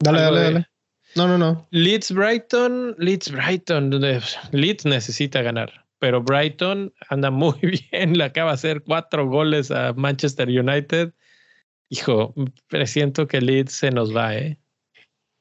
Dale, 0.00 0.20
dale, 0.20 0.40
dale. 0.40 0.68
No, 1.16 1.28
no, 1.28 1.38
no. 1.38 1.66
Leeds 1.70 2.10
Brighton, 2.10 2.96
Leeds 2.98 3.30
Brighton, 3.30 3.90
Leeds 4.52 4.84
necesita 4.84 5.42
ganar, 5.42 5.86
pero 6.00 6.20
Brighton 6.20 6.92
anda 7.08 7.30
muy 7.30 7.58
bien, 7.92 8.18
le 8.18 8.24
acaba 8.24 8.50
de 8.50 8.54
hacer 8.54 8.82
cuatro 8.82 9.28
goles 9.28 9.70
a 9.70 9.92
Manchester 9.92 10.48
United. 10.48 11.12
Hijo, 11.90 12.34
presiento 12.68 13.28
que 13.28 13.40
Leeds 13.40 13.72
se 13.72 13.90
nos 13.90 14.14
va, 14.14 14.34
¿eh? 14.34 14.58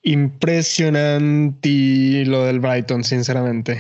Impresionante 0.04 2.26
lo 2.26 2.46
del 2.46 2.60
Brighton, 2.60 3.04
sinceramente. 3.04 3.80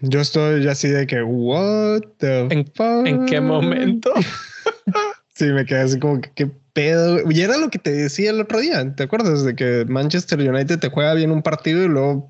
Yo 0.00 0.20
estoy 0.20 0.66
así 0.68 0.88
de 0.88 1.06
que, 1.06 1.22
what 1.22 2.02
the 2.18 2.46
¿En, 2.50 2.66
fuck? 2.66 3.06
¿En 3.06 3.26
qué 3.26 3.40
momento? 3.40 4.12
sí, 5.34 5.46
me 5.46 5.64
quedé 5.64 5.80
así 5.80 5.98
como 5.98 6.20
que, 6.20 6.30
qué 6.34 6.50
pedo. 6.74 7.30
Y 7.30 7.40
era 7.40 7.56
lo 7.56 7.70
que 7.70 7.78
te 7.78 7.92
decía 7.92 8.30
el 8.30 8.40
otro 8.40 8.60
día. 8.60 8.94
¿Te 8.94 9.04
acuerdas 9.04 9.44
de 9.44 9.56
que 9.56 9.86
Manchester 9.88 10.38
United 10.38 10.78
te 10.78 10.90
juega 10.90 11.14
bien 11.14 11.30
un 11.30 11.42
partido 11.42 11.82
y 11.82 11.88
luego 11.88 12.28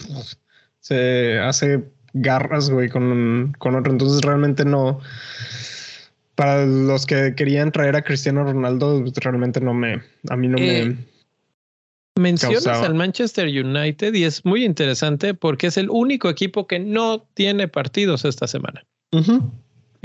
se 0.79 1.41
hace 1.41 1.83
garras, 2.13 2.71
güey, 2.71 2.89
con, 2.89 3.57
con 3.59 3.75
otro? 3.75 3.91
Entonces 3.91 4.21
realmente 4.21 4.65
no. 4.65 5.01
Para 6.37 6.67
los 6.67 7.07
que 7.07 7.35
querían 7.35 7.73
traer 7.73 7.97
a 7.97 8.03
Cristiano 8.03 8.45
Ronaldo, 8.45 9.03
realmente 9.17 9.61
no 9.61 9.75
me. 9.75 10.03
A 10.29 10.37
mí 10.37 10.49
no 10.49 10.59
me 10.59 10.83
eh, 10.83 10.97
Mencionas 12.17 12.67
al 12.67 12.95
Manchester 12.95 13.49
United 13.49 14.15
y 14.15 14.23
es 14.23 14.45
muy 14.45 14.65
interesante 14.65 15.35
porque 15.35 15.67
es 15.67 15.77
el 15.77 15.91
único 15.91 16.31
equipo 16.31 16.69
que 16.69 16.79
no 16.79 17.27
tiene 17.35 17.67
partidos 17.67 18.25
esta 18.25 18.47
semana. 18.47 18.85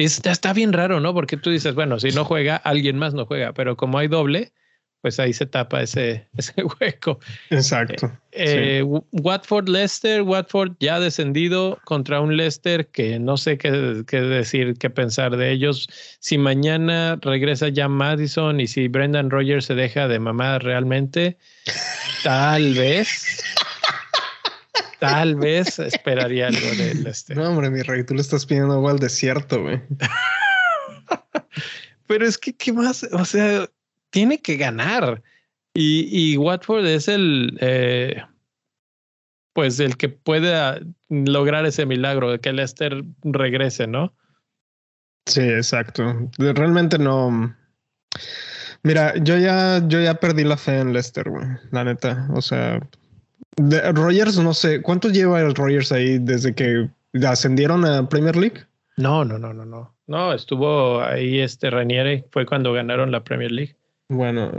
Está, 0.05 0.53
bien 0.53 0.73
raro, 0.73 0.99
¿no? 0.99 1.13
Porque 1.13 1.37
tú 1.37 1.49
dices, 1.49 1.75
bueno, 1.75 1.99
si 1.99 2.09
no 2.11 2.25
juega, 2.25 2.55
alguien 2.55 2.97
más 2.97 3.13
no 3.13 3.25
juega, 3.25 3.53
pero 3.53 3.75
como 3.75 3.97
hay 3.97 4.07
doble, 4.07 4.53
pues 5.01 5.19
ahí 5.19 5.33
se 5.33 5.45
tapa 5.45 5.81
ese, 5.81 6.27
ese 6.37 6.63
hueco. 6.63 7.19
Exacto. 7.49 8.07
Eh, 8.31 8.79
eh, 8.79 8.83
Watford 9.11 9.67
Leicester, 9.67 10.21
Watford 10.21 10.73
ya 10.79 10.99
descendido 10.99 11.79
contra 11.85 12.21
un 12.21 12.37
Leicester 12.37 12.87
que 12.87 13.19
no 13.19 13.37
sé 13.37 13.57
qué, 13.57 14.03
qué, 14.07 14.21
decir, 14.21 14.75
qué 14.77 14.89
pensar 14.89 15.35
de 15.35 15.51
ellos. 15.51 15.87
Si 16.19 16.37
mañana 16.37 17.17
regresa 17.21 17.69
ya 17.69 17.87
Madison 17.87 18.59
y 18.59 18.67
si 18.67 18.87
Brendan 18.87 19.29
Rogers 19.29 19.65
se 19.65 19.75
deja 19.75 20.07
de 20.07 20.19
mamar 20.19 20.63
realmente, 20.63 21.37
tal 22.23 22.73
vez, 22.73 23.43
tal 24.99 25.35
vez 25.35 25.79
esperaría 25.79 26.47
algo 26.47 26.67
de 26.77 26.95
Leicester. 26.95 27.37
No, 27.37 27.49
hombre, 27.49 27.69
mi 27.69 27.81
rey, 27.81 28.03
tú 28.03 28.13
le 28.13 28.21
estás 28.21 28.45
pidiendo 28.45 28.73
agua 28.73 28.91
al 28.91 28.99
desierto, 28.99 29.61
güey. 29.61 29.81
Pero 32.07 32.25
es 32.25 32.37
que, 32.37 32.55
¿qué 32.55 32.73
más? 32.73 33.03
O 33.11 33.25
sea, 33.25 33.69
tiene 34.09 34.41
que 34.41 34.57
ganar. 34.57 35.21
Y, 35.73 36.07
y 36.11 36.37
Watford 36.37 36.85
es 36.87 37.07
el, 37.07 37.57
eh, 37.61 38.23
pues, 39.53 39.79
el 39.79 39.97
que 39.97 40.09
pueda 40.09 40.79
lograr 41.09 41.65
ese 41.65 41.85
milagro 41.85 42.31
de 42.31 42.39
que 42.39 42.53
Leicester 42.53 43.03
regrese, 43.23 43.87
¿no? 43.87 44.13
Sí, 45.25 45.41
exacto. 45.41 46.29
Realmente 46.37 46.97
no. 46.97 47.55
Mira, 48.81 49.15
yo 49.17 49.37
ya, 49.37 49.85
yo 49.87 50.01
ya 50.01 50.15
perdí 50.15 50.43
la 50.43 50.57
fe 50.57 50.79
en 50.79 50.93
Leicester, 50.93 51.29
güey. 51.29 51.45
La 51.71 51.83
neta. 51.83 52.27
O 52.33 52.41
sea, 52.41 52.79
de, 53.59 53.91
Rogers, 53.91 54.37
no 54.39 54.53
sé, 54.53 54.81
¿cuánto 54.81 55.09
lleva 55.09 55.41
el 55.41 55.53
Rogers 55.53 55.91
ahí 55.91 56.17
desde 56.19 56.53
que 56.55 56.89
ascendieron 57.27 57.85
a 57.85 58.07
Premier 58.07 58.35
League? 58.35 58.65
No, 58.97 59.25
no, 59.25 59.37
no, 59.37 59.53
no, 59.53 59.65
no. 59.65 59.93
No, 60.07 60.33
estuvo 60.33 61.01
ahí 61.01 61.39
este 61.39 61.69
Ranieri, 61.69 62.23
fue 62.31 62.45
cuando 62.45 62.73
ganaron 62.73 63.11
la 63.11 63.23
Premier 63.23 63.51
League. 63.51 63.75
Bueno, 64.07 64.51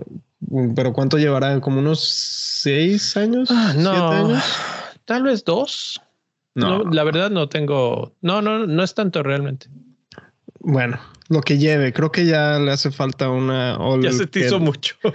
pero 0.77 0.93
¿cuánto 0.93 1.19
llevará? 1.19 1.61
¿Como 1.61 1.81
unos 1.81 2.01
seis 2.01 3.17
años? 3.17 3.51
Ah, 3.51 3.75
no, 3.77 4.11
años? 4.11 4.45
tal 5.05 5.25
vez 5.25 5.45
dos. 5.45 6.01
No. 6.55 6.85
no. 6.85 6.91
la 6.91 7.05
verdad 7.05 7.31
no 7.31 7.49
tengo. 7.49 8.13
No, 8.21 8.43
no, 8.43 8.67
no 8.67 8.83
es 8.83 8.95
tanto 8.95 9.23
realmente. 9.23 9.67
Bueno, 10.61 11.01
lo 11.31 11.41
que 11.43 11.59
lleve, 11.59 11.93
creo 11.93 12.11
que 12.11 12.27
ya 12.27 12.59
le 12.59 12.73
hace 12.73 12.91
falta 12.91 13.31
una. 13.31 13.79
ya 14.03 14.13
se 14.13 14.27
te 14.27 14.41
hizo 14.41 14.59
mucho. 14.59 14.97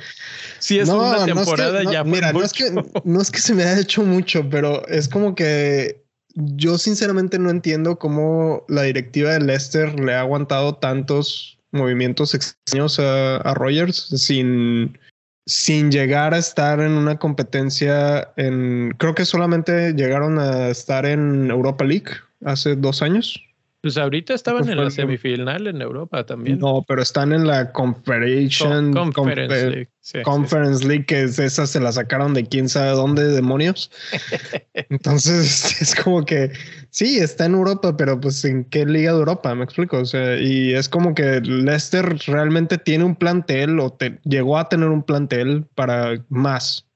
Si 0.60 0.80
es 0.80 0.90
una 0.90 1.26
temporada, 1.26 1.84
ya 1.84 2.04
Mira, 2.04 2.34
no 2.34 2.42
es, 2.42 2.54
que, 2.54 2.72
no 3.04 3.22
es 3.22 3.30
que 3.30 3.40
se 3.40 3.54
me 3.54 3.64
haya 3.64 3.80
hecho 3.80 4.02
mucho, 4.02 4.50
pero 4.50 4.88
es 4.88 5.08
como 5.08 5.36
que 5.36 6.04
yo 6.34 6.80
sinceramente 6.80 7.38
no 7.38 7.52
entiendo 7.52 8.00
cómo 8.00 8.66
la 8.68 8.84
directiva 8.84 9.32
de 9.34 9.42
Leicester 9.42 10.00
le 10.00 10.16
ha 10.16 10.22
aguantado 10.22 10.76
tantos 10.76 11.60
movimientos 11.72 12.34
extraños 12.34 12.98
a, 12.98 13.38
a 13.38 13.54
Rogers 13.54 14.08
sin, 14.16 14.98
sin 15.46 15.92
llegar 15.92 16.34
a 16.34 16.40
estar 16.40 16.80
en 16.80 16.94
una 16.94 17.20
competencia 17.20 18.32
en. 18.38 18.96
Creo 18.98 19.14
que 19.14 19.26
solamente 19.26 19.94
llegaron 19.94 20.40
a 20.40 20.70
estar 20.70 21.06
en 21.06 21.52
Europa 21.52 21.84
League 21.84 22.10
hace 22.44 22.76
dos 22.76 23.02
años. 23.02 23.40
Pues 23.86 23.98
ahorita 23.98 24.34
estaban 24.34 24.68
en 24.68 24.84
la 24.84 24.90
semifinal 24.90 25.68
en 25.68 25.80
Europa 25.80 26.26
también. 26.26 26.58
No, 26.58 26.84
pero 26.88 27.04
están 27.04 27.32
en 27.32 27.46
la 27.46 27.72
Confederation 27.72 28.92
Conference, 29.14 29.70
League. 29.70 29.90
Conference 30.24 30.88
League, 30.88 31.06
que 31.06 31.22
es 31.22 31.38
esa 31.38 31.68
se 31.68 31.80
la 31.80 31.92
sacaron 31.92 32.34
de 32.34 32.48
quién 32.48 32.68
sabe 32.68 32.94
dónde, 32.94 33.28
demonios. 33.28 33.92
Entonces 34.74 35.80
es 35.84 35.94
como 35.94 36.26
que 36.26 36.52
sí, 36.90 37.20
está 37.20 37.46
en 37.46 37.54
Europa, 37.54 37.96
pero 37.96 38.20
pues 38.20 38.44
en 38.44 38.64
qué 38.64 38.88
liga 38.88 39.12
de 39.12 39.20
Europa, 39.20 39.54
me 39.54 39.66
explico. 39.66 40.00
O 40.00 40.06
sea, 40.06 40.36
y 40.36 40.74
es 40.74 40.90
como 40.90 41.14
que 41.14 41.42
Leicester 41.42 42.18
realmente 42.26 42.80
tiene 42.80 43.04
un 43.04 43.16
plantel 43.16 43.80
o 43.80 43.94
te, 43.94 44.18
llegó 44.24 44.58
a 44.58 44.68
tener 44.68 44.90
un 44.90 45.04
plantel 45.04 45.68
para 45.76 46.26
más. 46.30 46.88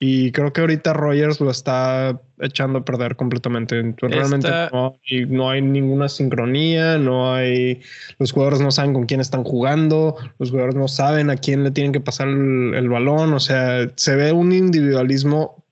Y 0.00 0.30
creo 0.30 0.52
que 0.52 0.60
ahorita 0.60 0.92
Rogers 0.92 1.40
lo 1.40 1.50
está 1.50 2.20
echando 2.38 2.78
a 2.78 2.84
perder 2.84 3.16
completamente. 3.16 3.94
realmente 3.96 4.48
no, 4.72 4.96
hay, 5.10 5.26
no, 5.26 5.50
hay, 5.50 5.60
ninguna 5.60 6.08
sincronía, 6.08 6.98
no 6.98 7.34
hay. 7.34 7.80
Los 8.20 8.30
jugadores 8.30 8.60
no 8.60 8.70
saben 8.70 8.94
con 8.94 9.06
quién 9.06 9.20
están 9.20 9.42
jugando, 9.42 10.14
los 10.38 10.50
jugadores 10.50 10.76
no 10.76 10.86
saben 10.86 11.30
a 11.30 11.36
quién 11.36 11.64
le 11.64 11.72
tienen 11.72 11.92
que 11.92 12.00
pasar 12.00 12.28
el, 12.28 12.74
el 12.74 12.88
balón. 12.88 13.32
O 13.32 13.40
sea, 13.40 13.90
se 13.96 14.14
ve 14.14 14.30
un 14.30 14.52
individualismo 14.52 15.64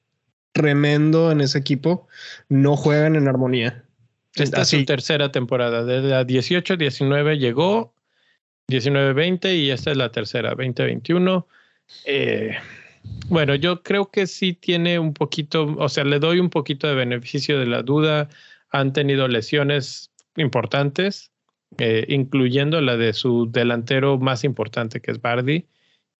tremendo 0.51 1.31
en 1.31 1.41
ese 1.41 1.59
equipo. 1.59 2.09
No 2.49 2.77
juegan 2.77 3.15
en 3.15 3.29
armonía. 3.29 3.85
Esta 4.35 4.63
es 4.63 4.69
su 4.69 4.85
tercera 4.85 5.31
temporada. 5.31 5.85
Desde 5.85 6.09
la 6.09 6.27
18-19 6.27 7.39
llegó, 7.39 7.95
19-20 8.69 9.57
y 9.57 9.71
esta 9.71 9.93
es 9.93 9.97
la 9.97 10.11
tercera, 10.11 10.53
20-21. 10.55 11.47
Eh 12.07 12.57
bueno, 13.29 13.55
yo 13.55 13.83
creo 13.83 14.11
que 14.11 14.27
sí 14.27 14.53
tiene 14.53 14.99
un 14.99 15.13
poquito, 15.13 15.75
o 15.79 15.89
sea, 15.89 16.05
le 16.05 16.19
doy 16.19 16.39
un 16.39 16.51
poquito 16.51 16.87
de 16.87 16.95
beneficio 16.95 17.59
de 17.59 17.67
la 17.67 17.83
duda. 17.83 18.29
Han 18.71 18.93
tenido 18.93 19.27
lesiones 19.27 20.13
importantes, 20.37 21.33
eh, 21.79 22.07
incluyendo 22.09 22.81
la 22.81 22.97
de 22.97 23.13
su 23.13 23.51
delantero 23.51 24.19
más 24.19 24.45
importante, 24.45 25.01
que 25.01 25.11
es 25.11 25.21
Bardi, 25.21 25.67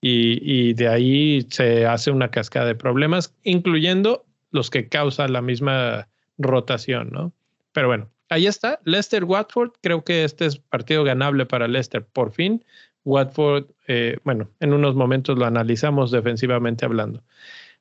y, 0.01 0.75
de 0.75 0.89
ahí 0.89 1.47
se 1.51 1.87
hace 1.87 2.11
una 2.11 2.31
cascada 2.31 2.67
de 2.67 2.75
problemas, 2.75 3.35
incluyendo 3.43 4.25
los 4.51 4.71
que 4.71 4.89
causan 4.89 5.33
la 5.33 5.43
misma 5.43 6.09
rotación, 6.39 7.11
¿no? 7.11 7.33
Pero 7.73 7.89
bueno, 7.89 8.11
ahí 8.29 8.47
está. 8.47 8.79
Leicester 8.85 9.25
Watford, 9.25 9.73
creo 9.83 10.05
que 10.05 10.25
este 10.25 10.47
es 10.47 10.59
partido 10.59 11.03
ganable 11.03 11.47
para 11.47 11.67
Leicester 11.67 12.05
por 12.05 12.33
fin. 12.33 12.65
Watford, 13.07 13.67
eh, 13.87 14.19
bueno, 14.25 14.51
en 14.59 14.73
unos 14.73 14.97
momentos 14.97 15.39
lo 15.39 15.47
analizamos 15.47 16.11
defensivamente 16.11 16.85
hablando. 16.85 17.23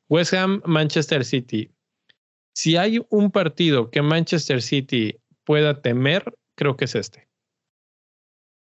West 0.07 0.35
Ham, 0.35 0.61
Manchester 0.65 1.25
City. 1.25 1.71
Si 2.53 2.77
hay 2.77 3.03
un 3.09 3.31
partido 3.31 3.89
que 3.89 4.03
Manchester 4.03 4.61
City 4.61 5.19
pueda 5.43 5.81
temer, 5.81 6.37
creo 6.55 6.77
que 6.77 6.85
es 6.85 6.93
este. 6.93 7.27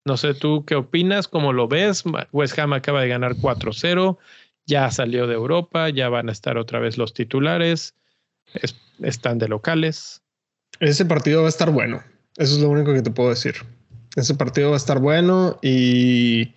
No 0.04 0.16
sé 0.16 0.34
tú 0.34 0.64
qué 0.64 0.74
opinas, 0.74 1.28
cómo 1.28 1.52
lo 1.52 1.68
ves. 1.68 2.02
West 2.32 2.58
Ham 2.58 2.72
acaba 2.72 3.00
de 3.00 3.08
ganar 3.08 3.36
4-0, 3.36 4.18
ya 4.66 4.90
salió 4.90 5.28
de 5.28 5.34
Europa, 5.34 5.88
ya 5.88 6.08
van 6.08 6.28
a 6.28 6.32
estar 6.32 6.58
otra 6.58 6.80
vez 6.80 6.98
los 6.98 7.14
titulares, 7.14 7.94
están 8.98 9.38
de 9.38 9.46
locales. 9.46 10.22
Ese 10.80 11.04
partido 11.04 11.42
va 11.42 11.46
a 11.46 11.50
estar 11.50 11.70
bueno, 11.70 12.02
eso 12.38 12.56
es 12.56 12.60
lo 12.60 12.70
único 12.70 12.92
que 12.92 13.02
te 13.02 13.12
puedo 13.12 13.28
decir. 13.28 13.54
Ese 14.16 14.34
partido 14.34 14.70
va 14.70 14.76
a 14.76 14.78
estar 14.78 14.98
bueno 14.98 15.58
y 15.62 16.54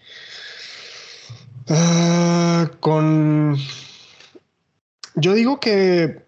uh, 1.69 2.67
con... 2.79 3.57
Yo 5.15 5.33
digo 5.33 5.59
que 5.59 6.23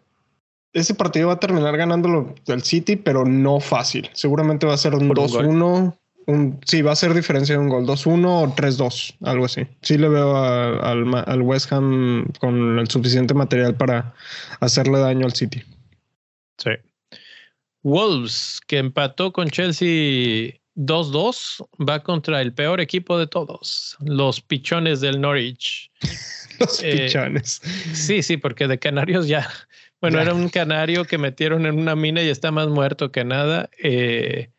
ese 0.74 0.94
partido 0.94 1.28
va 1.28 1.34
a 1.34 1.40
terminar 1.40 1.76
ganándolo 1.78 2.36
el 2.48 2.62
City, 2.62 2.96
pero 2.98 3.26
no 3.26 3.60
fácil. 3.60 4.10
Seguramente 4.14 4.68
va 4.68 4.74
a 4.74 4.78
ser 4.78 4.94
un 4.94 5.10
2-1. 5.10 5.98
Un, 6.28 6.60
sí, 6.66 6.82
va 6.82 6.92
a 6.92 6.96
ser 6.96 7.14
diferencia 7.14 7.56
de 7.56 7.62
un 7.62 7.70
gol, 7.70 7.86
2-1 7.86 8.26
o 8.28 8.56
3-2, 8.56 9.16
algo 9.22 9.46
así. 9.46 9.68
Sí 9.82 9.98
le 9.98 10.10
veo 10.10 10.36
a, 10.36 10.92
al, 10.92 11.24
al 11.26 11.42
West 11.42 11.72
Ham 11.72 12.28
con 12.40 12.80
el 12.80 12.90
suficiente 12.90 13.34
material 13.34 13.76
para 13.76 14.14
hacerle 14.60 15.00
daño 15.00 15.26
al 15.26 15.34
City. 15.34 15.64
Sí. 16.58 16.72
Wolves, 17.84 18.60
que 18.68 18.80
empató 18.80 19.32
con 19.32 19.50
Chelsea 19.50 20.56
2-2 20.76 21.68
va 21.88 22.04
contra 22.04 22.42
el 22.42 22.54
peor 22.54 22.82
equipo 22.82 23.18
de 23.18 23.28
todos, 23.28 23.98
los 24.02 24.42
pichones 24.42 25.02
del 25.02 25.22
Norwich. 25.22 25.92
los 26.60 26.84
eh, 26.84 27.06
pichones. 27.06 27.62
Sí, 27.94 28.22
sí, 28.22 28.38
porque 28.38 28.68
de 28.68 28.80
canarios 28.80 29.28
ya. 29.28 29.50
Bueno, 30.02 30.20
era 30.20 30.34
un 30.34 30.50
canario 30.50 31.06
que 31.06 31.18
metieron 31.18 31.66
en 31.66 31.80
una 31.80 31.96
mina 31.96 32.22
y 32.22 32.30
está 32.30 32.52
más 32.52 32.68
muerto 32.68 33.12
que 33.12 33.24
nada. 33.24 33.70
Eh, 33.82 34.50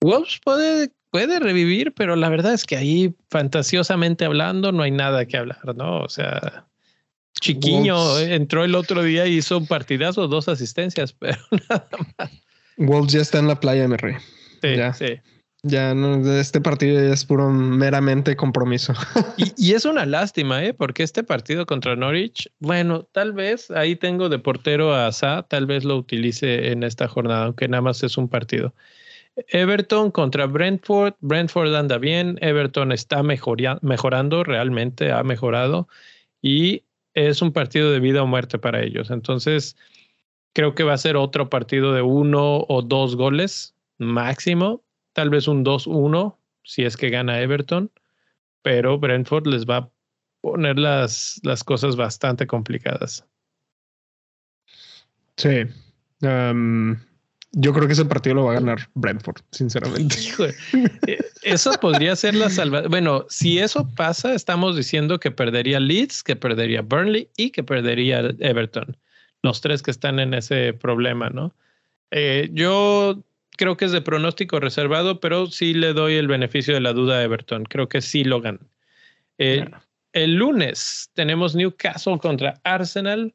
Wolves 0.00 0.40
puede, 0.44 0.90
puede 1.10 1.38
revivir, 1.38 1.94
pero 1.94 2.16
la 2.16 2.28
verdad 2.28 2.52
es 2.52 2.64
que 2.64 2.76
ahí, 2.76 3.14
fantasiosamente 3.30 4.24
hablando, 4.24 4.72
no 4.72 4.82
hay 4.82 4.90
nada 4.90 5.24
que 5.24 5.38
hablar, 5.38 5.74
¿no? 5.76 6.00
O 6.00 6.08
sea, 6.08 6.66
Chiquiño 7.40 8.18
entró 8.18 8.64
el 8.64 8.74
otro 8.74 9.02
día 9.02 9.26
y 9.26 9.36
hizo 9.36 9.58
un 9.58 9.66
partidazo, 9.66 10.28
dos 10.28 10.48
asistencias, 10.48 11.12
pero 11.18 11.38
nada 11.68 11.88
más. 12.18 12.30
Wolves 12.76 13.12
ya 13.12 13.20
está 13.20 13.38
en 13.38 13.48
la 13.48 13.58
playa, 13.58 13.86
mi 13.88 13.96
rey. 13.96 14.16
Sí, 14.62 14.76
ya. 14.76 14.94
sí. 14.94 15.20
Ya 15.64 15.94
no, 15.94 16.16
este 16.40 16.60
partido 16.60 17.00
ya 17.00 17.12
es 17.12 17.24
puro 17.24 17.48
meramente 17.50 18.34
compromiso. 18.34 18.94
y, 19.56 19.72
es 19.74 19.84
una 19.84 20.06
lástima, 20.06 20.64
¿eh? 20.64 20.74
Porque 20.74 21.04
este 21.04 21.22
partido 21.22 21.66
contra 21.66 21.94
Norwich, 21.94 22.50
bueno, 22.58 23.04
tal 23.12 23.32
vez 23.32 23.70
ahí 23.70 23.94
tengo 23.94 24.28
de 24.28 24.40
portero 24.40 24.92
a 24.92 25.12
Sa, 25.12 25.44
tal 25.44 25.66
vez 25.66 25.84
lo 25.84 25.96
utilice 25.96 26.72
en 26.72 26.82
esta 26.82 27.06
jornada, 27.06 27.44
aunque 27.44 27.68
nada 27.68 27.80
más 27.80 28.02
es 28.02 28.16
un 28.16 28.28
partido. 28.28 28.74
Everton 29.36 30.10
contra 30.10 30.46
Brentford. 30.46 31.14
Brentford 31.20 31.74
anda 31.76 31.96
bien, 31.98 32.38
Everton 32.40 32.90
está 32.90 33.22
mejorando, 33.22 34.42
realmente 34.42 35.12
ha 35.12 35.22
mejorado 35.22 35.88
y 36.42 36.82
es 37.14 37.40
un 37.40 37.52
partido 37.52 37.92
de 37.92 38.00
vida 38.00 38.22
o 38.24 38.26
muerte 38.26 38.58
para 38.58 38.82
ellos. 38.82 39.10
Entonces, 39.10 39.76
creo 40.54 40.74
que 40.74 40.82
va 40.82 40.94
a 40.94 40.98
ser 40.98 41.16
otro 41.16 41.48
partido 41.48 41.92
de 41.92 42.02
uno 42.02 42.64
o 42.68 42.82
dos 42.82 43.14
goles 43.14 43.71
máximo, 44.02 44.82
tal 45.12 45.30
vez 45.30 45.48
un 45.48 45.64
2-1 45.64 46.36
si 46.64 46.84
es 46.84 46.96
que 46.96 47.10
gana 47.10 47.40
Everton, 47.40 47.90
pero 48.62 48.98
Brentford 48.98 49.46
les 49.46 49.66
va 49.66 49.76
a 49.78 49.90
poner 50.40 50.78
las, 50.78 51.40
las 51.42 51.64
cosas 51.64 51.96
bastante 51.96 52.46
complicadas. 52.46 53.24
Sí. 55.36 55.64
yo 56.20 57.72
creo 57.72 57.86
que 57.86 57.94
ese 57.94 58.04
partido 58.04 58.36
lo 58.36 58.44
va 58.44 58.52
a 58.52 58.54
ganar 58.54 58.88
Brentford, 58.94 59.40
sinceramente. 59.50 60.16
Eh, 61.06 61.18
eso 61.42 61.72
podría 61.80 62.14
ser 62.14 62.34
la 62.34 62.48
salvación. 62.48 62.90
Bueno, 62.90 63.26
si 63.28 63.58
eso 63.58 63.88
pasa, 63.96 64.34
estamos 64.34 64.76
diciendo 64.76 65.18
que 65.18 65.30
perdería 65.30 65.80
Leeds, 65.80 66.22
que 66.22 66.36
perdería 66.36 66.82
Burnley 66.82 67.28
y 67.36 67.50
que 67.50 67.64
perdería 67.64 68.20
Everton. 68.38 68.96
Los 69.42 69.60
tres 69.60 69.82
que 69.82 69.90
están 69.90 70.20
en 70.20 70.34
ese 70.34 70.72
problema, 70.72 71.30
¿no? 71.30 71.54
Eh, 72.12 72.50
yo 72.52 73.24
creo 73.56 73.76
que 73.76 73.84
es 73.84 73.92
de 73.92 74.00
pronóstico 74.00 74.60
reservado, 74.60 75.20
pero 75.20 75.46
sí 75.46 75.74
le 75.74 75.92
doy 75.92 76.14
el 76.14 76.28
beneficio 76.28 76.74
de 76.74 76.80
la 76.80 76.92
duda 76.92 77.18
a 77.18 77.22
Everton. 77.22 77.64
Creo 77.64 77.88
que 77.88 78.00
sí 78.00 78.24
lo 78.24 78.40
ganan. 78.40 78.68
Eh, 79.38 79.68
el 80.12 80.34
lunes 80.34 81.10
tenemos 81.14 81.54
Newcastle 81.54 82.18
contra 82.18 82.60
Arsenal. 82.64 83.34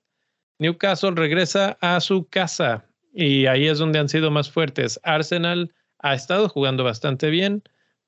Newcastle 0.59 1.11
regresa 1.15 1.77
a 1.81 1.99
su 1.99 2.27
casa 2.27 2.85
y 3.13 3.45
ahí 3.47 3.67
es 3.67 3.79
donde 3.79 3.99
han 3.99 4.09
sido 4.09 4.31
más 4.31 4.49
fuertes. 4.49 4.99
Arsenal 5.03 5.73
ha 5.99 6.13
estado 6.13 6.49
jugando 6.49 6.83
bastante 6.83 7.29
bien, 7.29 7.63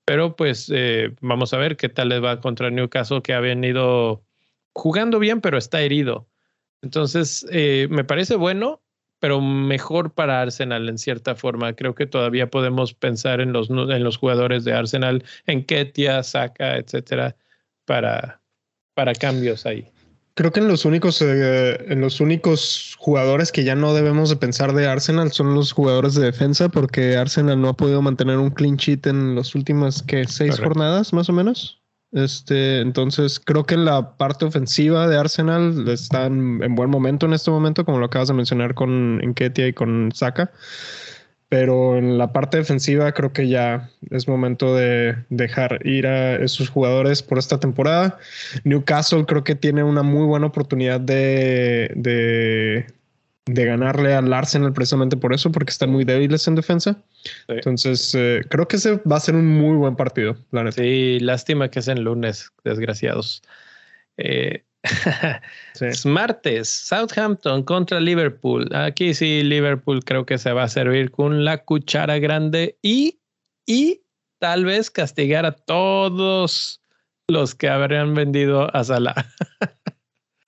pero 0.06 0.36
pues 0.36 0.72
eh, 0.74 1.16
vamos 1.22 1.54
a 1.54 1.58
ver 1.58 1.78
qué 1.78 1.90
tal 1.90 2.10
les 2.10 2.24
va 2.24 2.40
contra 2.42 2.70
Newcastle 2.70 3.22
que 3.22 3.34
ha 3.34 3.40
venido 3.40 4.24
jugando 4.74 5.20
bien, 5.20 5.42
pero 5.42 5.58
está 5.58 5.82
herido. 5.82 6.28
Entonces, 6.82 7.46
eh, 7.52 7.88
me 7.90 8.04
parece 8.04 8.36
bueno, 8.36 8.82
pero 9.20 9.42
mejor 9.42 10.12
para 10.14 10.42
Arsenal 10.42 10.90
en 10.90 10.98
cierta 10.98 11.36
forma. 11.36 11.74
Creo 11.74 11.96
que 11.96 12.06
todavía 12.06 12.50
podemos 12.50 12.94
pensar 12.94 13.42
en 13.42 13.54
los, 13.54 13.70
en 13.70 14.04
los 14.04 14.18
jugadores 14.18 14.64
de 14.64 14.74
Arsenal, 14.74 15.24
en 15.46 15.64
Ketia, 15.64 16.24
Saka, 16.24 16.78
etcétera, 16.78 17.36
para, 17.86 18.42
para 18.94 19.14
cambios 19.14 19.66
ahí. 19.66 19.88
Creo 20.36 20.54
que 20.54 20.62
en 20.62 20.70
los 20.70 20.86
únicos, 20.86 21.22
eh, 21.22 21.86
en 21.90 22.00
los 22.00 22.22
únicos 22.22 22.96
jugadores 22.98 23.52
que 23.52 23.66
ya 23.66 23.76
no 23.76 23.94
debemos 23.94 24.30
de 24.30 24.38
pensar 24.38 24.72
de 24.72 24.88
Arsenal 24.88 25.34
son 25.34 25.54
los 25.54 25.74
jugadores 25.74 26.16
de 26.16 26.24
defensa, 26.24 26.70
porque 26.70 27.18
Arsenal 27.18 27.62
no 27.62 27.68
ha 27.68 27.74
podido 27.74 28.02
mantener 28.02 28.38
un 28.38 28.50
clean 28.50 28.78
sheet 28.78 29.06
en 29.08 29.36
las 29.36 29.54
últimas 29.54 30.02
que 30.02 30.26
seis 30.26 30.58
jornadas, 30.58 31.12
más 31.12 31.28
o 31.28 31.34
menos. 31.34 31.79
Este, 32.12 32.82
entonces 32.82 33.40
creo 33.40 33.66
que 33.66 33.76
en 33.76 33.86
la 33.86 34.18
parte 34.18 34.46
ofensiva 34.46 35.08
de 35.08 35.18
Arsenal 35.18 35.88
están 35.90 36.64
en 36.64 36.76
buen 36.76 36.90
momento 36.90 37.28
en 37.28 37.34
este 37.34 37.52
momento, 37.52 37.86
como 37.86 38.00
lo 38.00 38.06
acabas 38.06 38.30
de 38.30 38.34
mencionar 38.34 38.74
con 38.74 39.20
Enketia 39.24 39.68
y 39.68 39.74
con 39.74 40.12
Saka 40.14 40.52
pero 41.50 41.98
en 41.98 42.20
la 42.20 42.32
parte 42.32 42.58
defensiva 42.58 43.12
creo 43.12 43.34
que 43.34 43.48
ya 43.48 43.90
es 44.12 44.28
momento 44.28 44.76
de 44.76 45.16
dejar 45.30 45.86
ir 45.86 46.06
a 46.06 46.36
esos 46.36 46.70
jugadores 46.70 47.24
por 47.24 47.40
esta 47.40 47.60
temporada. 47.60 48.20
Newcastle 48.64 49.26
creo 49.26 49.44
que 49.44 49.56
tiene 49.56 49.84
una 49.84 50.04
muy 50.04 50.26
buena 50.26 50.46
oportunidad 50.46 51.02
de, 51.02 51.92
de, 51.96 52.86
ganarle 53.54 54.14
al 54.14 54.32
Arsenal 54.34 54.74
precisamente 54.74 55.18
por 55.18 55.34
eso, 55.34 55.52
porque 55.52 55.72
están 55.72 55.92
muy 55.92 56.06
débiles 56.06 56.48
en 56.48 56.56
defensa. 56.56 56.98
Entonces, 57.48 58.14
eh, 58.16 58.42
creo 58.50 58.68
que 58.68 58.78
ese 58.78 58.98
va 59.10 59.18
a 59.18 59.20
ser 59.20 59.36
un 59.36 59.48
muy 59.48 59.76
buen 59.78 59.96
partido, 59.96 60.38
la 60.52 60.72
Sí, 60.72 61.20
lástima 61.20 61.70
que 61.70 61.80
es 61.80 61.88
en 61.88 62.04
lunes, 62.04 62.52
desgraciados. 62.64 63.42
Eh, 64.18 64.64
Martes, 66.06 66.70
Southampton 66.70 67.64
contra 67.64 68.00
Liverpool. 68.00 68.68
Aquí 68.74 69.14
sí, 69.14 69.44
Liverpool 69.44 70.04
creo 70.04 70.26
que 70.26 70.38
se 70.38 70.54
va 70.54 70.64
a 70.64 70.70
servir 70.70 71.12
con 71.12 71.44
la 71.44 71.64
cuchara 71.64 72.20
grande 72.20 72.78
y, 72.82 73.20
y 73.66 74.02
tal 74.40 74.66
vez 74.66 74.90
castigar 74.90 75.46
a 75.46 75.52
todos 75.52 76.82
los 77.28 77.56
que 77.56 77.70
habrían 77.70 78.14
vendido 78.14 78.74
a 78.76 78.84
Salah. 78.84 79.16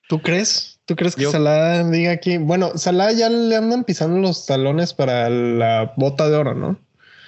¿Tú 0.10 0.20
crees? 0.22 0.81
¿Tú 0.92 0.98
crees 0.98 1.16
que 1.16 1.26
Salah 1.26 1.90
diga 1.90 2.12
aquí? 2.12 2.38
Bueno, 2.38 2.78
Salah 2.78 3.14
ya 3.14 3.30
le 3.30 3.56
andan 3.56 3.86
pisando 3.86 4.20
los 4.20 4.46
talones 4.46 4.94
para 4.94 5.30
la 5.30 5.94
bota 5.96 6.30
de 6.30 6.36
oro, 6.36 6.54
¿no? 6.54 6.78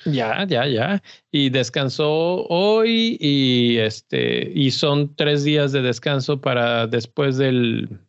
Ya, 0.03 0.45
ya, 0.45 0.67
ya. 0.67 1.01
Y 1.31 1.49
descansó 1.49 2.45
hoy 2.47 3.15
y 3.21 3.77
este, 3.77 4.51
y 4.53 4.71
son 4.71 5.15
tres 5.15 5.45
días 5.45 5.71
de 5.71 5.81
descanso 5.81 6.41
para 6.41 6.87
después 6.87 7.37
del, 7.37 8.01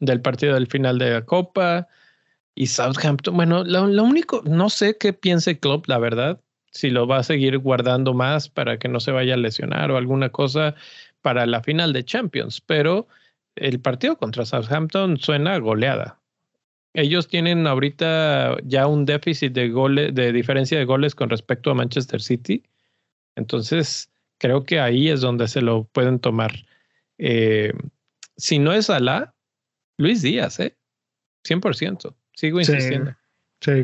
del 0.00 0.20
partido 0.22 0.54
del 0.54 0.66
final 0.66 0.98
de 0.98 1.10
la 1.12 1.24
Copa. 1.24 1.86
Y 2.56 2.66
Southampton, 2.66 3.36
bueno, 3.36 3.62
lo, 3.62 3.84
único, 4.02 4.42
no 4.44 4.70
sé 4.70 4.96
qué 4.98 5.12
piense 5.12 5.60
Klopp, 5.60 5.86
la 5.86 5.98
verdad, 5.98 6.40
si 6.72 6.90
lo 6.90 7.06
va 7.06 7.18
a 7.18 7.22
seguir 7.22 7.58
guardando 7.58 8.12
más 8.12 8.48
para 8.48 8.76
que 8.80 8.88
no 8.88 8.98
se 8.98 9.12
vaya 9.12 9.34
a 9.34 9.36
lesionar 9.36 9.92
o 9.92 9.96
alguna 9.96 10.30
cosa 10.30 10.74
para 11.22 11.46
la 11.46 11.62
final 11.62 11.92
de 11.92 12.04
Champions, 12.04 12.60
pero 12.60 13.06
el 13.56 13.80
partido 13.80 14.16
contra 14.16 14.44
Southampton 14.44 15.18
suena 15.18 15.58
goleada 15.58 16.20
ellos 16.94 17.28
tienen 17.28 17.66
ahorita 17.66 18.56
ya 18.64 18.86
un 18.86 19.04
déficit 19.04 19.52
de 19.52 19.68
goles, 19.68 20.14
de 20.14 20.32
diferencia 20.32 20.78
de 20.78 20.84
goles 20.84 21.14
con 21.14 21.30
respecto 21.30 21.70
a 21.70 21.74
Manchester 21.74 22.20
City. 22.20 22.64
Entonces, 23.36 24.10
creo 24.38 24.64
que 24.64 24.80
ahí 24.80 25.08
es 25.08 25.20
donde 25.20 25.46
se 25.46 25.60
lo 25.60 25.84
pueden 25.84 26.18
tomar. 26.18 26.52
Eh, 27.18 27.72
si 28.36 28.58
no 28.58 28.72
es 28.72 28.90
Alá, 28.90 29.34
Luis 29.98 30.22
Díaz, 30.22 30.58
¿eh? 30.58 30.76
100%. 31.44 32.14
Sigo 32.34 32.58
insistiendo. 32.58 33.12
Sí, 33.12 33.16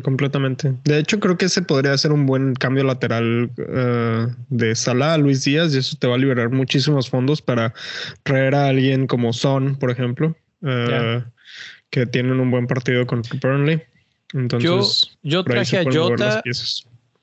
completamente. 0.03 0.73
De 0.83 0.99
hecho, 0.99 1.19
creo 1.19 1.37
que 1.37 1.45
ese 1.45 1.61
podría 1.61 1.97
ser 1.97 2.11
un 2.11 2.25
buen 2.25 2.55
cambio 2.55 2.83
lateral 2.83 3.51
uh, 3.57 4.33
de 4.49 4.75
Salah 4.75 5.13
a 5.13 5.17
Luis 5.17 5.43
Díaz 5.43 5.73
y 5.73 5.77
eso 5.77 5.95
te 5.99 6.07
va 6.07 6.15
a 6.15 6.17
liberar 6.17 6.49
muchísimos 6.49 7.09
fondos 7.09 7.41
para 7.41 7.73
traer 8.23 8.55
a 8.55 8.67
alguien 8.67 9.07
como 9.07 9.33
Son, 9.33 9.75
por 9.77 9.91
ejemplo. 9.91 10.35
Uh, 10.61 11.21
que 11.89 12.05
tienen 12.05 12.39
un 12.39 12.51
buen 12.51 12.67
partido 12.67 13.05
con 13.05 13.21
Burnley. 13.41 13.81
Entonces, 14.33 15.17
yo, 15.23 15.43
traje 15.43 15.77
a 15.77 15.83
Jota. 15.83 16.43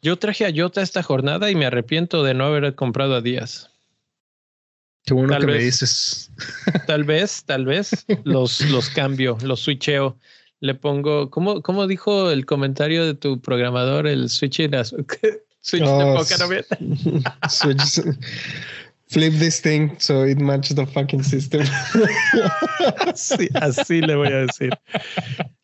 Yo 0.00 0.16
traje 0.16 0.46
a 0.46 0.52
Jota 0.54 0.80
esta 0.82 1.02
jornada 1.02 1.50
y 1.50 1.54
me 1.54 1.66
arrepiento 1.66 2.22
de 2.22 2.34
no 2.34 2.44
haber 2.44 2.74
comprado 2.74 3.14
a 3.14 3.20
Díaz. 3.20 3.70
Qué 5.04 5.12
bueno 5.12 5.38
que 5.38 5.46
me 5.46 5.58
dices. 5.58 6.30
Tal 6.86 7.04
vez, 7.04 7.44
tal 7.44 7.66
vez 7.66 8.06
los, 8.24 8.60
los 8.70 8.88
cambio, 8.90 9.36
los 9.42 9.60
switcheo. 9.60 10.16
Le 10.64 10.74
pongo, 10.74 11.28
¿cómo, 11.28 11.60
¿cómo 11.60 11.86
dijo 11.86 12.30
el 12.30 12.46
comentario 12.46 13.04
de 13.04 13.12
tu 13.12 13.38
programador? 13.38 14.06
El 14.06 14.30
switch, 14.30 14.56
switch 15.60 15.82
de 15.82 15.86
oh, 15.86 16.24
switch, 17.50 18.00
flip 19.08 19.34
this 19.34 19.60
thing 19.60 19.90
so 19.98 20.24
it 20.24 20.38
matches 20.38 20.76
the 20.76 20.86
fucking 20.86 21.22
system. 21.22 21.60
así 23.60 24.00
le 24.00 24.16
voy 24.16 24.28
a 24.28 24.46
decir. 24.46 24.70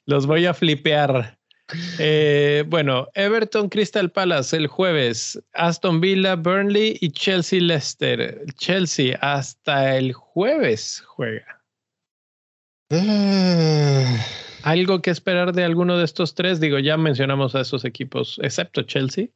Los 0.04 0.26
voy 0.26 0.44
a 0.44 0.52
flipear. 0.52 1.38
Eh, 1.98 2.64
bueno, 2.66 3.08
Everton 3.14 3.70
Crystal 3.70 4.10
Palace 4.10 4.54
el 4.54 4.66
jueves, 4.66 5.40
Aston 5.54 6.02
Villa, 6.02 6.36
Burnley 6.36 6.98
y 7.00 7.10
Chelsea 7.10 7.58
Leicester. 7.58 8.44
Chelsea 8.58 9.16
hasta 9.22 9.96
el 9.96 10.12
jueves 10.12 11.02
juega. 11.06 11.62
¿Algo 14.62 15.02
que 15.02 15.10
esperar 15.10 15.52
de 15.52 15.64
alguno 15.64 15.98
de 15.98 16.04
estos 16.04 16.34
tres? 16.34 16.60
Digo, 16.60 16.78
ya 16.78 16.96
mencionamos 16.96 17.54
a 17.54 17.60
esos 17.60 17.84
equipos, 17.84 18.38
excepto 18.42 18.82
Chelsea. 18.82 19.28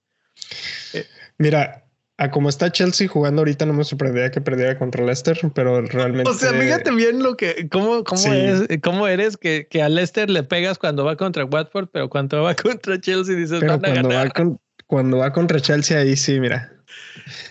Mira, 1.38 1.84
a 2.16 2.30
como 2.30 2.48
está 2.48 2.70
Chelsea 2.70 3.08
jugando 3.08 3.40
ahorita, 3.40 3.66
no 3.66 3.72
me 3.72 3.84
sorprendería 3.84 4.30
que 4.30 4.40
perdiera 4.40 4.78
contra 4.78 5.04
Leicester, 5.04 5.38
pero 5.54 5.82
realmente. 5.82 6.30
O 6.30 6.34
sea, 6.34 6.52
fíjate 6.52 6.92
bien 6.92 7.22
lo 7.22 7.36
que, 7.36 7.68
cómo, 7.68 8.04
cómo, 8.04 8.32
es, 8.32 8.66
cómo 8.82 9.08
eres 9.08 9.36
que, 9.36 9.66
que, 9.68 9.82
a 9.82 9.88
Leicester 9.88 10.30
le 10.30 10.44
pegas 10.44 10.78
cuando 10.78 11.04
va 11.04 11.16
contra 11.16 11.44
Watford, 11.44 11.88
pero 11.92 12.08
cuando 12.08 12.42
va 12.42 12.54
contra 12.54 13.00
Chelsea 13.00 13.34
dices 13.34 13.58
pero 13.60 13.80
cuando 13.80 14.08
Va 14.08 14.30
cuando 14.86 15.18
va 15.18 15.32
contra 15.32 15.60
Chelsea, 15.60 15.98
ahí 15.98 16.14
sí, 16.14 16.38
mira. 16.38 16.70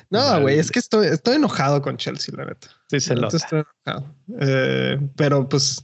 No, 0.10 0.40
güey, 0.42 0.60
es 0.60 0.72
que 0.72 0.80
estoy, 0.80 1.08
estoy 1.08 1.36
enojado 1.36 1.82
con 1.82 1.98
Chelsea, 1.98 2.34
la 2.38 2.46
neta. 2.46 2.68
Sí, 2.90 3.00
se 3.00 3.16
lo. 3.16 3.28
Estoy 3.28 3.64
enojado. 3.86 4.16
Eh, 4.40 5.00
pero 5.18 5.50
pues. 5.50 5.84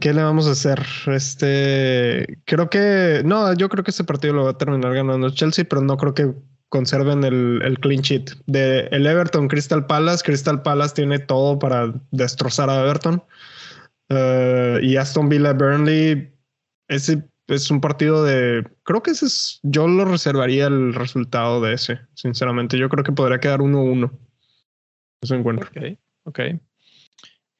¿Qué 0.00 0.14
le 0.14 0.22
vamos 0.22 0.46
a 0.46 0.52
hacer? 0.52 0.80
Este, 1.06 2.38
creo 2.46 2.70
que, 2.70 3.22
no, 3.24 3.52
yo 3.54 3.68
creo 3.68 3.84
que 3.84 3.90
este 3.90 4.04
partido 4.04 4.34
lo 4.34 4.44
va 4.44 4.50
a 4.52 4.58
terminar 4.58 4.94
ganando 4.94 5.30
Chelsea, 5.30 5.64
pero 5.68 5.82
no 5.82 5.96
creo 5.96 6.14
que 6.14 6.32
conserven 6.68 7.24
el, 7.24 7.60
el 7.62 7.78
clean 7.80 8.00
sheet. 8.00 8.30
De 8.46 8.88
el 8.92 9.06
Everton 9.06 9.48
Crystal 9.48 9.86
Palace, 9.86 10.24
Crystal 10.24 10.62
Palace 10.62 10.94
tiene 10.94 11.18
todo 11.18 11.58
para 11.58 11.92
destrozar 12.10 12.70
a 12.70 12.80
Everton. 12.80 13.22
Eh, 14.08 14.80
y 14.82 14.96
Aston 14.96 15.28
Villa 15.28 15.52
Burnley, 15.52 16.32
ese 16.88 17.22
es 17.46 17.70
un 17.70 17.80
partido 17.80 18.24
de, 18.24 18.64
creo 18.84 19.02
que 19.02 19.10
ese 19.10 19.26
es, 19.26 19.60
yo 19.62 19.86
lo 19.86 20.04
reservaría 20.04 20.66
el 20.66 20.94
resultado 20.94 21.60
de 21.60 21.74
ese, 21.74 22.00
sinceramente. 22.14 22.78
Yo 22.78 22.88
creo 22.88 23.04
que 23.04 23.12
podría 23.12 23.40
quedar 23.40 23.60
1-1. 23.60 24.10
Eso 25.22 25.34
encuentro. 25.34 25.68
Ok, 25.68 25.98
ok. 26.24 26.40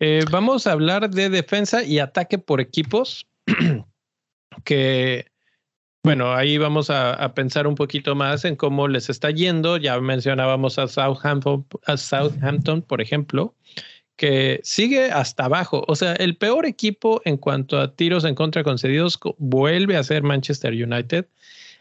Eh, 0.00 0.24
vamos 0.30 0.66
a 0.66 0.72
hablar 0.72 1.10
de 1.10 1.28
defensa 1.28 1.84
y 1.84 1.98
ataque 1.98 2.38
por 2.38 2.60
equipos, 2.60 3.26
que 4.64 5.30
bueno, 6.02 6.32
ahí 6.32 6.56
vamos 6.56 6.88
a, 6.88 7.34
pensar 7.34 7.66
un 7.66 7.74
poquito 7.74 8.14
más 8.14 8.46
en 8.46 8.56
cómo 8.56 8.88
les 8.88 9.10
está 9.10 9.30
yendo. 9.30 9.76
Ya 9.76 10.00
mencionábamos 10.00 10.78
a 10.78 10.88
Southampton, 10.88 11.66
a 11.84 11.98
Southampton, 11.98 12.80
por 12.80 13.02
ejemplo, 13.02 13.54
que 14.16 14.60
sigue 14.62 15.10
hasta 15.10 15.44
abajo. 15.44 15.84
O 15.88 15.96
sea, 15.96 16.14
el 16.14 16.36
peor 16.38 16.64
equipo 16.64 17.20
en 17.26 17.36
cuanto 17.36 17.78
a 17.78 17.94
tiros 17.94 18.24
en 18.24 18.34
contra 18.34 18.64
concedidos 18.64 19.18
vuelve 19.36 19.98
a 19.98 20.02
ser 20.02 20.22
Manchester 20.22 20.72
United. 20.72 21.28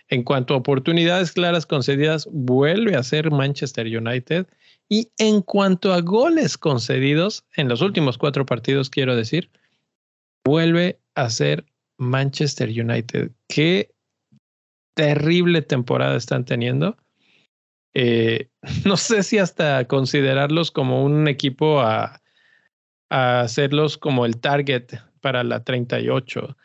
En 0.09 0.23
cuanto 0.23 0.53
a 0.53 0.57
oportunidades 0.57 1.31
claras 1.31 1.65
concedidas, 1.65 2.27
vuelve 2.31 2.97
a 2.97 3.03
ser 3.03 3.31
Manchester 3.31 3.85
United. 3.87 4.47
Y 4.89 5.11
en 5.19 5.41
cuanto 5.41 5.93
a 5.93 6.01
goles 6.01 6.57
concedidos, 6.57 7.45
en 7.55 7.69
los 7.69 7.81
últimos 7.81 8.17
cuatro 8.17 8.45
partidos, 8.45 8.89
quiero 8.89 9.15
decir, 9.15 9.51
vuelve 10.43 10.99
a 11.13 11.29
ser 11.29 11.65
Manchester 11.99 12.69
United. 12.69 13.31
Qué 13.47 13.93
terrible 14.95 15.61
temporada 15.61 16.17
están 16.17 16.43
teniendo. 16.43 16.97
Eh, 17.93 18.49
no 18.85 18.97
sé 18.97 19.21
si 19.21 19.37
hasta 19.37 19.85
considerarlos 19.85 20.71
como 20.71 21.03
un 21.03 21.27
equipo 21.27 21.81
a, 21.81 22.21
a 23.09 23.41
hacerlos 23.41 23.97
como 23.97 24.25
el 24.25 24.39
target 24.39 24.95
para 25.21 25.43
la 25.43 25.63
38. 25.63 26.57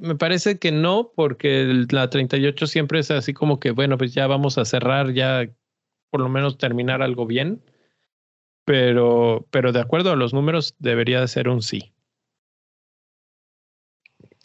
Me 0.00 0.16
parece 0.16 0.58
que 0.58 0.72
no, 0.72 1.12
porque 1.14 1.86
la 1.90 2.10
38 2.10 2.66
siempre 2.66 3.00
es 3.00 3.10
así 3.10 3.34
como 3.34 3.60
que, 3.60 3.70
bueno, 3.70 3.98
pues 3.98 4.14
ya 4.14 4.26
vamos 4.26 4.58
a 4.58 4.64
cerrar, 4.64 5.12
ya 5.12 5.48
por 6.12 6.20
lo 6.20 6.28
menos 6.28 6.58
terminar 6.58 7.02
algo 7.02 7.26
bien. 7.26 7.62
Pero, 8.66 9.48
pero 9.50 9.72
de 9.72 9.80
acuerdo 9.80 10.12
a 10.12 10.16
los 10.16 10.34
números, 10.34 10.76
debería 10.78 11.20
de 11.22 11.26
ser 11.26 11.48
un 11.48 11.62
sí. 11.62 11.92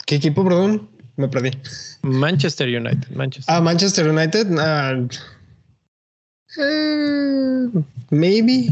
¿Qué 0.06 0.14
equipo, 0.16 0.42
perdón? 0.42 0.88
Me 1.16 1.28
perdí. 1.28 1.50
Manchester 2.02 2.68
United. 2.68 3.10
Manchester. 3.10 3.54
Ah, 3.54 3.60
Manchester 3.60 4.08
United. 4.08 4.46
Uh, 6.56 6.58
uh, 6.62 7.84
maybe. 8.10 8.70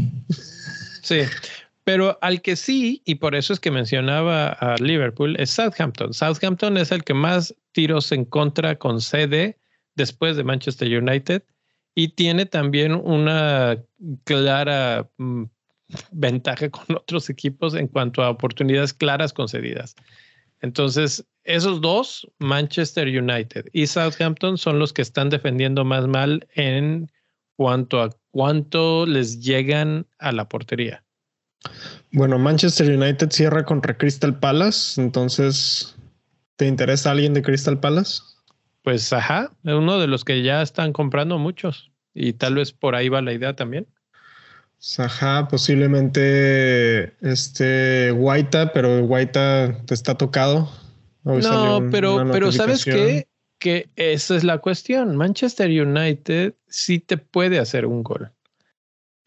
Sí, 1.03 1.21
pero 1.83 2.17
al 2.21 2.41
que 2.41 2.55
sí, 2.55 3.03
y 3.05 3.15
por 3.15 3.35
eso 3.35 3.53
es 3.53 3.59
que 3.59 3.69
mencionaba 3.69 4.49
a 4.49 4.75
Liverpool, 4.77 5.35
es 5.39 5.51
Southampton. 5.51 6.13
Southampton 6.13 6.77
es 6.77 6.91
el 6.91 7.03
que 7.03 7.13
más 7.13 7.53
tiros 7.73 8.11
en 8.11 8.25
contra 8.25 8.75
concede 8.75 9.59
después 9.95 10.35
de 10.35 10.43
Manchester 10.43 10.87
United 10.97 11.43
y 11.97 12.09
tiene 12.09 12.45
también 12.45 12.93
una 12.93 13.83
clara 14.23 15.09
mm, 15.17 15.45
ventaja 16.11 16.69
con 16.69 16.83
otros 16.95 17.27
equipos 17.27 17.73
en 17.73 17.87
cuanto 17.87 18.21
a 18.21 18.29
oportunidades 18.29 18.93
claras 18.93 19.33
concedidas. 19.33 19.95
Entonces, 20.61 21.25
esos 21.43 21.81
dos, 21.81 22.27
Manchester 22.37 23.07
United 23.07 23.65
y 23.73 23.87
Southampton, 23.87 24.59
son 24.59 24.77
los 24.77 24.93
que 24.93 25.01
están 25.01 25.31
defendiendo 25.31 25.83
más 25.85 26.05
mal 26.05 26.47
en 26.53 27.11
cuanto 27.55 28.03
a 28.03 28.15
cuánto 28.29 29.07
les 29.07 29.39
llegan 29.39 30.05
a 30.19 30.31
la 30.31 30.47
portería. 30.47 31.03
Bueno, 32.11 32.37
Manchester 32.37 32.95
United 32.95 33.31
cierra 33.31 33.65
contra 33.65 33.97
Crystal 33.97 34.37
Palace, 34.37 35.01
entonces, 35.01 35.95
¿te 36.57 36.67
interesa 36.67 37.09
alguien 37.09 37.33
de 37.33 37.41
Crystal 37.41 37.79
Palace? 37.79 38.21
Pues 38.87 39.11
ajá, 39.11 39.51
uno 39.65 39.99
de 39.99 40.07
los 40.07 40.23
que 40.23 40.43
ya 40.43 40.61
están 40.61 40.93
comprando 40.93 41.37
muchos 41.37 41.91
y 42.13 42.31
tal 42.31 42.55
vez 42.55 42.71
por 42.71 42.95
ahí 42.95 43.09
va 43.09 43.21
la 43.21 43.33
idea 43.33 43.53
también. 43.53 43.85
Ajá, 44.97 45.49
posiblemente 45.49 47.13
este 47.19 48.11
Guaita, 48.11 48.71
pero 48.71 49.05
Guaita 49.05 49.83
te 49.85 49.93
está 49.93 50.15
tocado. 50.15 50.71
no, 51.25 51.89
pero, 51.91 52.31
pero 52.31 52.49
¿sabes 52.53 52.85
qué? 52.85 53.27
Que 53.59 53.89
esa 53.97 54.37
es 54.37 54.45
la 54.45 54.59
cuestión. 54.59 55.17
Manchester 55.17 55.69
United 55.69 56.53
sí 56.69 56.99
te 56.99 57.17
puede 57.17 57.59
hacer 57.59 57.85
un 57.85 58.03
gol. 58.03 58.31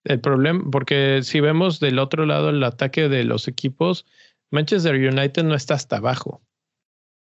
El 0.05 0.21
problema, 0.21 0.65
porque 0.73 1.21
si 1.23 1.41
vemos 1.41 1.81
del 1.81 1.99
otro 1.99 2.25
lado 2.25 2.49
el 2.49 2.65
ataque 2.65 3.11
de 3.11 3.25
los 3.25 3.47
equipos, 3.47 4.07
Manchester 4.51 4.95
United 4.95 5.45
no 5.45 5.55
está 5.55 5.75
hasta 5.75 5.99
abajo. 5.99 6.41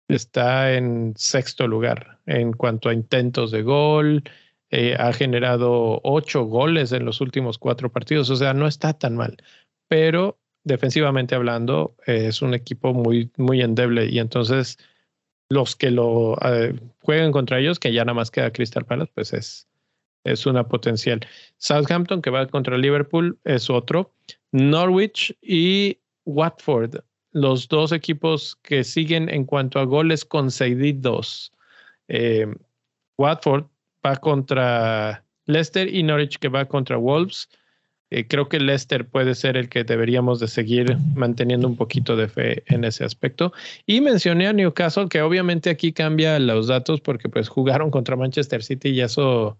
Está 0.07 0.73
en 0.73 1.13
sexto 1.17 1.67
lugar 1.67 2.19
en 2.25 2.53
cuanto 2.53 2.89
a 2.89 2.93
intentos 2.93 3.51
de 3.51 3.63
gol. 3.63 4.23
Eh, 4.69 4.95
ha 4.97 5.13
generado 5.13 6.01
ocho 6.03 6.43
goles 6.45 6.91
en 6.91 7.05
los 7.05 7.21
últimos 7.21 7.57
cuatro 7.57 7.91
partidos. 7.91 8.29
O 8.29 8.35
sea, 8.35 8.53
no 8.53 8.67
está 8.67 8.93
tan 8.93 9.15
mal. 9.15 9.37
Pero 9.87 10.39
defensivamente 10.63 11.35
hablando, 11.35 11.95
es 12.05 12.41
un 12.41 12.53
equipo 12.53 12.93
muy, 12.93 13.31
muy 13.37 13.61
endeble. 13.61 14.07
Y 14.07 14.19
entonces 14.19 14.77
los 15.49 15.75
que 15.75 15.91
lo 15.91 16.37
eh, 16.43 16.75
jueguen 17.01 17.31
contra 17.31 17.59
ellos, 17.59 17.79
que 17.79 17.93
ya 17.93 18.03
nada 18.03 18.15
más 18.15 18.31
queda 18.31 18.51
Crystal 18.51 18.85
Palace, 18.85 19.11
pues 19.15 19.33
es, 19.33 19.67
es 20.23 20.45
una 20.45 20.67
potencial. 20.67 21.21
Southampton, 21.57 22.21
que 22.21 22.29
va 22.29 22.47
contra 22.47 22.77
Liverpool, 22.77 23.39
es 23.45 23.69
otro. 23.69 24.13
Norwich 24.51 25.37
y 25.41 25.99
Watford, 26.25 26.99
los 27.31 27.67
dos 27.67 27.91
equipos 27.91 28.57
que 28.61 28.83
siguen 28.83 29.29
en 29.29 29.45
cuanto 29.45 29.79
a 29.79 29.85
goles 29.85 30.25
concedidos. 30.25 31.51
Eh, 32.07 32.47
Watford 33.17 33.65
va 34.05 34.15
contra 34.15 35.23
Leicester 35.45 35.93
y 35.93 36.03
Norwich 36.03 36.37
que 36.39 36.49
va 36.49 36.65
contra 36.65 36.97
Wolves. 36.97 37.49
Eh, 38.09 38.25
creo 38.27 38.47
que 38.47 38.59
Leicester 38.59 39.05
puede 39.05 39.35
ser 39.35 39.57
el 39.57 39.67
que 39.67 39.83
deberíamos 39.83 40.39
de 40.39 40.47
seguir 40.47 40.97
manteniendo 41.15 41.67
un 41.67 41.75
poquito 41.75 42.15
de 42.15 42.29
fe 42.29 42.63
en 42.67 42.85
ese 42.85 43.03
aspecto. 43.03 43.51
Y 43.85 43.99
mencioné 43.99 44.47
a 44.47 44.53
Newcastle, 44.53 45.09
que 45.09 45.21
obviamente 45.21 45.69
aquí 45.69 45.91
cambia 45.91 46.39
los 46.39 46.67
datos 46.67 47.01
porque 47.01 47.27
pues 47.27 47.49
jugaron 47.49 47.91
contra 47.91 48.15
Manchester 48.15 48.63
City 48.63 48.89
y 48.89 49.01
eso 49.01 49.57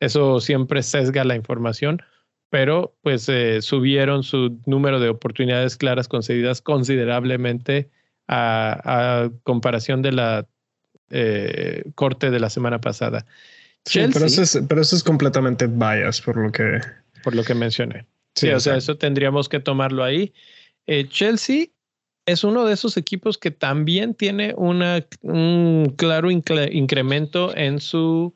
eso 0.00 0.40
siempre 0.40 0.82
sesga 0.82 1.24
la 1.24 1.36
información, 1.36 2.02
pero 2.50 2.96
pues 3.02 3.28
eh, 3.28 3.62
subieron 3.62 4.24
su 4.24 4.60
número 4.66 5.00
de 5.00 5.08
oportunidades 5.08 5.76
claras 5.76 6.08
concedidas 6.08 6.60
considerablemente 6.60 7.88
a, 8.28 9.30
comparación 9.44 10.02
de 10.02 10.12
la 10.12 10.46
eh, 11.10 11.84
corte 11.94 12.30
de 12.30 12.40
la 12.40 12.50
semana 12.50 12.80
pasada. 12.80 13.24
pero, 13.92 14.26
eso 14.26 14.42
es, 14.42 14.60
pero 14.68 14.82
eso 14.82 14.94
es 14.94 15.02
completamente 15.02 15.66
bias 15.66 16.20
por 16.20 16.36
lo 16.36 16.52
que... 16.52 16.80
Por 17.24 17.34
lo 17.34 17.42
que 17.44 17.54
mencioné. 17.54 18.06
Sí, 18.34 18.48
o 18.50 18.60
sea, 18.60 18.76
eso 18.76 18.96
tendríamos 18.96 19.48
que 19.48 19.60
tomarlo 19.60 20.04
ahí. 20.04 20.32
Eh, 20.86 21.08
Chelsea 21.08 21.66
es 22.26 22.44
uno 22.44 22.64
de 22.64 22.74
esos 22.74 22.96
equipos 22.96 23.36
que 23.36 23.50
también 23.50 24.14
tiene 24.14 24.54
una, 24.56 25.04
un 25.22 25.94
claro 25.96 26.30
incremento 26.30 27.54
en 27.56 27.80
su 27.80 28.34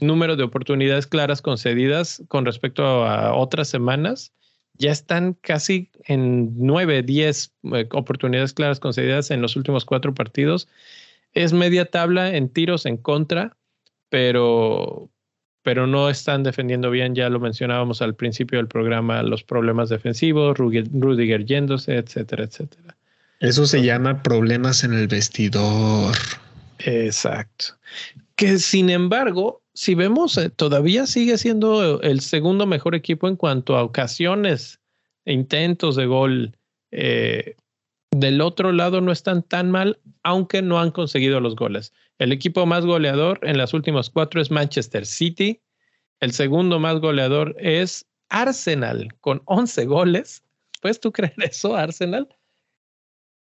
número 0.00 0.36
de 0.36 0.44
oportunidades 0.44 1.06
claras 1.06 1.42
concedidas 1.42 2.22
con 2.28 2.44
respecto 2.44 2.84
a 3.06 3.34
otras 3.34 3.68
semanas. 3.68 4.32
Ya 4.74 4.92
están 4.92 5.34
casi 5.34 5.90
en 6.04 6.52
9, 6.56 7.02
10 7.02 7.52
eh, 7.74 7.88
oportunidades 7.92 8.52
claras 8.52 8.78
concedidas 8.80 9.30
en 9.30 9.42
los 9.42 9.56
últimos 9.56 9.84
cuatro 9.84 10.14
partidos. 10.14 10.68
Es 11.32 11.52
media 11.52 11.86
tabla 11.86 12.34
en 12.34 12.48
tiros 12.48 12.86
en 12.86 12.96
contra, 12.96 13.56
pero, 14.08 15.10
pero 15.62 15.86
no 15.86 16.08
están 16.08 16.42
defendiendo 16.42 16.90
bien. 16.90 17.14
Ya 17.14 17.28
lo 17.28 17.40
mencionábamos 17.40 18.02
al 18.02 18.14
principio 18.14 18.58
del 18.58 18.68
programa, 18.68 19.22
los 19.22 19.42
problemas 19.42 19.88
defensivos, 19.88 20.56
Rudiger 20.56 21.44
yéndose, 21.44 21.96
etcétera, 21.96 22.44
etcétera. 22.44 22.96
Eso 23.40 23.66
se 23.66 23.82
llama 23.82 24.22
problemas 24.22 24.82
en 24.82 24.94
el 24.94 25.06
vestidor. 25.06 26.16
Exacto. 26.78 27.66
Que 28.34 28.58
sin 28.58 28.90
embargo, 28.90 29.62
si 29.78 29.94
vemos, 29.94 30.36
eh, 30.38 30.50
todavía 30.50 31.06
sigue 31.06 31.38
siendo 31.38 32.00
el 32.00 32.20
segundo 32.20 32.66
mejor 32.66 32.96
equipo 32.96 33.28
en 33.28 33.36
cuanto 33.36 33.76
a 33.76 33.84
ocasiones 33.84 34.80
e 35.24 35.32
intentos 35.32 35.94
de 35.94 36.06
gol. 36.06 36.58
Eh, 36.90 37.54
del 38.10 38.40
otro 38.40 38.72
lado 38.72 39.00
no 39.00 39.12
están 39.12 39.44
tan 39.44 39.70
mal, 39.70 40.00
aunque 40.24 40.62
no 40.62 40.80
han 40.80 40.90
conseguido 40.90 41.38
los 41.38 41.54
goles. 41.54 41.92
El 42.18 42.32
equipo 42.32 42.66
más 42.66 42.84
goleador 42.86 43.38
en 43.42 43.56
las 43.56 43.72
últimas 43.72 44.10
cuatro 44.10 44.42
es 44.42 44.50
Manchester 44.50 45.06
City. 45.06 45.60
El 46.18 46.32
segundo 46.32 46.80
más 46.80 46.98
goleador 46.98 47.54
es 47.60 48.04
Arsenal, 48.30 49.14
con 49.20 49.42
11 49.44 49.84
goles. 49.84 50.42
¿Puedes 50.82 50.98
tú 50.98 51.12
creer 51.12 51.34
eso, 51.38 51.76
Arsenal? 51.76 52.26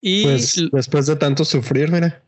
Y 0.02 0.24
pues 0.24 0.68
después 0.70 1.06
de 1.06 1.16
tanto 1.16 1.46
sufrir, 1.46 1.90
mira. 1.90 2.22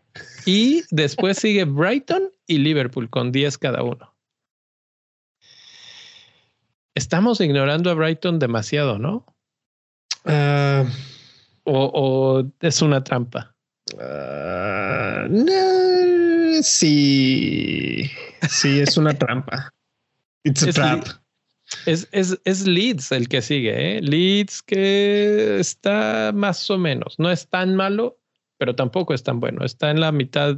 Y 0.47 0.83
después 0.91 1.37
sigue 1.39 1.65
Brighton 1.65 2.31
y 2.47 2.59
Liverpool 2.59 3.09
con 3.09 3.33
10 3.33 3.57
cada 3.57 3.83
uno. 3.83 4.15
Estamos 6.95 7.41
ignorando 7.41 7.91
a 7.91 7.93
Brighton 7.93 8.39
demasiado, 8.39 8.97
¿no? 8.97 9.25
Ah. 10.23 10.85
o, 11.65 12.45
es 12.61 12.81
una 12.81 13.03
trampa. 13.03 13.53
Uh, 13.93 15.27
sí, 16.63 18.09
sí, 18.49 18.79
es 18.79 18.95
una 18.95 19.13
trampa. 19.13 19.73
It's 20.45 20.63
a 20.63 20.71
trap. 20.71 21.05
Es, 21.85 22.07
es, 22.13 22.39
es, 22.45 22.65
Leeds 22.65 23.11
el 23.11 23.27
que 23.27 23.41
sigue, 23.41 23.97
¿eh? 23.97 24.01
Leeds 24.01 24.63
que 24.63 25.59
está 25.59 26.31
más 26.33 26.71
o 26.71 26.77
menos, 26.77 27.19
no 27.19 27.29
es 27.29 27.49
tan 27.49 27.75
malo, 27.75 28.16
pero 28.58 28.76
tampoco 28.76 29.14
es 29.14 29.24
tan 29.24 29.39
bueno. 29.39 29.66
Está 29.66 29.91
en 29.91 29.99
la 29.99 30.12
mitad 30.12 30.58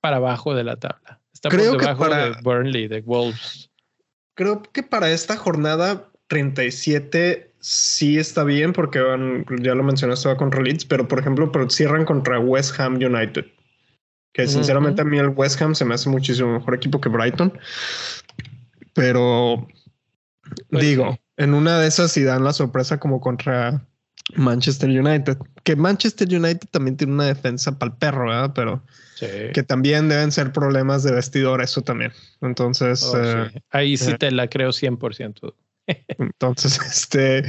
para 0.00 0.16
abajo 0.16 0.54
de 0.54 0.64
la 0.64 0.76
tabla. 0.76 1.20
Está 1.32 1.48
por 1.48 1.60
debajo 1.60 2.08
de 2.08 2.34
Burnley, 2.42 2.88
de 2.88 3.00
Wolves. 3.00 3.70
Creo 4.34 4.62
que 4.62 4.82
para 4.82 5.10
esta 5.10 5.36
jornada 5.36 6.10
37 6.28 7.54
sí 7.60 8.18
está 8.18 8.44
bien 8.44 8.72
porque 8.72 8.98
ya 9.60 9.74
lo 9.74 9.82
mencionaste, 9.82 10.28
va 10.28 10.36
contra 10.36 10.62
Leeds, 10.62 10.84
pero 10.84 11.06
por 11.06 11.18
ejemplo, 11.20 11.52
pero 11.52 11.68
cierran 11.70 12.04
contra 12.04 12.38
West 12.40 12.78
Ham 12.80 12.94
United. 12.94 13.46
Que 14.32 14.46
sinceramente 14.46 15.02
a 15.02 15.04
mí 15.04 15.18
el 15.18 15.28
West 15.28 15.60
Ham 15.60 15.74
se 15.74 15.84
me 15.84 15.94
hace 15.94 16.08
muchísimo 16.08 16.54
mejor 16.54 16.74
equipo 16.74 17.00
que 17.00 17.10
Brighton. 17.10 17.52
Pero 18.94 19.68
pues 20.70 20.82
digo, 20.82 21.18
en 21.36 21.54
una 21.54 21.78
de 21.78 21.88
esas 21.88 22.12
sí 22.12 22.22
dan 22.22 22.44
la 22.44 22.52
sorpresa 22.52 22.98
como 22.98 23.20
contra 23.20 23.86
Manchester 24.36 24.88
United. 24.88 25.38
Que 25.64 25.76
Manchester 25.76 26.28
United 26.28 26.68
también 26.70 26.96
tiene 26.96 27.12
una 27.12 27.26
defensa 27.26 27.78
para 27.78 27.92
el 27.92 27.98
perro, 27.98 28.28
¿verdad? 28.28 28.52
Pero 28.54 28.82
que 29.52 29.62
también 29.62 30.08
deben 30.08 30.32
ser 30.32 30.52
problemas 30.52 31.02
de 31.04 31.12
vestidor, 31.12 31.62
eso 31.62 31.82
también. 31.82 32.12
Entonces. 32.40 33.02
Oh, 33.04 33.22
eh, 33.22 33.62
Ahí 33.70 33.96
sí 33.96 34.10
eh, 34.10 34.18
te 34.18 34.30
la 34.30 34.48
creo 34.48 34.70
100%. 34.70 35.54
entonces, 36.18 36.80
este. 36.84 37.44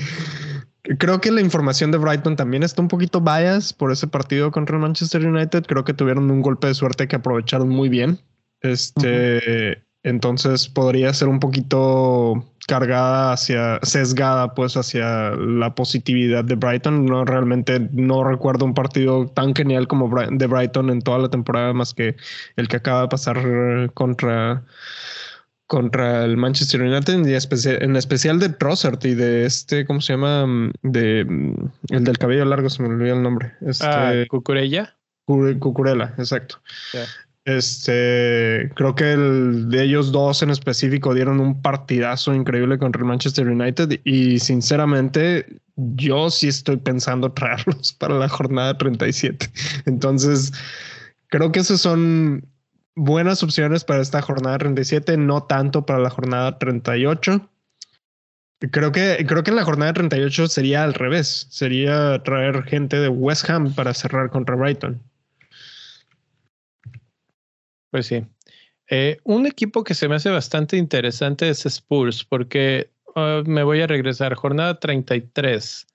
Creo 1.00 1.22
que 1.22 1.32
la 1.32 1.40
información 1.40 1.92
de 1.92 1.98
Brighton 1.98 2.36
también 2.36 2.62
está 2.62 2.82
un 2.82 2.90
poquito 2.90 3.22
bias 3.22 3.72
por 3.72 3.92
ese 3.92 4.06
partido 4.08 4.52
contra 4.52 4.76
el 4.76 4.82
Manchester 4.82 5.26
United. 5.26 5.64
Creo 5.66 5.86
que 5.86 5.94
tuvieron 5.94 6.30
un 6.30 6.42
golpe 6.42 6.68
de 6.68 6.74
suerte 6.74 7.08
que 7.08 7.16
aprovecharon 7.16 7.70
muy 7.70 7.88
bien. 7.88 8.20
Este. 8.62 9.82
Entonces 10.04 10.68
podría 10.68 11.14
ser 11.14 11.30
un 11.30 11.40
poquito 11.40 12.46
cargada 12.68 13.34
hacia, 13.34 13.80
sesgada 13.84 14.54
pues 14.54 14.76
hacia 14.78 15.32
la 15.32 15.76
positividad 15.76 16.44
de 16.44 16.56
Brighton. 16.56 17.06
No 17.06 17.26
realmente 17.26 17.88
no 17.92 18.24
recuerdo 18.24 18.66
un 18.66 18.74
partido 18.74 19.28
tan 19.28 19.56
genial 19.56 19.88
como 19.88 20.14
de 20.30 20.48
Brighton 20.48 20.90
en 20.90 21.02
toda 21.02 21.20
la 21.20 21.30
temporada 21.30 21.74
más 21.74 21.94
que 21.94 22.16
el 22.58 22.68
que 22.68 22.78
acaba 22.78 23.04
de 23.04 23.08
pasar 23.08 23.92
contra 23.94 24.64
contra 25.68 26.24
el 26.26 26.38
Manchester 26.38 26.82
United 26.82 27.26
y 27.26 27.84
en 27.84 27.96
especial 27.96 28.40
de 28.40 28.50
Trossard 28.50 29.04
y 29.06 29.16
de 29.16 29.46
este, 29.46 29.86
¿cómo 29.86 30.02
se 30.02 30.14
llama? 30.14 30.72
De 30.84 31.22
el 31.90 32.04
del 32.04 32.18
cabello 32.20 32.46
largo, 32.46 32.70
se 32.70 32.84
me 32.84 32.90
olvidó 32.90 33.16
el 33.16 33.24
nombre. 33.24 33.54
Este, 33.62 33.88
ah, 33.88 34.14
Cucurella. 34.30 34.96
Cucurella, 35.26 36.14
exacto. 36.18 36.60
Este, 37.46 38.72
creo 38.76 38.96
que 38.96 39.12
el 39.12 39.70
de 39.70 39.84
ellos 39.84 40.14
dos 40.14 40.42
en 40.42 40.50
específico 40.50 41.14
dieron 41.14 41.42
un 41.42 41.62
partidazo 41.62 42.34
increíble 42.34 42.78
contra 42.78 43.02
el 43.02 43.08
Manchester 43.08 43.50
United 43.50 44.00
y 44.06 44.40
sinceramente 44.40 45.60
yo 45.76 46.30
sí 46.30 46.48
estoy 46.48 46.78
pensando 46.78 47.32
traerlos 47.34 47.94
para 47.94 48.16
la 48.16 48.30
jornada 48.30 48.78
37. 48.78 49.50
Entonces, 49.86 50.54
creo 51.28 51.52
que 51.52 51.60
esas 51.60 51.82
son 51.82 52.48
buenas 52.96 53.44
opciones 53.44 53.84
para 53.84 54.02
esta 54.02 54.22
jornada 54.22 54.60
37, 54.60 55.18
no 55.18 55.44
tanto 55.44 55.86
para 55.86 56.00
la 56.00 56.10
jornada 56.10 56.58
38. 56.60 57.50
Creo 58.72 58.94
que, 58.94 59.26
creo 59.28 59.44
que 59.44 59.50
en 59.52 59.58
la 59.58 59.66
jornada 59.66 59.92
38 59.92 60.48
sería 60.48 60.84
al 60.84 60.94
revés, 60.94 61.48
sería 61.50 62.24
traer 62.24 62.64
gente 62.64 62.98
de 62.98 63.10
West 63.10 63.50
Ham 63.50 63.74
para 63.74 63.94
cerrar 63.94 64.30
contra 64.30 64.56
Brighton. 64.56 65.02
Pues 67.94 68.08
sí. 68.08 68.26
Eh, 68.90 69.18
un 69.24 69.46
equipo 69.46 69.84
que 69.84 69.94
se 69.94 70.08
me 70.08 70.16
hace 70.16 70.32
bastante 70.32 70.78
interesante 70.78 71.48
es 71.48 71.64
Spurs, 71.68 72.24
porque 72.24 72.90
ah, 73.16 73.44
me 73.46 73.62
voy 73.62 73.82
a 73.82 73.88
regresar, 73.88 74.34
jornada 74.34 74.80
33 74.80 75.86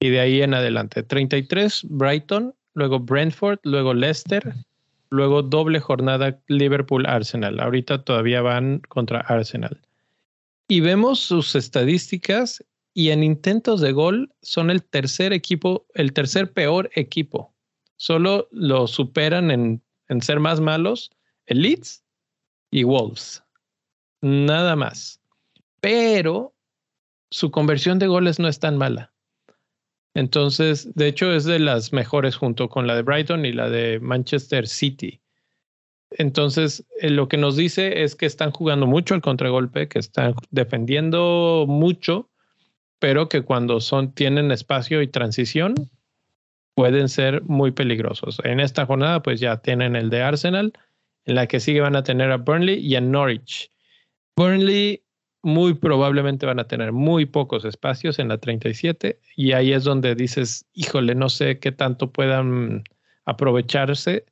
y 0.00 0.08
de 0.08 0.20
ahí 0.20 0.40
en 0.40 0.54
adelante. 0.54 1.02
33, 1.02 1.82
Brighton, 1.84 2.54
luego 2.72 2.98
Brentford, 2.98 3.58
luego 3.62 3.92
Leicester, 3.92 4.54
luego 5.10 5.42
doble 5.42 5.80
jornada 5.80 6.40
Liverpool-Arsenal. 6.46 7.60
Ahorita 7.60 8.02
todavía 8.04 8.40
van 8.40 8.80
contra 8.88 9.20
Arsenal. 9.20 9.78
Y 10.66 10.80
vemos 10.80 11.20
sus 11.20 11.54
estadísticas 11.54 12.64
y 12.94 13.10
en 13.10 13.22
intentos 13.22 13.82
de 13.82 13.92
gol 13.92 14.32
son 14.40 14.70
el 14.70 14.82
tercer 14.82 15.34
equipo, 15.34 15.84
el 15.92 16.14
tercer 16.14 16.54
peor 16.54 16.88
equipo. 16.94 17.52
Solo 17.96 18.48
lo 18.50 18.86
superan 18.86 19.50
en, 19.50 19.82
en 20.08 20.22
ser 20.22 20.40
más 20.40 20.60
malos 20.60 21.10
el 21.48 21.62
Leeds 21.62 22.04
y 22.70 22.84
Wolves. 22.84 23.42
Nada 24.20 24.76
más. 24.76 25.20
Pero 25.80 26.54
su 27.30 27.50
conversión 27.50 27.98
de 27.98 28.06
goles 28.06 28.38
no 28.38 28.48
es 28.48 28.60
tan 28.60 28.76
mala. 28.76 29.12
Entonces, 30.14 30.94
de 30.94 31.08
hecho, 31.08 31.32
es 31.32 31.44
de 31.44 31.58
las 31.58 31.92
mejores 31.92 32.36
junto 32.36 32.68
con 32.68 32.86
la 32.86 32.96
de 32.96 33.02
Brighton 33.02 33.44
y 33.44 33.52
la 33.52 33.68
de 33.68 34.00
Manchester 34.00 34.66
City. 34.66 35.20
Entonces, 36.10 36.86
eh, 37.00 37.10
lo 37.10 37.28
que 37.28 37.36
nos 37.36 37.56
dice 37.56 38.02
es 38.02 38.16
que 38.16 38.26
están 38.26 38.50
jugando 38.50 38.86
mucho 38.86 39.14
el 39.14 39.20
contragolpe, 39.20 39.88
que 39.88 39.98
están 39.98 40.34
defendiendo 40.50 41.66
mucho, 41.68 42.30
pero 42.98 43.28
que 43.28 43.42
cuando 43.42 43.80
son, 43.80 44.12
tienen 44.12 44.50
espacio 44.50 45.02
y 45.02 45.08
transición, 45.08 45.74
pueden 46.74 47.08
ser 47.08 47.42
muy 47.42 47.70
peligrosos. 47.70 48.40
En 48.44 48.60
esta 48.60 48.86
jornada, 48.86 49.22
pues 49.22 49.40
ya 49.40 49.58
tienen 49.58 49.96
el 49.96 50.10
de 50.10 50.22
Arsenal, 50.22 50.72
en 51.28 51.34
la 51.34 51.46
que 51.46 51.60
sigue 51.60 51.80
van 51.80 51.94
a 51.94 52.02
tener 52.02 52.32
a 52.32 52.38
Burnley 52.38 52.78
y 52.78 52.96
a 52.96 53.02
Norwich. 53.02 53.70
Burnley 54.34 55.04
muy 55.42 55.74
probablemente 55.74 56.46
van 56.46 56.58
a 56.58 56.66
tener 56.66 56.92
muy 56.92 57.26
pocos 57.26 57.66
espacios 57.66 58.18
en 58.18 58.28
la 58.28 58.38
37 58.38 59.20
y 59.36 59.52
ahí 59.52 59.72
es 59.72 59.84
donde 59.84 60.14
dices, 60.14 60.66
híjole, 60.72 61.14
no 61.14 61.28
sé 61.28 61.58
qué 61.58 61.70
tanto 61.70 62.10
puedan 62.12 62.82
aprovecharse, 63.26 64.24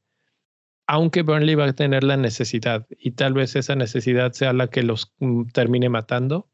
aunque 0.87 1.21
Burnley 1.21 1.55
va 1.55 1.67
a 1.67 1.73
tener 1.75 2.03
la 2.03 2.17
necesidad 2.17 2.87
y 2.99 3.11
tal 3.11 3.35
vez 3.35 3.57
esa 3.57 3.77
necesidad 3.77 4.33
sea 4.33 4.55
la 4.55 4.69
que 4.69 4.83
los 4.83 5.13
mm, 5.19 5.49
termine 5.53 5.91
matando. 5.91 6.49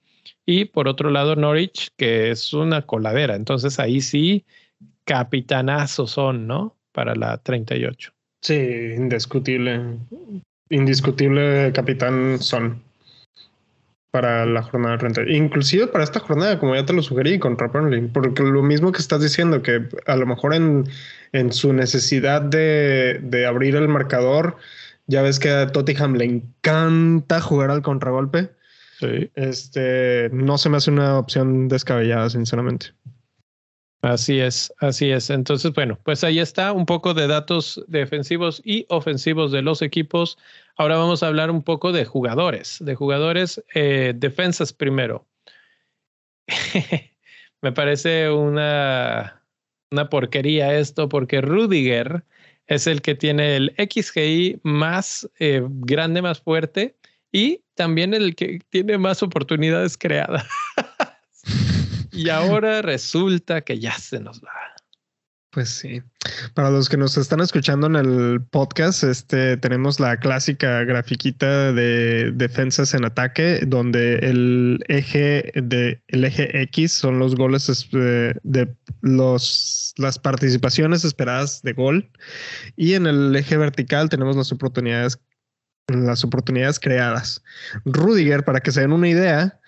Y 0.44 0.66
por 0.66 0.88
otro 0.88 1.10
lado, 1.10 1.36
Norwich, 1.36 1.90
que 1.96 2.30
es 2.30 2.52
una 2.52 2.82
coladera, 2.82 3.36
entonces 3.36 3.78
ahí 3.78 4.00
sí, 4.00 4.44
capitanazos 5.04 6.10
son, 6.10 6.48
¿no? 6.48 6.76
Para 6.92 7.14
la 7.14 7.38
38. 7.38 8.12
Sí, 8.42 8.54
indiscutible. 8.54 9.98
Indiscutible 10.68 11.72
capitán 11.72 12.38
son 12.40 12.82
para 14.10 14.44
la 14.44 14.62
jornada 14.62 14.98
30. 14.98 15.22
Inclusive 15.30 15.86
para 15.86 16.04
esta 16.04 16.20
jornada, 16.20 16.58
como 16.58 16.74
ya 16.74 16.84
te 16.84 16.92
lo 16.92 17.02
sugerí, 17.02 17.38
contra 17.38 17.68
Burnley. 17.68 18.08
Porque 18.08 18.42
lo 18.42 18.62
mismo 18.62 18.92
que 18.92 18.98
estás 18.98 19.22
diciendo, 19.22 19.62
que 19.62 19.88
a 20.06 20.16
lo 20.16 20.26
mejor 20.26 20.54
en, 20.54 20.84
en 21.32 21.52
su 21.52 21.72
necesidad 21.72 22.42
de, 22.42 23.20
de, 23.22 23.46
abrir 23.46 23.74
el 23.74 23.88
marcador, 23.88 24.56
ya 25.06 25.22
ves 25.22 25.38
que 25.38 25.50
a 25.50 25.68
Tottenham 25.68 26.14
le 26.14 26.26
encanta 26.26 27.40
jugar 27.40 27.70
al 27.70 27.82
contragolpe. 27.82 28.50
Sí. 29.00 29.30
Este, 29.34 30.30
no 30.32 30.58
se 30.58 30.68
me 30.68 30.76
hace 30.76 30.90
una 30.90 31.16
opción 31.16 31.68
descabellada, 31.68 32.28
sinceramente. 32.28 32.88
Así 34.02 34.40
es, 34.40 34.74
así 34.80 35.12
es. 35.12 35.30
Entonces, 35.30 35.72
bueno, 35.72 35.96
pues 36.02 36.24
ahí 36.24 36.40
está 36.40 36.72
un 36.72 36.86
poco 36.86 37.14
de 37.14 37.28
datos 37.28 37.82
defensivos 37.86 38.60
y 38.64 38.84
ofensivos 38.88 39.52
de 39.52 39.62
los 39.62 39.80
equipos. 39.80 40.38
Ahora 40.76 40.96
vamos 40.96 41.22
a 41.22 41.28
hablar 41.28 41.52
un 41.52 41.62
poco 41.62 41.92
de 41.92 42.04
jugadores, 42.04 42.78
de 42.80 42.96
jugadores 42.96 43.62
eh, 43.74 44.12
defensas 44.16 44.72
primero. 44.72 45.24
Me 47.62 47.70
parece 47.70 48.28
una, 48.28 49.40
una 49.92 50.10
porquería 50.10 50.76
esto 50.76 51.08
porque 51.08 51.40
Rudiger 51.40 52.24
es 52.66 52.88
el 52.88 53.02
que 53.02 53.14
tiene 53.14 53.54
el 53.54 53.72
XGI 53.78 54.58
más 54.64 55.30
eh, 55.38 55.62
grande, 55.64 56.22
más 56.22 56.40
fuerte 56.40 56.96
y 57.30 57.62
también 57.74 58.14
el 58.14 58.34
que 58.34 58.58
tiene 58.68 58.98
más 58.98 59.22
oportunidades 59.22 59.96
creadas. 59.96 60.44
Y 62.12 62.28
ahora 62.28 62.82
resulta 62.82 63.62
que 63.62 63.78
ya 63.78 63.92
se 63.98 64.20
nos 64.20 64.42
va. 64.42 64.50
Pues 65.52 65.68
sí. 65.68 66.02
Para 66.54 66.70
los 66.70 66.88
que 66.88 66.96
nos 66.96 67.18
están 67.18 67.40
escuchando 67.40 67.86
en 67.86 67.96
el 67.96 68.40
podcast, 68.50 69.04
este 69.04 69.58
tenemos 69.58 70.00
la 70.00 70.16
clásica 70.16 70.82
grafiquita 70.84 71.72
de 71.72 72.32
defensas 72.32 72.94
en 72.94 73.04
ataque, 73.04 73.60
donde 73.66 74.14
el 74.20 74.82
eje 74.88 75.52
de 75.54 76.02
el 76.08 76.24
eje 76.24 76.62
X 76.62 76.92
son 76.92 77.18
los 77.18 77.36
goles 77.36 77.66
de, 77.92 78.34
de 78.42 78.74
los 79.02 79.92
las 79.98 80.18
participaciones 80.18 81.04
esperadas 81.04 81.60
de 81.60 81.74
gol 81.74 82.10
y 82.74 82.94
en 82.94 83.06
el 83.06 83.36
eje 83.36 83.58
vertical 83.58 84.08
tenemos 84.08 84.36
las 84.36 84.52
oportunidades 84.52 85.20
las 85.88 86.24
oportunidades 86.24 86.80
creadas. 86.80 87.42
Rudiger, 87.84 88.44
para 88.44 88.60
que 88.60 88.70
se 88.70 88.80
den 88.80 88.92
una 88.92 89.08
idea, 89.08 89.60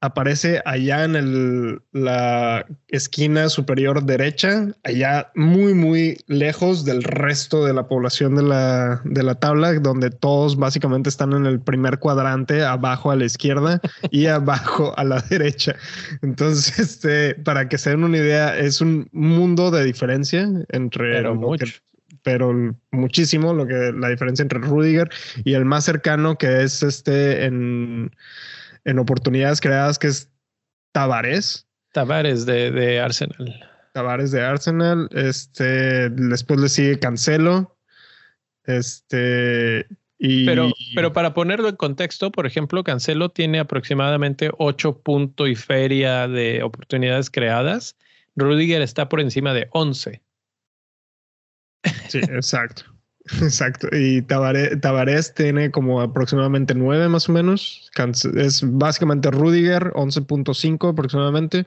aparece 0.00 0.60
allá 0.64 1.04
en 1.04 1.16
el, 1.16 1.80
la 1.92 2.66
esquina 2.88 3.48
superior 3.48 4.04
derecha, 4.04 4.68
allá 4.84 5.30
muy, 5.34 5.74
muy 5.74 6.18
lejos 6.26 6.84
del 6.84 7.02
resto 7.02 7.64
de 7.64 7.72
la 7.72 7.88
población 7.88 8.36
de 8.36 8.42
la, 8.42 9.00
de 9.04 9.22
la 9.22 9.36
tabla, 9.36 9.72
donde 9.74 10.10
todos 10.10 10.56
básicamente 10.56 11.08
están 11.08 11.32
en 11.32 11.46
el 11.46 11.60
primer 11.60 11.98
cuadrante, 11.98 12.62
abajo 12.62 13.10
a 13.10 13.16
la 13.16 13.24
izquierda 13.24 13.80
y 14.10 14.26
abajo 14.26 14.94
a 14.96 15.04
la 15.04 15.20
derecha. 15.20 15.76
Entonces, 16.22 16.78
este, 16.78 17.34
para 17.34 17.68
que 17.68 17.78
se 17.78 17.90
den 17.90 18.04
una 18.04 18.18
idea, 18.18 18.56
es 18.56 18.80
un 18.80 19.08
mundo 19.12 19.70
de 19.70 19.84
diferencia 19.84 20.48
entre... 20.68 21.12
Pero 21.12 21.34
mucho. 21.34 21.66
pero 22.22 22.74
muchísimo 22.90 23.54
lo 23.54 23.66
que 23.66 23.92
la 23.96 24.08
diferencia 24.08 24.42
entre 24.42 24.60
Rudiger 24.60 25.10
y 25.44 25.54
el 25.54 25.64
más 25.64 25.84
cercano 25.84 26.36
que 26.36 26.62
es 26.62 26.82
este 26.82 27.44
en 27.44 28.10
en 28.86 29.00
oportunidades 29.00 29.60
creadas, 29.60 29.98
que 29.98 30.06
es 30.06 30.32
Tavares. 30.92 31.68
Tavares 31.92 32.46
de, 32.46 32.70
de 32.70 33.00
Arsenal. 33.00 33.68
Tavares 33.92 34.30
de 34.30 34.42
Arsenal. 34.42 35.08
Este, 35.12 36.08
después 36.10 36.60
le 36.60 36.68
sigue 36.68 36.98
Cancelo. 36.98 37.76
Este, 38.64 39.86
y... 40.18 40.46
Pero, 40.46 40.70
pero 40.94 41.12
para 41.12 41.34
ponerlo 41.34 41.68
en 41.68 41.76
contexto, 41.76 42.30
por 42.30 42.46
ejemplo, 42.46 42.84
Cancelo 42.84 43.28
tiene 43.30 43.58
aproximadamente 43.58 44.50
8 44.56 45.00
puntos 45.02 45.48
y 45.48 45.56
feria 45.56 46.28
de 46.28 46.62
oportunidades 46.62 47.28
creadas. 47.28 47.96
Rudiger 48.36 48.82
está 48.82 49.08
por 49.08 49.20
encima 49.20 49.52
de 49.52 49.68
11. 49.72 50.22
Sí, 52.08 52.18
exacto. 52.22 52.84
Exacto. 53.42 53.88
Y 53.92 54.22
Tavares, 54.22 55.34
tiene 55.34 55.70
como 55.70 56.00
aproximadamente 56.00 56.74
9 56.74 57.08
más 57.08 57.28
o 57.28 57.32
menos. 57.32 57.90
Es 58.36 58.62
básicamente 58.64 59.30
Rudiger 59.30 59.92
11.5 59.94 60.90
aproximadamente. 60.90 61.66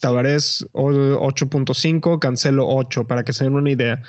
Tavares 0.00 0.66
8.5, 0.72 2.18
Cancelo 2.18 2.66
8, 2.68 3.06
para 3.06 3.22
que 3.22 3.32
se 3.32 3.44
den 3.44 3.54
una 3.54 3.70
idea 3.70 4.02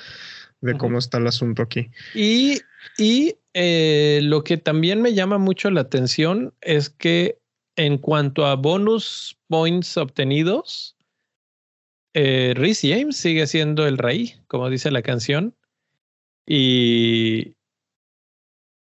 de 0.62 0.78
cómo 0.78 0.98
está 0.98 1.18
el 1.18 1.28
asunto 1.28 1.62
aquí. 1.62 1.89
Y, 2.14 2.60
y 2.98 3.36
eh, 3.54 4.20
lo 4.24 4.43
que 4.43 4.58
también 4.58 5.02
me 5.02 5.14
llama 5.14 5.38
mucho 5.38 5.70
la 5.70 5.82
atención 5.82 6.54
es 6.62 6.89
que 6.89 7.39
en 7.76 7.98
cuanto 7.98 8.46
a 8.46 8.56
bonus 8.56 9.38
points 9.48 9.98
obtenidos, 9.98 10.96
eh, 12.14 12.54
James 12.82 13.18
sigue 13.18 13.46
siendo 13.48 13.86
el 13.86 13.98
rey, 13.98 14.36
como 14.48 14.70
dice 14.70 14.89
la 14.91 15.02
canción. 15.02 15.54
Y 16.46 17.56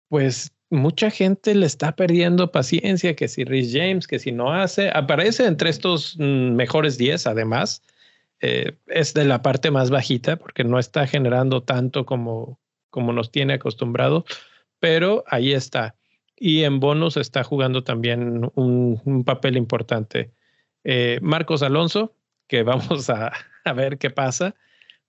pues 0.09 0.51
mucha 0.69 1.09
gente 1.09 1.55
le 1.55 1.65
está 1.65 1.95
perdiendo 1.95 2.51
paciencia, 2.51 3.15
que 3.15 3.27
si 3.27 3.43
Rhys 3.43 3.73
James, 3.73 4.07
que 4.07 4.19
si 4.19 4.31
no 4.31 4.53
hace, 4.53 4.89
aparece 4.93 5.45
entre 5.45 5.69
estos 5.69 6.15
mm, 6.17 6.53
mejores 6.53 6.97
10 6.97 7.27
además. 7.27 7.81
Eh, 8.41 8.77
es 8.87 9.13
de 9.13 9.25
la 9.25 9.41
parte 9.41 9.69
más 9.69 9.89
bajita 9.89 10.37
porque 10.37 10.63
no 10.63 10.79
está 10.79 11.05
generando 11.07 11.61
tanto 11.63 12.05
como, 12.05 12.57
como 12.89 13.11
nos 13.11 13.31
tiene 13.31 13.53
acostumbrado, 13.55 14.25
pero 14.79 15.25
ahí 15.27 15.51
está. 15.53 15.95
Y 16.37 16.63
en 16.63 16.79
bonus 16.79 17.17
está 17.17 17.43
jugando 17.43 17.83
también 17.83 18.49
un, 18.55 19.23
papel 19.25 19.57
importante. 19.57 20.31
Eh, 20.85 21.19
Marcos 21.21 21.63
Alonso, 21.63 22.15
que 22.47 22.63
vamos 22.63 23.09
a, 23.09 23.33
a, 23.65 23.73
ver 23.73 23.97
qué 23.97 24.09
pasa, 24.09 24.55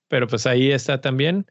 pero 0.09 0.27
pues 0.27 0.45
ahí 0.45 0.71
está 0.71 0.99
también. 0.99 1.45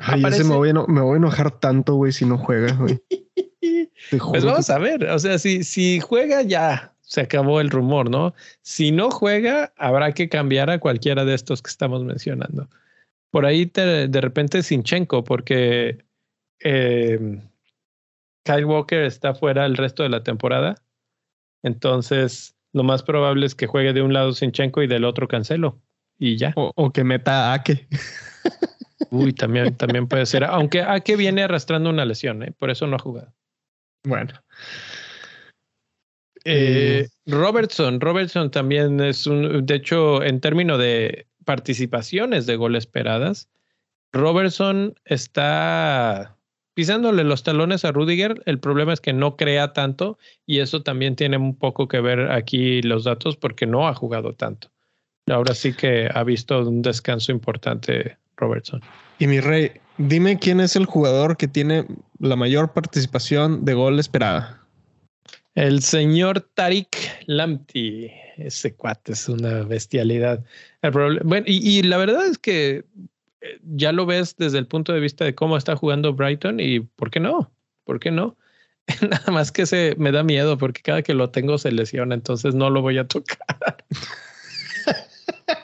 Ay, 0.00 0.22
me, 0.22 0.42
voy 0.44 0.70
a 0.70 0.72
me 0.72 1.00
voy 1.00 1.14
a 1.14 1.16
enojar 1.18 1.50
tanto, 1.58 1.94
güey, 1.94 2.12
si 2.12 2.24
no 2.24 2.38
juega, 2.38 2.72
güey. 2.72 3.00
pues 4.30 4.44
vamos 4.44 4.70
a 4.70 4.78
ver, 4.78 5.04
o 5.04 5.18
sea, 5.18 5.38
si, 5.38 5.62
si 5.62 6.00
juega 6.00 6.42
ya, 6.42 6.94
se 7.02 7.20
acabó 7.20 7.60
el 7.60 7.70
rumor, 7.70 8.08
¿no? 8.08 8.34
Si 8.62 8.92
no 8.92 9.10
juega, 9.10 9.72
habrá 9.76 10.12
que 10.12 10.28
cambiar 10.28 10.70
a 10.70 10.78
cualquiera 10.78 11.24
de 11.24 11.34
estos 11.34 11.60
que 11.60 11.70
estamos 11.70 12.04
mencionando. 12.04 12.68
Por 13.30 13.46
ahí 13.46 13.64
de 13.66 14.20
repente 14.20 14.62
Sinchenko, 14.62 15.22
porque 15.22 15.98
eh, 16.60 17.40
Kyle 18.44 18.64
Walker 18.64 19.02
está 19.02 19.34
fuera 19.34 19.66
el 19.66 19.76
resto 19.76 20.02
de 20.02 20.08
la 20.08 20.22
temporada. 20.22 20.76
Entonces, 21.62 22.56
lo 22.72 22.82
más 22.82 23.02
probable 23.02 23.46
es 23.46 23.54
que 23.54 23.66
juegue 23.66 23.92
de 23.92 24.02
un 24.02 24.12
lado 24.12 24.32
Sinchenko 24.32 24.82
y 24.82 24.86
del 24.86 25.04
otro 25.04 25.28
Cancelo. 25.28 25.80
Y 26.18 26.36
ya. 26.36 26.52
O, 26.56 26.92
que 26.92 27.04
meta 27.04 27.50
a 27.50 27.54
Ake. 27.54 27.88
Uy, 29.10 29.32
también, 29.32 29.76
también 29.76 30.06
puede 30.06 30.26
ser. 30.26 30.44
Aunque 30.44 30.82
Ake 30.82 31.16
viene 31.16 31.42
arrastrando 31.42 31.90
una 31.90 32.04
lesión, 32.04 32.42
¿eh? 32.42 32.52
por 32.58 32.70
eso 32.70 32.86
no 32.86 32.96
ha 32.96 33.00
jugado. 33.00 33.32
Bueno. 34.04 34.32
Eh, 36.44 37.08
Robertson, 37.26 38.00
Robertson 38.00 38.50
también 38.50 39.00
es 39.00 39.26
un, 39.26 39.66
de 39.66 39.74
hecho, 39.74 40.22
en 40.22 40.40
términos 40.40 40.78
de 40.78 41.26
participaciones 41.44 42.46
de 42.46 42.56
gol 42.56 42.76
esperadas, 42.76 43.48
Robertson 44.12 44.94
está 45.04 46.36
pisándole 46.74 47.24
los 47.24 47.42
talones 47.42 47.84
a 47.84 47.92
Rudiger. 47.92 48.42
El 48.46 48.58
problema 48.58 48.92
es 48.92 49.00
que 49.00 49.12
no 49.12 49.36
crea 49.36 49.72
tanto 49.72 50.18
y 50.46 50.60
eso 50.60 50.82
también 50.82 51.16
tiene 51.16 51.36
un 51.36 51.56
poco 51.56 51.88
que 51.88 52.00
ver 52.00 52.30
aquí 52.30 52.82
los 52.82 53.04
datos 53.04 53.36
porque 53.36 53.66
no 53.66 53.88
ha 53.88 53.94
jugado 53.94 54.34
tanto. 54.34 54.70
Ahora 55.26 55.54
sí 55.54 55.74
que 55.74 56.08
ha 56.12 56.24
visto 56.24 56.60
un 56.66 56.82
descanso 56.82 57.32
importante 57.32 58.16
Robertson. 58.40 58.80
Y 59.18 59.26
mi 59.26 59.40
rey, 59.40 59.72
dime 59.98 60.38
quién 60.38 60.60
es 60.60 60.76
el 60.76 60.86
jugador 60.86 61.36
que 61.36 61.46
tiene 61.46 61.86
la 62.18 62.36
mayor 62.36 62.72
participación 62.72 63.64
de 63.64 63.74
gol 63.74 63.98
esperada. 63.98 64.60
El 65.54 65.82
señor 65.82 66.40
Tarik 66.54 66.96
Lamptey, 67.26 68.12
ese 68.38 68.74
cuate 68.74 69.12
es 69.12 69.28
una 69.28 69.62
bestialidad. 69.62 70.44
bueno, 71.24 71.44
y, 71.46 71.82
la 71.82 71.96
verdad 71.96 72.26
es 72.26 72.38
que 72.38 72.84
eh, 73.40 73.58
ya 73.62 73.92
lo 73.92 74.06
ves 74.06 74.36
desde 74.36 74.58
el 74.58 74.66
punto 74.66 74.92
de 74.92 75.00
vista 75.00 75.24
de 75.24 75.34
cómo 75.34 75.56
está 75.56 75.76
jugando 75.76 76.14
Brighton 76.14 76.60
y 76.60 76.80
¿por 76.80 77.10
qué 77.10 77.20
no? 77.20 77.52
¿Por 77.84 78.00
qué 78.00 78.10
no? 78.10 78.36
Nada 79.02 79.32
más 79.32 79.52
que 79.52 79.66
se 79.66 79.94
me 79.98 80.12
da 80.12 80.22
miedo 80.22 80.56
porque 80.56 80.82
cada 80.82 81.02
que 81.02 81.14
lo 81.14 81.30
tengo 81.30 81.58
se 81.58 81.72
lesiona, 81.72 82.14
entonces 82.14 82.54
no 82.54 82.70
lo 82.70 82.80
voy 82.80 82.98
a 82.98 83.06
tocar. 83.06 83.84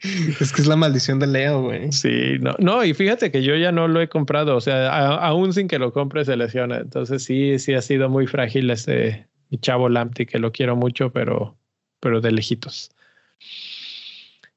Es 0.40 0.52
que 0.52 0.62
es 0.62 0.68
la 0.68 0.76
maldición 0.76 1.18
de 1.18 1.26
Leo, 1.26 1.62
güey. 1.62 1.90
Sí, 1.92 2.38
no, 2.40 2.54
no, 2.58 2.84
y 2.84 2.94
fíjate 2.94 3.30
que 3.30 3.42
yo 3.42 3.56
ya 3.56 3.72
no 3.72 3.88
lo 3.88 4.00
he 4.00 4.08
comprado, 4.08 4.56
o 4.56 4.60
sea, 4.60 4.88
aún 5.16 5.52
sin 5.52 5.68
que 5.68 5.78
lo 5.78 5.92
compre 5.92 6.24
se 6.24 6.36
lesiona. 6.36 6.78
Entonces 6.78 7.24
sí, 7.24 7.58
sí 7.58 7.74
ha 7.74 7.82
sido 7.82 8.08
muy 8.08 8.26
frágil 8.26 8.70
ese 8.70 9.26
mi 9.50 9.58
chavo 9.58 9.88
Lamptey, 9.88 10.26
que 10.26 10.38
lo 10.38 10.52
quiero 10.52 10.76
mucho, 10.76 11.10
pero, 11.10 11.56
pero 12.00 12.20
de 12.20 12.32
lejitos. 12.32 12.90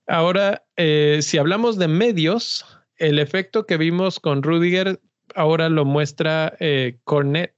Ahora, 0.08 0.66
eh, 0.76 1.20
si 1.22 1.38
hablamos 1.38 1.78
de 1.78 1.88
medios, 1.88 2.66
el 2.98 3.20
efecto 3.20 3.66
que 3.66 3.78
vimos 3.78 4.20
con 4.20 4.44
Rudiger 4.44 5.00
ahora 5.36 5.70
lo 5.70 5.86
muestra 5.86 6.56
eh, 6.60 6.98
Cornet, 7.04 7.56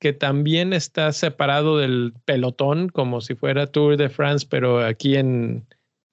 que 0.00 0.12
también 0.12 0.72
está 0.72 1.12
separado 1.12 1.78
del 1.78 2.12
pelotón, 2.24 2.88
como 2.88 3.20
si 3.20 3.36
fuera 3.36 3.68
Tour 3.68 3.96
de 3.96 4.08
France, 4.08 4.46
pero 4.48 4.84
aquí 4.84 5.16
en, 5.16 5.64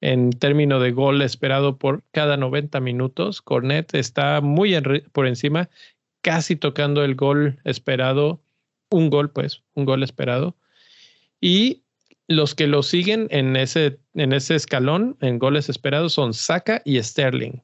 en 0.02 0.32
términos 0.32 0.82
de 0.82 0.92
gol 0.92 1.22
esperado 1.22 1.78
por 1.78 2.04
cada 2.12 2.38
90 2.38 2.80
minutos. 2.80 3.42
Cornet 3.42 3.94
está 3.94 4.42
muy 4.42 4.76
por 5.12 5.28
encima, 5.28 5.70
casi 6.22 6.56
tocando 6.56 7.04
el 7.04 7.16
gol 7.16 7.60
esperado, 7.64 8.42
un 8.90 9.10
gol 9.10 9.32
pues, 9.32 9.64
un 9.76 9.86
gol 9.86 10.04
esperado. 10.04 10.56
Y 11.42 11.84
los 12.28 12.56
que 12.56 12.68
lo 12.68 12.84
siguen 12.84 13.28
en 13.32 13.56
ese, 13.56 14.00
en 14.14 14.34
ese 14.34 14.56
escalón, 14.56 15.18
en 15.20 15.40
goles 15.40 15.70
esperados, 15.70 16.14
son 16.14 16.34
Saka 16.34 16.82
y 16.86 17.02
Sterling. 17.02 17.62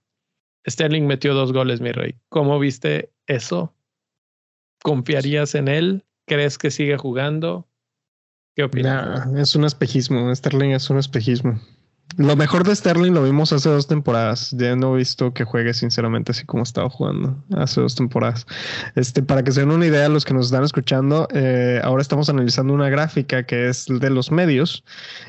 Sterling 0.67 1.03
metió 1.03 1.33
dos 1.33 1.53
goles, 1.53 1.81
mi 1.81 1.91
rey. 1.91 2.15
¿Cómo 2.29 2.57
viste 2.57 3.11
eso? 3.27 3.75
¿Confiarías 4.81 5.55
en 5.55 5.67
él? 5.67 6.03
¿Crees 6.25 6.57
que 6.57 6.71
sigue 6.71 6.97
jugando? 6.97 7.67
¿Qué 8.55 8.63
opinas? 8.63 9.27
es 9.35 9.55
un 9.55 9.65
espejismo. 9.65 10.33
Sterling 10.33 10.71
es 10.71 10.89
un 10.89 10.97
espejismo. 10.97 11.61
Lo 12.17 12.37
mejor 12.37 12.63
de 12.63 12.73
Sterling 12.73 13.11
lo 13.11 13.23
vimos 13.23 13.51
hace 13.51 13.67
dos 13.67 13.87
temporadas. 13.87 14.51
Ya 14.57 14.75
no 14.75 14.95
he 14.95 14.99
visto 14.99 15.33
que 15.33 15.43
juegue 15.43 15.73
sinceramente 15.73 16.31
así 16.31 16.45
como 16.45 16.63
estaba 16.63 16.89
jugando 16.89 17.43
hace 17.57 17.81
dos 17.81 17.95
temporadas. 17.95 18.45
Este, 18.95 19.21
para 19.21 19.43
que 19.43 19.51
se 19.51 19.61
den 19.61 19.71
una 19.71 19.85
idea, 19.85 20.07
los 20.07 20.23
que 20.23 20.33
nos 20.33 20.45
están 20.45 20.63
escuchando, 20.63 21.27
eh, 21.33 21.81
ahora 21.83 22.01
estamos 22.01 22.29
analizando 22.29 22.73
una 22.73 22.89
gráfica 22.89 23.43
que 23.43 23.67
es 23.67 23.87
de 23.87 24.09
los 24.09 24.31
medios 24.31 24.85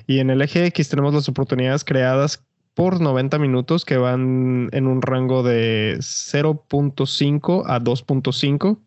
y 0.07 0.20
en 0.20 0.31
el 0.31 0.43
eje 0.43 0.64
X 0.66 0.89
tenemos 0.89 1.12
las 1.12 1.29
oportunidades 1.29 1.83
creadas 1.83 2.45
por 2.74 3.01
90 3.01 3.39
minutos 3.39 3.85
que 3.85 3.97
van 3.97 4.68
en 4.72 4.87
un 4.87 5.03
rango 5.03 5.43
de 5.43 5.97
0.5 5.99 7.64
a 7.66 7.81
2.5 7.81 8.79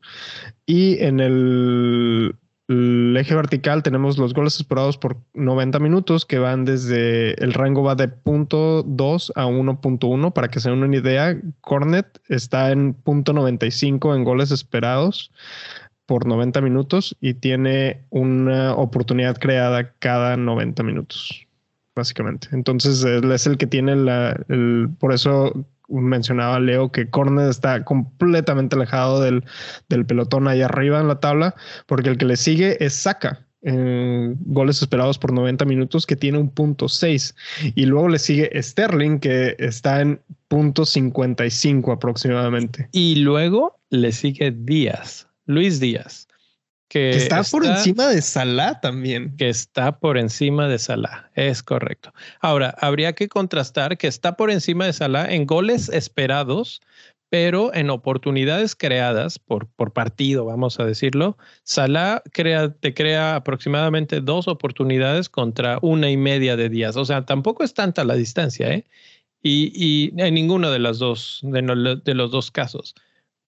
y 0.68 1.04
en 1.04 1.20
el 1.20 2.36
el 2.70 3.18
eje 3.18 3.34
vertical 3.34 3.82
tenemos 3.82 4.20
los 4.20 4.36
goles 4.36 4.56
esperados 4.58 4.96
por 4.96 5.18
90 5.34 5.80
minutos 5.80 6.24
que 6.24 6.38
van 6.38 6.66
desde 6.66 7.34
el 7.44 7.54
rango 7.54 7.82
va 7.82 7.96
de 7.96 8.10
0.2 8.10 9.32
a 9.36 9.46
1.1 9.48 10.34
para 10.34 10.50
que 10.50 10.60
se 10.60 10.70
den 10.70 10.84
una 10.84 10.96
idea. 10.96 11.36
Cornet 11.62 12.22
está 12.28 12.72
en 12.72 12.96
0.95 13.04 14.16
en 14.16 14.24
goles 14.24 14.52
esperados 14.52 15.32
por 16.06 16.28
90 16.28 16.62
minutos 16.62 17.18
y 17.20 17.34
tiene 17.34 18.02
una 18.12 18.76
oportunidad 18.76 19.38
creada 19.38 19.92
cada 19.98 20.38
90 20.38 20.84
minutos, 20.84 21.48
básicamente. 21.96 22.50
Entonces 22.52 23.04
es 23.04 23.48
el 23.48 23.58
que 23.58 23.66
tiene 23.66 23.96
la, 23.96 24.40
por 25.00 25.12
eso 25.12 25.54
mencionaba 25.90 26.60
Leo 26.60 26.92
que 26.92 27.10
Cornet 27.10 27.50
está 27.50 27.84
completamente 27.84 28.76
alejado 28.76 29.22
del, 29.22 29.44
pelotón 30.06 30.48
ahí 30.48 30.62
arriba 30.62 31.00
en 31.00 31.08
la 31.08 31.20
tabla, 31.20 31.56
porque 31.86 32.10
el 32.10 32.18
que 32.18 32.26
le 32.26 32.38
sigue 32.38 32.84
es 32.84 32.94
Saka. 32.94 33.46
En 33.62 34.38
goles 34.46 34.82
esperados 34.82 35.18
por 35.18 35.34
90 35.34 35.66
minutos 35.66 36.06
que 36.06 36.16
tiene 36.16 36.38
un 36.38 36.50
punto 36.50 36.88
6 36.88 37.36
y 37.76 37.88
luego 37.88 38.08
le 38.08 38.18
sigue 38.18 38.50
Sterling 38.62 39.20
que 39.20 39.58
está 39.60 40.00
en 40.00 40.22
punto 40.48 40.86
55 40.86 41.92
aproximadamente 41.92 42.88
y 42.94 43.18
luego 43.18 43.78
le 43.90 44.14
sigue 44.14 44.52
Díaz 44.52 45.28
Luis 45.46 45.82
Díaz 45.82 46.29
que, 46.90 47.12
está, 47.12 47.44
por 47.44 47.66
encima 47.66 48.08
de 48.08 48.20
Salah 48.22 48.82
también. 48.82 49.38
Que 49.38 49.48
está 49.48 50.00
por 50.00 50.18
encima 50.18 50.68
de 50.68 50.80
Salah, 50.80 51.30
es 51.36 51.62
correcto. 51.62 52.12
Ahora, 52.42 52.76
habría 52.80 53.14
que 53.14 53.30
contrastar 53.30 53.98
que 53.98 54.08
está 54.08 54.36
por 54.36 54.50
encima 54.50 54.88
de 54.88 54.94
Salah 54.94 55.32
en 55.32 55.46
goles 55.46 55.90
esperados, 55.90 56.82
pero 57.30 57.72
en 57.76 57.92
oportunidades 57.92 58.76
creadas 58.76 59.38
por, 59.38 59.68
por 59.68 59.94
partido, 59.94 60.46
vamos 60.46 60.80
a 60.80 60.86
decirlo, 60.86 61.38
Salah 61.62 62.24
crea, 62.34 62.74
te 62.74 62.96
crea 62.96 63.36
aproximadamente 63.36 64.20
dos 64.20 64.48
oportunidades 64.48 65.30
contra 65.30 65.78
una 65.84 66.10
y 66.10 66.18
media 66.18 66.58
de 66.58 66.70
días. 66.70 66.98
O 66.98 67.06
sea, 67.06 67.24
tampoco 67.24 67.64
es 67.64 67.76
tanta 67.76 68.04
la 68.04 68.16
distancia, 68.16 68.74
¿eh? 68.74 68.86
Y, 69.44 69.72
y 69.76 70.20
en 70.20 70.34
ninguno 70.34 70.72
de, 70.72 70.80
las 70.80 70.98
dos, 70.98 71.40
de, 71.44 72.02
de 72.04 72.14
los 72.16 72.32
dos 72.32 72.50
casos. 72.50 72.96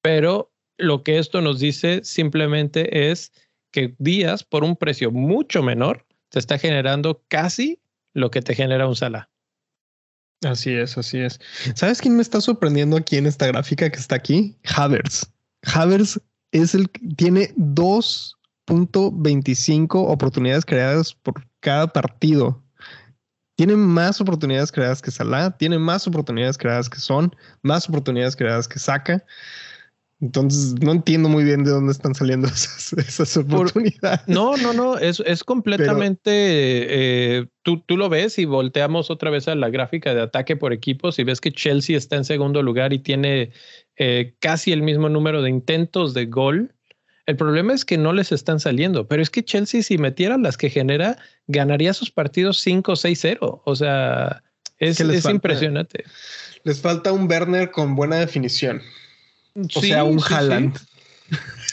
Pero 0.04 0.51
lo 0.82 1.04
que 1.04 1.20
esto 1.20 1.42
nos 1.42 1.60
dice 1.60 2.02
simplemente 2.04 3.12
es 3.12 3.32
que 3.72 3.96
Díaz, 4.00 4.44
por 4.44 4.64
un 4.64 4.76
precio 4.76 5.12
mucho 5.12 5.62
menor, 5.64 6.06
te 6.30 6.40
está 6.40 6.58
generando 6.58 7.24
casi 7.28 7.80
lo 8.14 8.32
que 8.32 8.42
te 8.42 8.56
genera 8.56 8.88
un 8.88 8.96
Salah. 8.96 9.30
Así 10.44 10.72
es, 10.72 10.98
así 10.98 11.20
es. 11.20 11.40
¿Sabes 11.76 12.02
quién 12.02 12.16
me 12.16 12.24
está 12.24 12.42
sorprendiendo 12.42 12.98
aquí 12.98 13.18
en 13.18 13.28
esta 13.28 13.46
gráfica 13.48 13.92
que 13.92 14.00
está 14.00 14.16
aquí? 14.16 14.58
Havers. 14.76 15.32
Havers 15.64 16.20
es 16.52 16.74
el 16.74 16.90
tiene 17.16 17.54
2.25 17.56 20.12
oportunidades 20.12 20.66
creadas 20.66 21.14
por 21.14 21.48
cada 21.60 21.86
partido. 21.88 22.64
Tiene 23.56 23.76
más 23.76 24.20
oportunidades 24.20 24.72
creadas 24.72 25.04
que 25.04 25.12
Salah, 25.12 25.52
tiene 25.52 25.78
más 25.78 26.08
oportunidades 26.08 26.58
creadas 26.58 26.90
que 26.90 27.00
Son, 27.00 27.36
más 27.62 27.88
oportunidades 27.88 28.36
creadas 28.36 28.68
que 28.68 28.80
Saka. 28.80 29.24
Entonces 30.22 30.76
no 30.82 30.92
entiendo 30.92 31.30
muy 31.30 31.44
bien 31.44 31.64
de 31.64 31.72
dónde 31.72 31.92
están 31.92 32.14
saliendo 32.14 32.48
esas, 32.48 33.38
oportunidades. 33.38 34.22
no, 34.28 34.56
no, 34.58 34.72
no, 34.72 34.98
es, 35.00 35.22
es 35.26 35.44
completamente, 35.44 36.30
eh, 36.32 37.48
tú, 37.64 37.80
tú 37.80 37.98
lo 37.98 38.08
ves 38.08 38.38
y 38.38 38.46
volteamos 38.46 39.10
otra 39.10 39.32
vez 39.32 39.48
a 39.48 39.56
la 39.56 39.70
gráfica 39.70 40.14
de 40.14 40.22
ataque 40.22 40.56
por 40.56 40.74
equipos 40.74 41.18
y 41.18 41.24
ves 41.24 41.42
que 41.42 41.52
Chelsea 41.52 41.98
está 41.98 42.18
en 42.18 42.26
segundo 42.26 42.62
lugar 42.62 42.94
y 42.94 43.00
tiene 43.00 43.52
eh, 43.98 44.36
casi 44.40 44.72
el 44.72 44.84
mismo 44.84 45.10
número 45.10 45.42
de 45.42 45.50
intentos 45.50 46.14
de 46.14 46.28
gol. 46.28 46.76
El 47.26 47.36
problema 47.36 47.74
es 47.74 47.84
que 47.84 47.98
no 47.98 48.14
les 48.14 48.32
están 48.32 48.60
saliendo, 48.60 49.08
pero 49.08 49.24
es 49.24 49.32
que 49.32 49.44
Chelsea 49.44 49.82
si 49.82 49.98
metiera 49.98 50.38
las 50.38 50.56
que 50.56 50.70
genera, 50.70 51.18
ganaría 51.48 51.94
sus 51.94 52.12
partidos 52.12 52.66
5-6-0. 52.66 53.62
O 53.64 53.76
sea, 53.76 54.44
es, 54.78 55.00
es 55.00 55.26
impresionante. 55.26 56.04
Les 56.64 56.80
falta 56.80 57.12
un 57.12 57.28
Werner 57.28 57.72
con 57.72 57.96
buena 57.96 58.18
definición. 58.18 58.82
O 59.56 59.82
sea, 59.82 60.04
un 60.04 60.22
Haaland. 60.22 60.78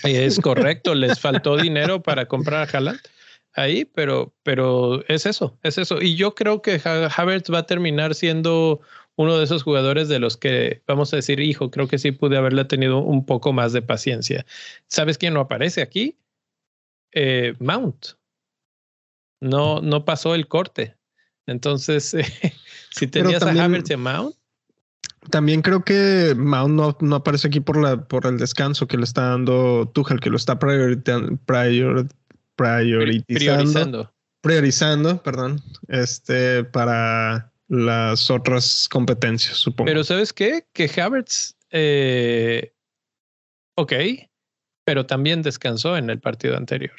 Es 0.05 0.39
correcto, 0.39 0.95
les 0.95 1.19
faltó 1.19 1.57
dinero 1.57 2.03
para 2.03 2.27
comprar 2.27 2.69
a 2.69 2.77
Haaland 2.77 3.01
ahí, 3.59 3.85
pero, 3.85 4.35
pero 4.43 5.05
es 5.09 5.27
eso, 5.27 5.59
es 5.63 5.79
eso. 5.79 6.01
Y 6.01 6.17
yo 6.17 6.35
creo 6.35 6.63
que 6.63 6.81
Havertz 6.85 7.53
va 7.53 7.59
a 7.59 7.67
terminar 7.67 8.15
siendo 8.15 8.81
uno 9.17 9.37
de 9.37 9.45
esos 9.45 9.65
jugadores 9.65 10.09
de 10.09 10.21
los 10.21 10.37
que 10.37 10.83
vamos 10.87 11.13
a 11.13 11.17
decir, 11.17 11.41
hijo, 11.41 11.71
creo 11.71 11.89
que 11.89 11.99
sí 11.99 12.13
pude 12.13 12.37
haberle 12.37 12.65
tenido 12.65 12.99
un 12.99 13.27
poco 13.27 13.53
más 13.53 13.73
de 13.73 13.83
paciencia. 13.83 14.47
¿Sabes 14.87 15.19
quién 15.19 15.35
no 15.35 15.41
aparece 15.41 15.83
aquí? 15.83 16.17
Eh, 17.13 17.55
Mount. 17.59 18.07
No, 19.41 19.81
no 19.81 20.05
pasó 20.05 20.35
el 20.35 20.47
corte. 20.47 20.97
Entonces, 21.47 22.17
si 22.91 23.07
tenías 23.07 23.43
a 23.43 23.51
Havertz 23.51 23.91
y 23.91 23.95
a 23.95 23.99
Mount, 23.99 24.37
también 25.31 25.63
creo 25.63 25.85
que 25.85 26.35
Mount 26.37 27.01
no, 27.01 27.17
aparece 27.17 27.49
aquí 27.49 27.61
por 27.61 27.77
la 27.77 28.07
por 28.09 28.27
el 28.27 28.39
descanso 28.39 28.87
que 28.87 28.97
le 28.97 29.05
está 29.05 29.31
dando 29.31 29.91
Tuchel, 29.93 30.21
que 30.21 30.31
lo 30.31 30.37
está 30.37 30.59
priorizando, 30.59 31.39
priorizando, 32.57 34.13
priorizando, 34.41 35.23
perdón, 35.23 35.61
este 35.89 36.65
para 36.65 37.53
las 37.69 38.31
otras 38.31 38.89
competencias, 38.89 39.59
supongo. 39.59 39.87
Pero 39.87 40.05
sabes 40.05 40.33
qué, 40.33 40.67
que 40.73 40.91
Havertz, 41.01 41.57
eh, 41.71 42.73
ok, 43.75 43.93
pero 44.85 45.05
también 45.05 45.43
descansó 45.43 45.97
en 45.97 46.09
el 46.09 46.21
partido 46.21 46.57
anterior. 46.57 46.97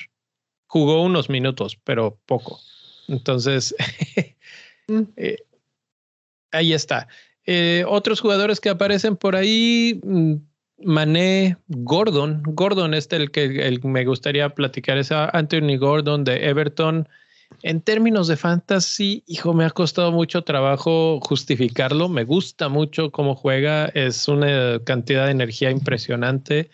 Jugó 0.68 1.02
unos 1.02 1.30
minutos, 1.30 1.80
pero 1.84 2.20
poco. 2.28 2.60
Entonces, 3.08 3.76
mm. 4.88 5.02
eh, 5.18 5.38
ahí 6.52 6.74
está. 6.74 7.08
Eh, 7.52 7.84
otros 7.88 8.22
jugadores 8.22 8.60
que 8.60 8.70
aparecen 8.70 9.18
por 9.18 9.36
ahí, 9.36 10.00
mm, 10.04 10.36
Mané, 10.84 11.58
Gordon. 11.68 12.44
Gordon 12.46 12.94
es 12.94 13.12
el 13.12 13.32
que 13.32 13.80
me 13.84 14.06
gustaría 14.06 14.54
platicar, 14.54 15.00
es 15.00 15.12
Anthony 15.12 15.76
Gordon 15.80 16.24
de 16.24 16.48
Everton. 16.48 17.10
En 17.64 17.82
términos 17.82 18.28
de 18.28 18.38
fantasy, 18.38 19.24
hijo, 19.26 19.56
me 19.56 19.66
ha 19.66 19.72
costado 19.72 20.12
mucho 20.12 20.44
trabajo 20.44 21.20
justificarlo. 21.22 22.08
Me 22.08 22.24
gusta 22.24 22.70
mucho 22.70 23.10
cómo 23.10 23.34
juega, 23.34 23.88
es 23.96 24.28
una 24.28 24.80
cantidad 24.84 25.26
de 25.26 25.32
energía 25.32 25.72
impresionante. 25.72 26.70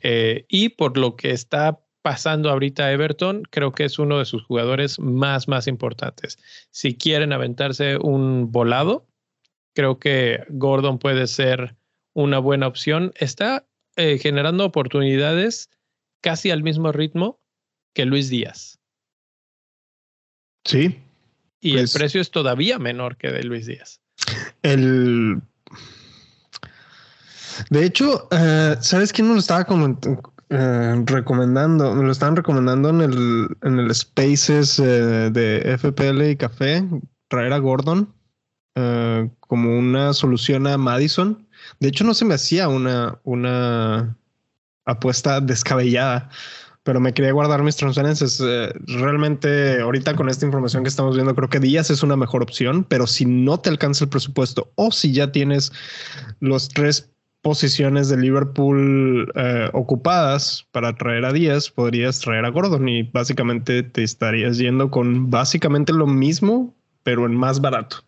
Eh, 0.00 0.46
y 0.48 0.70
por 0.70 0.96
lo 0.96 1.16
que 1.16 1.32
está 1.32 1.78
pasando 2.00 2.48
ahorita 2.48 2.90
Everton, 2.90 3.42
creo 3.50 3.72
que 3.72 3.84
es 3.84 3.98
uno 3.98 4.18
de 4.18 4.24
sus 4.24 4.44
jugadores 4.44 4.98
más, 4.98 5.46
más 5.46 5.66
importantes. 5.66 6.38
Si 6.70 6.94
quieren 6.94 7.34
aventarse 7.34 7.98
un 7.98 8.50
volado, 8.50 9.04
creo 9.76 9.98
que 9.98 10.44
Gordon 10.48 10.98
puede 10.98 11.26
ser 11.28 11.76
una 12.14 12.38
buena 12.38 12.66
opción. 12.66 13.12
Está 13.16 13.66
eh, 13.96 14.18
generando 14.18 14.64
oportunidades 14.64 15.70
casi 16.22 16.50
al 16.50 16.62
mismo 16.62 16.90
ritmo 16.90 17.38
que 17.94 18.06
Luis 18.06 18.30
Díaz. 18.30 18.78
Sí. 20.64 20.98
Y 21.60 21.72
el 21.72 21.82
pues 21.82 21.92
precio 21.92 22.20
es 22.20 22.30
todavía 22.30 22.78
menor 22.78 23.16
que 23.16 23.30
de 23.30 23.44
Luis 23.44 23.66
Díaz. 23.66 24.00
El. 24.62 25.42
De 27.70 27.84
hecho, 27.84 28.28
eh, 28.30 28.76
¿sabes 28.80 29.12
quién 29.12 29.28
me 29.28 29.34
lo 29.34 29.40
estaba 29.40 29.66
eh, 30.50 31.02
recomendando? 31.04 31.94
Me 31.94 32.04
lo 32.04 32.12
estaban 32.12 32.36
recomendando 32.36 32.90
en 32.90 33.00
el, 33.02 33.48
en 33.62 33.78
el 33.78 33.94
Spaces 33.94 34.76
de 34.78 35.78
FPL 35.78 36.30
y 36.30 36.36
Café, 36.36 36.84
traer 37.28 37.52
a 37.52 37.58
Gordon. 37.58 38.15
Eh, 38.78 39.30
como 39.40 39.78
una 39.78 40.12
solución 40.12 40.66
a 40.66 40.76
Madison. 40.76 41.46
De 41.80 41.88
hecho, 41.88 42.04
no 42.04 42.12
se 42.12 42.26
me 42.26 42.34
hacía 42.34 42.68
una, 42.68 43.18
una 43.24 44.14
apuesta 44.84 45.40
descabellada, 45.40 46.28
pero 46.82 47.00
me 47.00 47.14
quería 47.14 47.32
guardar 47.32 47.62
mis 47.62 47.76
transferencias. 47.76 48.38
Eh, 48.44 48.72
realmente, 48.86 49.80
ahorita 49.80 50.14
con 50.14 50.28
esta 50.28 50.44
información 50.44 50.82
que 50.82 50.90
estamos 50.90 51.14
viendo, 51.14 51.34
creo 51.34 51.48
que 51.48 51.58
Díaz 51.58 51.90
es 51.90 52.02
una 52.02 52.16
mejor 52.16 52.42
opción, 52.42 52.84
pero 52.84 53.06
si 53.06 53.24
no 53.24 53.58
te 53.58 53.70
alcanza 53.70 54.04
el 54.04 54.10
presupuesto 54.10 54.70
o 54.74 54.92
si 54.92 55.10
ya 55.10 55.32
tienes 55.32 55.72
los 56.40 56.68
tres 56.68 57.10
posiciones 57.40 58.10
de 58.10 58.18
Liverpool 58.18 59.32
eh, 59.36 59.70
ocupadas 59.72 60.66
para 60.72 60.94
traer 60.96 61.24
a 61.24 61.32
Díaz, 61.32 61.70
podrías 61.70 62.20
traer 62.20 62.44
a 62.44 62.50
Gordon 62.50 62.86
y 62.90 63.04
básicamente 63.04 63.82
te 63.84 64.02
estarías 64.02 64.58
yendo 64.58 64.90
con 64.90 65.30
básicamente 65.30 65.94
lo 65.94 66.06
mismo, 66.06 66.74
pero 67.04 67.24
en 67.24 67.34
más 67.34 67.62
barato. 67.62 68.04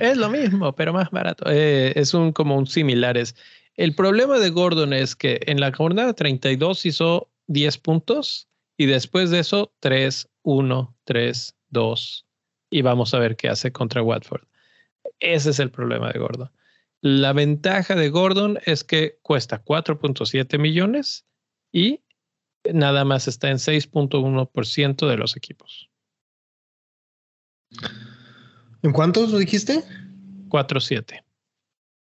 Es 0.00 0.16
lo 0.16 0.30
mismo, 0.30 0.74
pero 0.74 0.92
más 0.92 1.10
barato. 1.10 1.44
Eh, 1.48 1.92
es 1.96 2.14
un 2.14 2.32
como 2.32 2.56
un 2.56 2.66
similares. 2.66 3.36
El 3.76 3.94
problema 3.94 4.38
de 4.38 4.50
Gordon 4.50 4.92
es 4.92 5.16
que 5.16 5.40
en 5.46 5.60
la 5.60 5.72
jornada 5.72 6.12
32 6.12 6.86
hizo 6.86 7.30
10 7.48 7.78
puntos 7.78 8.48
y 8.76 8.86
después 8.86 9.30
de 9.30 9.40
eso 9.40 9.72
3, 9.80 10.28
1, 10.42 10.96
3, 11.04 11.56
2 11.70 12.26
y 12.70 12.82
vamos 12.82 13.14
a 13.14 13.18
ver 13.18 13.36
qué 13.36 13.48
hace 13.48 13.72
contra 13.72 14.02
Watford. 14.02 14.42
Ese 15.20 15.50
es 15.50 15.58
el 15.58 15.70
problema 15.70 16.10
de 16.12 16.18
Gordon. 16.18 16.50
La 17.00 17.32
ventaja 17.32 17.94
de 17.94 18.08
Gordon 18.08 18.58
es 18.64 18.82
que 18.82 19.18
cuesta 19.22 19.62
4.7 19.62 20.58
millones 20.58 21.26
y 21.70 22.00
nada 22.72 23.04
más 23.04 23.28
está 23.28 23.50
en 23.50 23.58
6.1% 23.58 25.08
de 25.08 25.16
los 25.16 25.36
equipos. 25.36 25.90
¿En 28.84 28.92
cuántos 28.92 29.36
dijiste? 29.36 29.82
4.7. 30.48 31.24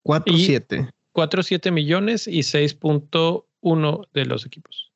4.7. 0.04 0.90
4.7 1.14 1.72
millones 1.72 2.28
y 2.28 2.40
6.1 2.40 4.08
de 4.14 4.26
los 4.26 4.46
equipos. 4.48 4.92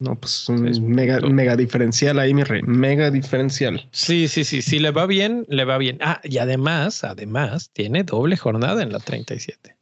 No, 0.00 0.18
pues 0.18 0.48
un 0.48 0.90
mega, 0.90 1.20
mega 1.20 1.54
diferencial 1.54 2.18
ahí, 2.18 2.34
mi 2.34 2.42
rey. 2.42 2.62
Mega 2.64 3.12
diferencial. 3.12 3.88
Sí, 3.92 4.26
sí, 4.26 4.42
sí. 4.42 4.60
Si 4.60 4.80
le 4.80 4.90
va 4.90 5.06
bien, 5.06 5.46
le 5.48 5.64
va 5.64 5.78
bien. 5.78 5.98
Ah, 6.00 6.20
y 6.24 6.38
además, 6.38 7.04
además, 7.04 7.70
tiene 7.72 8.02
doble 8.02 8.36
jornada 8.36 8.82
en 8.82 8.92
la 8.92 8.98
37. 8.98 9.76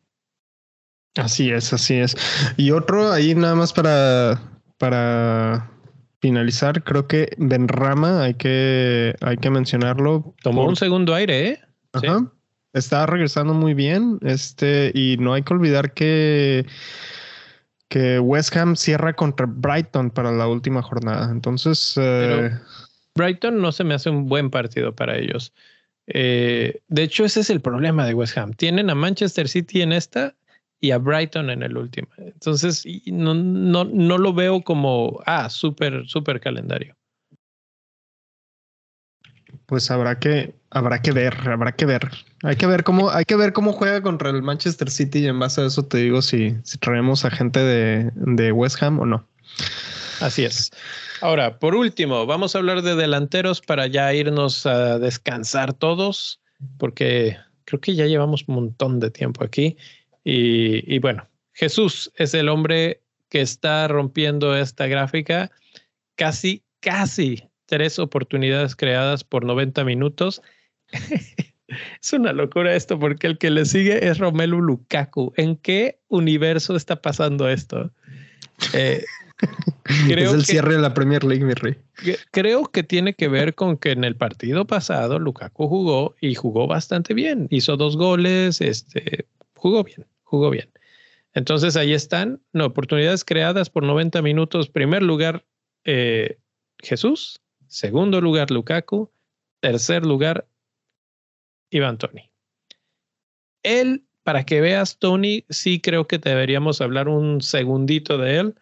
Así 1.16 1.50
es, 1.50 1.72
así 1.72 1.94
es. 1.94 2.14
Y 2.58 2.72
otro 2.72 3.10
ahí 3.10 3.34
nada 3.34 3.54
más 3.54 3.72
para, 3.72 4.60
para 4.76 5.70
finalizar, 6.20 6.82
creo 6.84 7.06
que 7.06 7.34
Benrama 7.38 8.22
hay 8.22 8.34
que, 8.34 9.14
hay 9.20 9.36
que 9.36 9.50
mencionarlo. 9.50 10.34
Tomó 10.42 10.66
un 10.66 10.76
segundo 10.76 11.14
aire, 11.14 11.48
¿eh? 11.48 11.60
Ajá. 11.92 12.32
Está 12.72 13.06
regresando 13.06 13.54
muy 13.54 13.74
bien. 13.74 14.18
Este, 14.22 14.92
y 14.94 15.16
no 15.18 15.32
hay 15.32 15.42
que 15.42 15.54
olvidar 15.54 15.92
que 15.92 16.66
que 17.90 18.20
West 18.20 18.56
Ham 18.56 18.76
cierra 18.76 19.12
contra 19.14 19.46
Brighton 19.46 20.10
para 20.10 20.30
la 20.30 20.46
última 20.46 20.80
jornada. 20.80 21.28
Entonces, 21.30 21.94
eh, 22.00 22.50
Brighton 23.16 23.60
no 23.60 23.72
se 23.72 23.82
me 23.82 23.94
hace 23.94 24.08
un 24.08 24.26
buen 24.26 24.48
partido 24.48 24.94
para 24.94 25.18
ellos. 25.18 25.52
Eh, 26.06 26.80
de 26.86 27.02
hecho, 27.02 27.24
ese 27.24 27.40
es 27.40 27.50
el 27.50 27.60
problema 27.60 28.06
de 28.06 28.14
West 28.14 28.38
Ham. 28.38 28.52
Tienen 28.52 28.90
a 28.90 28.94
Manchester 28.94 29.48
City 29.48 29.82
en 29.82 29.92
esta 29.92 30.36
y 30.80 30.90
a 30.92 30.98
Brighton 30.98 31.50
en 31.50 31.62
el 31.62 31.76
último. 31.76 32.08
Entonces, 32.16 32.84
no, 33.06 33.34
no, 33.34 33.84
no 33.84 34.18
lo 34.18 34.32
veo 34.32 34.62
como, 34.62 35.20
ah, 35.26 35.50
súper, 35.50 36.08
súper 36.08 36.40
calendario. 36.40 36.96
Pues 39.66 39.90
habrá 39.90 40.18
que, 40.18 40.54
habrá 40.70 41.00
que 41.02 41.12
ver, 41.12 41.36
habrá 41.48 41.72
que 41.72 41.86
ver. 41.86 42.10
Hay 42.42 42.56
que 42.56 42.66
ver 42.66 42.82
cómo, 42.82 43.10
hay 43.10 43.24
que 43.24 43.36
ver 43.36 43.52
cómo 43.52 43.72
juega 43.72 44.02
contra 44.02 44.30
el 44.30 44.42
Manchester 44.42 44.90
City 44.90 45.20
y 45.20 45.26
en 45.26 45.38
base 45.38 45.60
a 45.60 45.66
eso 45.66 45.84
te 45.84 45.98
digo 45.98 46.22
si, 46.22 46.56
si 46.64 46.78
traemos 46.78 47.24
a 47.24 47.30
gente 47.30 47.60
de, 47.60 48.10
de 48.14 48.52
West 48.52 48.82
Ham 48.82 48.98
o 49.00 49.06
no. 49.06 49.26
Así 50.20 50.44
es. 50.44 50.70
Ahora, 51.20 51.58
por 51.58 51.74
último, 51.74 52.26
vamos 52.26 52.54
a 52.54 52.58
hablar 52.58 52.82
de 52.82 52.94
delanteros 52.94 53.60
para 53.60 53.86
ya 53.86 54.12
irnos 54.14 54.66
a 54.66 54.98
descansar 54.98 55.72
todos, 55.72 56.40
porque 56.78 57.36
creo 57.64 57.80
que 57.80 57.94
ya 57.94 58.06
llevamos 58.06 58.44
un 58.48 58.54
montón 58.54 59.00
de 59.00 59.10
tiempo 59.10 59.44
aquí. 59.44 59.76
Y, 60.24 60.98
bueno, 60.98 61.26
Jesús 61.52 62.12
es 62.16 62.34
el 62.34 62.48
hombre 62.48 63.00
que 63.28 63.40
está 63.40 63.88
rompiendo 63.88 64.56
esta 64.56 64.86
gráfica. 64.86 65.50
Casi, 66.14 66.62
casi 66.80 67.42
tres 67.66 67.98
oportunidades 67.98 68.76
creadas 68.76 69.24
por 69.24 69.44
90 69.44 69.84
minutos. 69.84 70.42
es 72.02 72.12
una 72.12 72.32
locura 72.32 72.74
esto 72.74 72.98
porque 72.98 73.28
el 73.28 73.38
que 73.38 73.50
le 73.50 73.64
sigue 73.64 74.06
es 74.06 74.18
Romelu 74.18 74.60
Lukaku. 74.60 75.32
¿En 75.36 75.56
qué 75.56 76.00
universo 76.08 76.76
está 76.76 77.00
pasando 77.00 77.48
esto? 77.48 77.90
Eh, 78.74 79.04
es 80.08 80.32
el 80.32 80.44
cierre 80.44 80.74
de 80.74 80.80
la 80.80 80.94
Premier 80.94 81.24
League, 81.24 81.44
mi 81.44 81.54
rey. 81.54 81.76
Creo 82.30 82.64
que 82.66 82.82
tiene 82.82 83.14
que 83.14 83.28
ver 83.28 83.54
con 83.54 83.76
que 83.76 83.92
en 83.92 84.04
el 84.04 84.16
partido 84.16 84.66
pasado 84.66 85.18
Lukaku 85.18 85.68
jugó 85.68 86.14
y 86.20 86.34
jugó 86.34 86.66
bastante 86.66 87.14
bien. 87.14 87.46
Hizo 87.50 87.76
dos 87.76 87.96
goles, 87.96 88.60
este, 88.60 89.26
jugó 89.54 89.84
bien, 89.84 90.06
jugó 90.30 90.50
bien. 90.50 90.70
Entonces 91.34 91.76
ahí 91.76 91.92
están, 91.92 92.40
oportunidades 92.54 93.24
creadas 93.24 93.68
por 93.68 93.82
90 93.82 94.22
minutos. 94.22 94.68
Primer 94.68 95.02
lugar, 95.02 95.44
eh, 95.84 96.38
Jesús. 96.78 97.40
Segundo 97.66 98.20
lugar, 98.20 98.50
Lukaku. 98.50 99.10
Tercer 99.60 100.06
lugar, 100.06 100.46
Iván 101.70 101.98
Tony. 101.98 102.30
Él, 103.62 104.04
para 104.22 104.44
que 104.44 104.60
veas, 104.60 104.98
Tony, 104.98 105.44
sí 105.50 105.80
creo 105.80 106.06
que 106.06 106.18
deberíamos 106.18 106.80
hablar 106.80 107.08
un 107.08 107.42
segundito 107.42 108.16
de 108.16 108.36
él, 108.38 108.54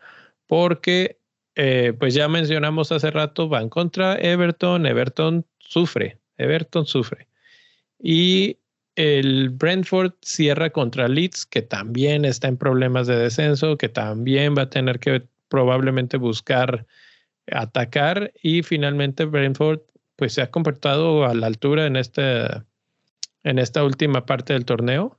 porque, 0.47 1.19
eh, 1.55 1.93
pues 1.99 2.15
ya 2.15 2.29
mencionamos 2.29 2.91
hace 2.93 3.11
rato, 3.11 3.49
van 3.49 3.69
contra 3.69 4.17
Everton. 4.17 4.87
Everton 4.87 5.47
sufre, 5.59 6.19
Everton 6.39 6.87
sufre. 6.87 7.29
Y 7.99 8.59
el 8.99 9.51
Brentford 9.51 10.15
cierra 10.23 10.71
contra 10.71 11.07
Leeds, 11.07 11.47
que 11.47 11.63
también 11.63 12.25
está 12.25 12.49
en 12.49 12.57
problemas 12.57 13.07
de 13.07 13.17
descenso, 13.17 13.79
que 13.79 13.89
también 13.89 14.57
va 14.59 14.63
a 14.63 14.71
tener 14.71 14.99
que 14.99 15.23
probablemente 15.49 16.17
buscar 16.17 16.85
atacar 17.53 18.33
y 18.43 18.65
finalmente 18.65 19.25
Brentford 19.25 19.83
pues 20.17 20.33
se 20.33 20.43
ha 20.43 20.51
comportado 20.51 21.25
a 21.27 21.35
la 21.35 21.47
altura 21.47 21.87
en 21.87 21.95
esta, 21.95 22.67
en 23.45 23.61
esta 23.61 23.85
última 23.85 24.27
parte 24.27 24.53
del 24.55 24.65
torneo 24.65 25.17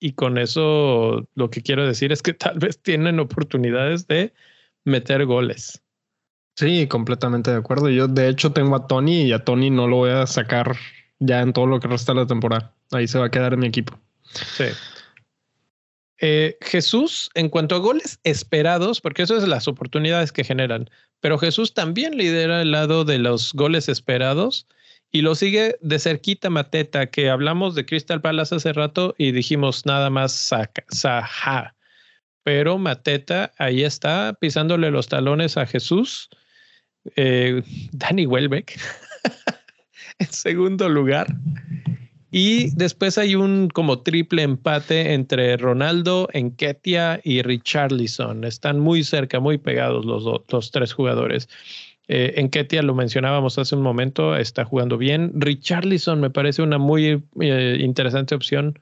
y 0.00 0.12
con 0.14 0.38
eso 0.38 1.28
lo 1.34 1.50
que 1.50 1.60
quiero 1.60 1.86
decir 1.86 2.12
es 2.12 2.22
que 2.22 2.32
tal 2.44 2.58
vez 2.58 2.80
tienen 2.80 3.20
oportunidades 3.20 4.06
de 4.06 4.32
meter 4.84 5.26
goles. 5.26 5.82
Sí, 6.56 6.86
completamente 6.88 7.50
de 7.50 7.58
acuerdo. 7.58 7.90
Yo 7.90 8.08
de 8.08 8.30
hecho 8.30 8.54
tengo 8.54 8.74
a 8.74 8.86
Tony 8.86 9.24
y 9.24 9.32
a 9.32 9.44
Tony 9.44 9.68
no 9.68 9.86
lo 9.86 9.96
voy 9.96 10.12
a 10.12 10.26
sacar 10.26 10.76
ya 11.18 11.42
en 11.42 11.52
todo 11.52 11.66
lo 11.66 11.78
que 11.78 11.88
resta 11.88 12.14
de 12.14 12.20
la 12.20 12.26
temporada. 12.26 12.75
Ahí 12.92 13.06
se 13.06 13.18
va 13.18 13.26
a 13.26 13.30
quedar 13.30 13.56
mi 13.56 13.66
equipo. 13.66 13.98
Sí. 14.56 14.66
Eh, 16.20 16.56
Jesús, 16.62 17.30
en 17.34 17.48
cuanto 17.48 17.74
a 17.74 17.78
goles 17.78 18.18
esperados, 18.24 19.00
porque 19.00 19.22
eso 19.22 19.36
es 19.36 19.46
las 19.46 19.68
oportunidades 19.68 20.32
que 20.32 20.44
generan, 20.44 20.88
pero 21.20 21.38
Jesús 21.38 21.74
también 21.74 22.16
lidera 22.16 22.62
el 22.62 22.70
lado 22.70 23.04
de 23.04 23.18
los 23.18 23.52
goles 23.52 23.88
esperados 23.88 24.66
y 25.12 25.22
lo 25.22 25.34
sigue 25.34 25.76
de 25.80 25.98
cerquita 25.98 26.50
Mateta, 26.50 27.06
que 27.06 27.30
hablamos 27.30 27.74
de 27.74 27.86
Crystal 27.86 28.20
Palace 28.20 28.54
hace 28.54 28.72
rato 28.72 29.14
y 29.18 29.32
dijimos 29.32 29.86
nada 29.86 30.10
más 30.10 30.32
Saha. 30.32 31.74
Pero 32.42 32.78
Mateta 32.78 33.52
ahí 33.58 33.82
está 33.82 34.36
pisándole 34.40 34.90
los 34.90 35.08
talones 35.08 35.56
a 35.56 35.66
Jesús. 35.66 36.28
Eh, 37.16 37.62
Danny 37.92 38.26
Welbeck 38.26 38.78
en 40.18 40.32
segundo 40.32 40.88
lugar. 40.88 41.26
Y 42.38 42.68
después 42.76 43.16
hay 43.16 43.34
un 43.34 43.70
como 43.70 44.00
triple 44.00 44.42
empate 44.42 45.14
entre 45.14 45.56
Ronaldo, 45.56 46.28
Enketia 46.34 47.18
y 47.24 47.40
Richarlison. 47.40 48.44
Están 48.44 48.78
muy 48.78 49.04
cerca, 49.04 49.40
muy 49.40 49.56
pegados 49.56 50.04
los, 50.04 50.22
los 50.46 50.70
tres 50.70 50.92
jugadores. 50.92 51.48
Eh, 52.08 52.34
Enketia 52.36 52.82
lo 52.82 52.94
mencionábamos 52.94 53.58
hace 53.58 53.74
un 53.74 53.80
momento, 53.80 54.36
está 54.36 54.66
jugando 54.66 54.98
bien. 54.98 55.32
Richarlison 55.34 56.20
me 56.20 56.28
parece 56.28 56.60
una 56.60 56.76
muy 56.76 57.24
eh, 57.40 57.78
interesante 57.80 58.34
opción 58.34 58.80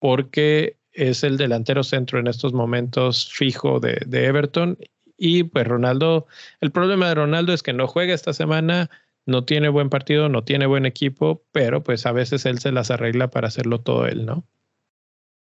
porque 0.00 0.76
es 0.92 1.22
el 1.22 1.36
delantero 1.36 1.84
centro 1.84 2.18
en 2.18 2.26
estos 2.26 2.52
momentos 2.52 3.30
fijo 3.32 3.78
de, 3.78 4.02
de 4.04 4.24
Everton. 4.24 4.76
Y 5.16 5.44
pues 5.44 5.64
Ronaldo, 5.64 6.26
el 6.60 6.72
problema 6.72 7.06
de 7.06 7.14
Ronaldo 7.14 7.52
es 7.52 7.62
que 7.62 7.72
no 7.72 7.86
juega 7.86 8.14
esta 8.14 8.32
semana 8.32 8.90
no 9.26 9.44
tiene 9.44 9.68
buen 9.68 9.90
partido, 9.90 10.28
no 10.28 10.44
tiene 10.44 10.66
buen 10.66 10.86
equipo, 10.86 11.44
pero 11.52 11.82
pues 11.82 12.06
a 12.06 12.12
veces 12.12 12.46
él 12.46 12.58
se 12.58 12.72
las 12.72 12.90
arregla 12.90 13.30
para 13.30 13.48
hacerlo 13.48 13.80
todo 13.80 14.06
él, 14.06 14.26
¿no? 14.26 14.46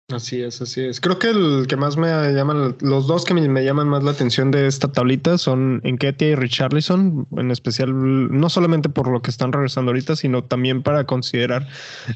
Así 0.10 0.42
es, 0.42 0.62
así 0.62 0.86
es. 0.86 1.02
Creo 1.02 1.20
que 1.20 1.32
el 1.32 1.66
que 1.68 1.76
más 1.76 1.98
me 1.98 2.08
llaman, 2.08 2.78
los 2.80 3.08
dos 3.08 3.26
que 3.26 3.34
me, 3.34 3.66
llaman 3.66 3.90
más 3.90 4.06
la 4.06 4.12
atención 4.12 4.52
de 4.52 4.66
esta 4.66 4.90
tablita 4.90 5.38
son 5.38 5.82
Enketia 5.84 6.30
y 6.30 6.36
Richarlison, 6.36 7.28
en 7.36 7.52
especial, 7.52 7.92
no 7.94 8.48
solamente 8.48 8.88
por 8.88 9.10
lo 9.10 9.22
que 9.22 9.32
están 9.32 9.52
regresando 9.52 9.90
ahorita, 9.90 10.16
sino 10.16 10.46
también 10.46 10.82
para 10.82 11.04
considerar 11.04 11.68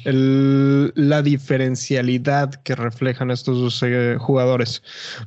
la 0.05 1.21
diferencialidad 1.21 2.53
que 2.63 2.75
reflejan 2.75 3.29
estos 3.29 3.59
dos 3.59 3.83
eh, 3.83 4.15
jugadores. 4.17 4.83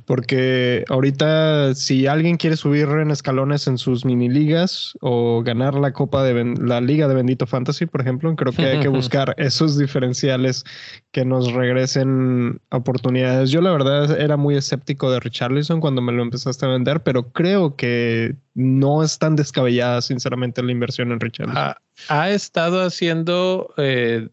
Porque 0.07 0.85
ahorita, 0.89 1.75
si 1.75 2.07
alguien 2.07 2.37
quiere 2.37 2.57
subir 2.57 2.87
en 2.87 3.11
escalones 3.11 3.67
en 3.67 3.77
sus 3.77 4.05
mini 4.05 4.27
ligas 4.27 4.97
o 5.01 5.43
ganar 5.43 5.75
la 5.75 5.93
Copa 5.93 6.23
de 6.23 6.55
la 6.59 6.81
Liga 6.81 7.07
de 7.07 7.13
Bendito 7.13 7.45
Fantasy, 7.45 7.85
por 7.85 8.01
ejemplo, 8.01 8.35
creo 8.35 8.53
que 8.53 8.65
hay 8.65 8.79
que 8.79 8.87
buscar 8.87 9.35
esos 9.37 9.77
diferenciales 9.77 10.65
que 11.11 11.23
nos 11.25 11.53
regresen 11.53 12.54
oportunidades. 12.71 13.51
Yo 13.51 13.61
la 13.61 13.71
verdad 13.71 14.19
era 14.19 14.37
muy 14.37 14.55
escéptico 14.55 15.11
de 15.11 15.19
Richarlison 15.19 15.79
cuando 15.79 16.01
me 16.01 16.11
lo 16.11 16.23
empezaste 16.23 16.65
a 16.65 16.69
vender, 16.69 17.01
pero 17.03 17.31
creo 17.31 17.75
que 17.75 18.35
no 18.53 19.03
es 19.03 19.19
tan 19.19 19.35
descabellada, 19.35 20.01
sinceramente, 20.01 20.63
la 20.63 20.71
inversión 20.71 21.11
en 21.11 21.19
Richarlison. 21.19 21.73
Ha, 22.09 22.29
estado 22.29 22.83
haciendo, 22.83 23.73
eh, 23.77 24.29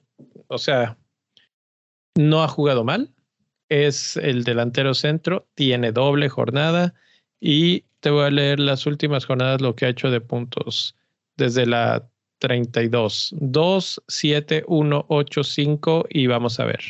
o 0.48 0.58
sea, 0.58 0.96
no 2.16 2.42
ha 2.42 2.48
jugado 2.48 2.84
mal. 2.84 3.10
Es 3.68 4.16
el 4.16 4.44
delantero 4.44 4.94
centro, 4.94 5.46
tiene 5.54 5.92
doble 5.92 6.28
jornada 6.28 6.94
y 7.40 7.84
te 8.00 8.10
voy 8.10 8.24
a 8.24 8.30
leer 8.30 8.60
las 8.60 8.84
últimas 8.86 9.24
jornadas, 9.24 9.60
lo 9.60 9.74
que 9.74 9.86
ha 9.86 9.88
hecho 9.88 10.10
de 10.10 10.20
puntos 10.20 10.94
desde 11.36 11.66
la 11.66 12.06
32. 12.42 13.34
2, 13.38 14.02
7, 14.08 14.64
1, 14.66 15.06
8, 15.08 15.44
5 15.44 16.06
y 16.10 16.26
vamos 16.26 16.58
a 16.58 16.64
ver. 16.64 16.80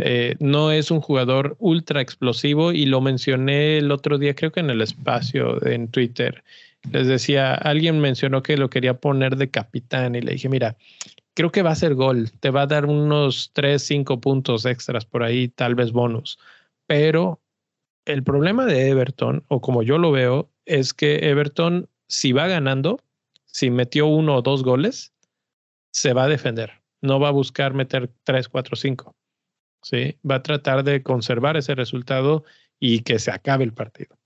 Eh, 0.00 0.36
no 0.38 0.70
es 0.70 0.90
un 0.90 1.00
jugador 1.00 1.56
ultra 1.58 2.00
explosivo 2.00 2.72
y 2.72 2.86
lo 2.86 3.00
mencioné 3.00 3.78
el 3.78 3.90
otro 3.90 4.16
día, 4.16 4.34
creo 4.34 4.52
que 4.52 4.60
en 4.60 4.70
el 4.70 4.80
espacio 4.80 5.64
en 5.66 5.88
Twitter. 5.88 6.44
Les 6.92 7.08
decía, 7.08 7.54
alguien 7.54 8.00
mencionó 8.00 8.42
que 8.42 8.56
lo 8.56 8.70
quería 8.70 8.94
poner 8.94 9.36
de 9.36 9.50
capitán 9.50 10.14
y 10.14 10.20
le 10.20 10.32
dije, 10.32 10.48
mira, 10.48 10.76
creo 11.34 11.50
que 11.50 11.62
va 11.62 11.72
a 11.72 11.76
ser 11.76 11.94
gol, 11.94 12.30
te 12.40 12.50
va 12.50 12.62
a 12.62 12.66
dar 12.66 12.86
unos 12.86 13.50
3, 13.54 13.82
5 13.82 14.20
puntos 14.20 14.64
extras 14.66 15.04
por 15.04 15.24
ahí, 15.24 15.48
tal 15.48 15.74
vez 15.74 15.92
bonus. 15.92 16.38
Pero 16.86 17.40
el 18.06 18.22
problema 18.22 18.66
de 18.66 18.88
Everton, 18.88 19.44
o 19.48 19.60
como 19.60 19.82
yo 19.82 19.98
lo 19.98 20.12
veo, 20.12 20.48
es 20.64 20.94
que 20.94 21.28
Everton, 21.28 21.88
si 22.06 22.32
va 22.32 22.46
ganando, 22.46 23.00
si 23.46 23.70
metió 23.70 24.06
uno 24.06 24.36
o 24.36 24.42
dos 24.42 24.62
goles, 24.62 25.12
se 25.92 26.12
va 26.12 26.24
a 26.24 26.28
defender. 26.28 26.72
No 27.02 27.20
va 27.20 27.28
a 27.28 27.32
buscar 27.32 27.74
meter 27.74 28.10
3, 28.24 28.48
4, 28.48 28.76
5. 28.76 29.17
¿Sí? 29.82 30.18
Va 30.28 30.36
a 30.36 30.42
tratar 30.42 30.84
de 30.84 31.02
conservar 31.02 31.56
ese 31.56 31.74
resultado 31.74 32.44
y 32.78 33.00
que 33.00 33.18
se 33.18 33.30
acabe 33.30 33.64
el 33.64 33.72
partido. 33.72 34.16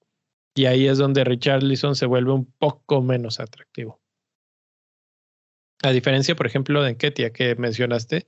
Y 0.55 0.67
ahí 0.67 0.87
es 0.87 0.99
donde 0.99 1.25
Richarlison 1.25 1.97
se 1.97 2.07
vuelve 2.07 2.33
un 2.33 2.47
poco 2.59 3.01
menos 3.03 3.41
atractivo. 3.41 4.01
A 5.83 5.91
diferencia, 5.91 6.37
por 6.37 6.47
ejemplo, 6.47 6.83
de 6.83 6.91
Enketia 6.91 7.33
que 7.33 7.55
mencionaste, 7.57 8.27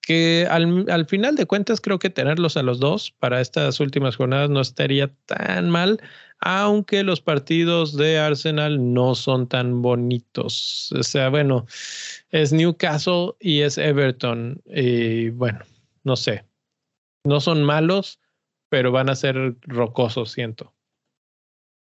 que 0.00 0.46
al, 0.48 0.86
al, 0.88 1.06
final 1.06 1.34
de 1.36 1.46
cuentas 1.46 1.80
creo 1.80 1.98
que 1.98 2.10
tenerlos 2.10 2.56
a 2.56 2.62
los 2.62 2.78
dos 2.78 3.12
para 3.18 3.40
estas 3.40 3.80
últimas 3.80 4.16
jornadas 4.16 4.50
no 4.50 4.60
estaría 4.60 5.12
tan 5.26 5.68
mal, 5.68 6.00
aunque 6.40 7.02
los 7.02 7.20
partidos 7.20 7.96
de 7.96 8.18
Arsenal 8.18 8.94
no 8.94 9.14
son 9.14 9.48
tan 9.48 9.82
bonitos. 9.82 10.92
O 10.96 11.02
sea, 11.02 11.28
bueno, 11.28 11.66
es 12.30 12.52
Newcastle 12.52 13.32
y 13.40 13.60
es 13.60 13.78
Everton. 13.78 14.62
Y 14.66 15.30
bueno, 15.30 15.60
no 16.06 16.16
sé, 16.16 16.46
no 17.24 17.40
son 17.40 17.64
malos, 17.64 18.20
pero 18.70 18.92
van 18.92 19.10
a 19.10 19.16
ser 19.16 19.56
rocosos, 19.62 20.30
siento. 20.30 20.72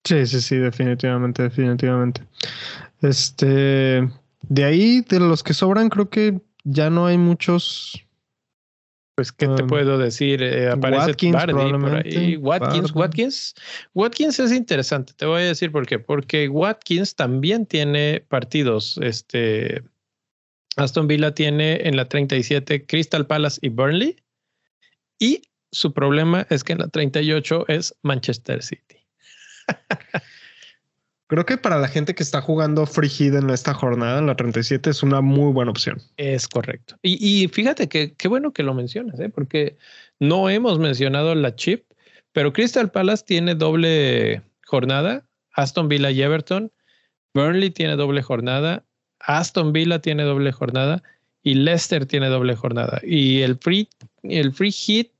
Sí, 0.05 0.27
sí, 0.27 0.41
sí, 0.41 0.57
definitivamente, 0.57 1.43
definitivamente. 1.43 2.23
Este, 3.01 4.09
de 4.43 4.65
ahí, 4.65 5.01
de 5.01 5.21
los 5.21 5.43
que 5.43 5.55
sobran, 5.55 5.89
creo 5.89 6.11
que 6.11 6.41
ya 6.65 6.91
no 6.91 7.07
hay 7.07 7.19
muchos 7.19 8.07
pues, 9.21 9.33
¿qué 9.33 9.49
te 9.49 9.65
um, 9.65 9.69
puedo 9.69 9.99
decir? 9.99 10.43
Eh, 10.43 10.71
aparece 10.71 11.11
Watkins, 11.11 11.45
por 11.45 11.95
ahí. 11.95 12.37
Watkins, 12.37 12.95
Watkins. 12.95 13.55
Watkins 13.93 14.41
es 14.41 14.51
interesante. 14.51 15.13
Te 15.15 15.27
voy 15.27 15.43
a 15.43 15.45
decir 15.45 15.71
por 15.71 15.87
qué. 15.87 15.99
Porque 15.99 16.49
Watkins 16.49 17.15
también 17.15 17.67
tiene 17.67 18.25
partidos. 18.29 18.99
Este. 19.03 19.83
Aston 20.77 21.07
Villa 21.07 21.35
tiene 21.35 21.87
en 21.89 21.97
la 21.97 22.09
37 22.09 22.87
Crystal 22.87 23.27
Palace 23.27 23.59
y 23.63 23.69
Burnley. 23.69 24.17
Y 25.19 25.43
su 25.73 25.93
problema 25.93 26.47
es 26.51 26.65
que 26.65 26.73
en 26.73 26.79
la 26.79 26.89
38 26.89 27.67
es 27.69 27.95
Manchester 28.03 28.63
City. 28.63 28.97
Creo 31.31 31.47
que 31.47 31.57
para 31.57 31.79
la 31.79 31.87
gente 31.87 32.17
que 32.17 32.25
está 32.25 32.41
jugando 32.41 32.87
Free 32.87 33.09
Hit 33.09 33.35
en 33.35 33.51
esta 33.51 33.73
jornada, 33.73 34.19
en 34.19 34.27
la 34.27 34.35
37, 34.35 34.91
es 34.91 35.05
una 35.05 35.21
muy 35.21 35.53
buena 35.53 35.71
opción. 35.71 36.03
Es 36.17 36.49
correcto. 36.49 36.97
Y, 37.03 37.47
fíjate 37.47 37.89
que 37.89 38.15
qué 38.15 38.27
bueno 38.27 38.53
que 38.53 38.65
lo 38.65 38.75
mencionas, 38.75 39.21
¿eh? 39.21 39.29
porque 39.29 39.77
no 40.19 40.51
hemos 40.51 40.81
mencionado 40.81 41.33
la 41.37 41.55
chip, 41.55 41.85
pero 42.33 42.53
Crystal 42.53 42.91
Palace 42.91 43.23
tiene 43.25 43.55
doble 43.55 44.43
jornada, 44.67 45.25
Aston 45.53 45.89
Villa 45.89 46.11
y 46.11 46.21
Everton, 46.21 46.73
Burnley 47.33 47.71
tiene 47.71 47.95
doble 47.95 48.23
jornada, 48.23 48.85
Aston 49.21 49.73
Villa 49.73 50.01
tiene 50.01 50.25
doble 50.25 50.53
jornada 50.53 51.03
y 51.43 51.55
Leicester 51.55 52.07
tiene 52.07 52.29
doble 52.29 52.57
jornada. 52.57 53.01
Y 53.03 53.43
el 53.43 53.59
free, 53.59 53.89
el 54.23 54.53
free 54.53 54.73
hit 54.73 55.13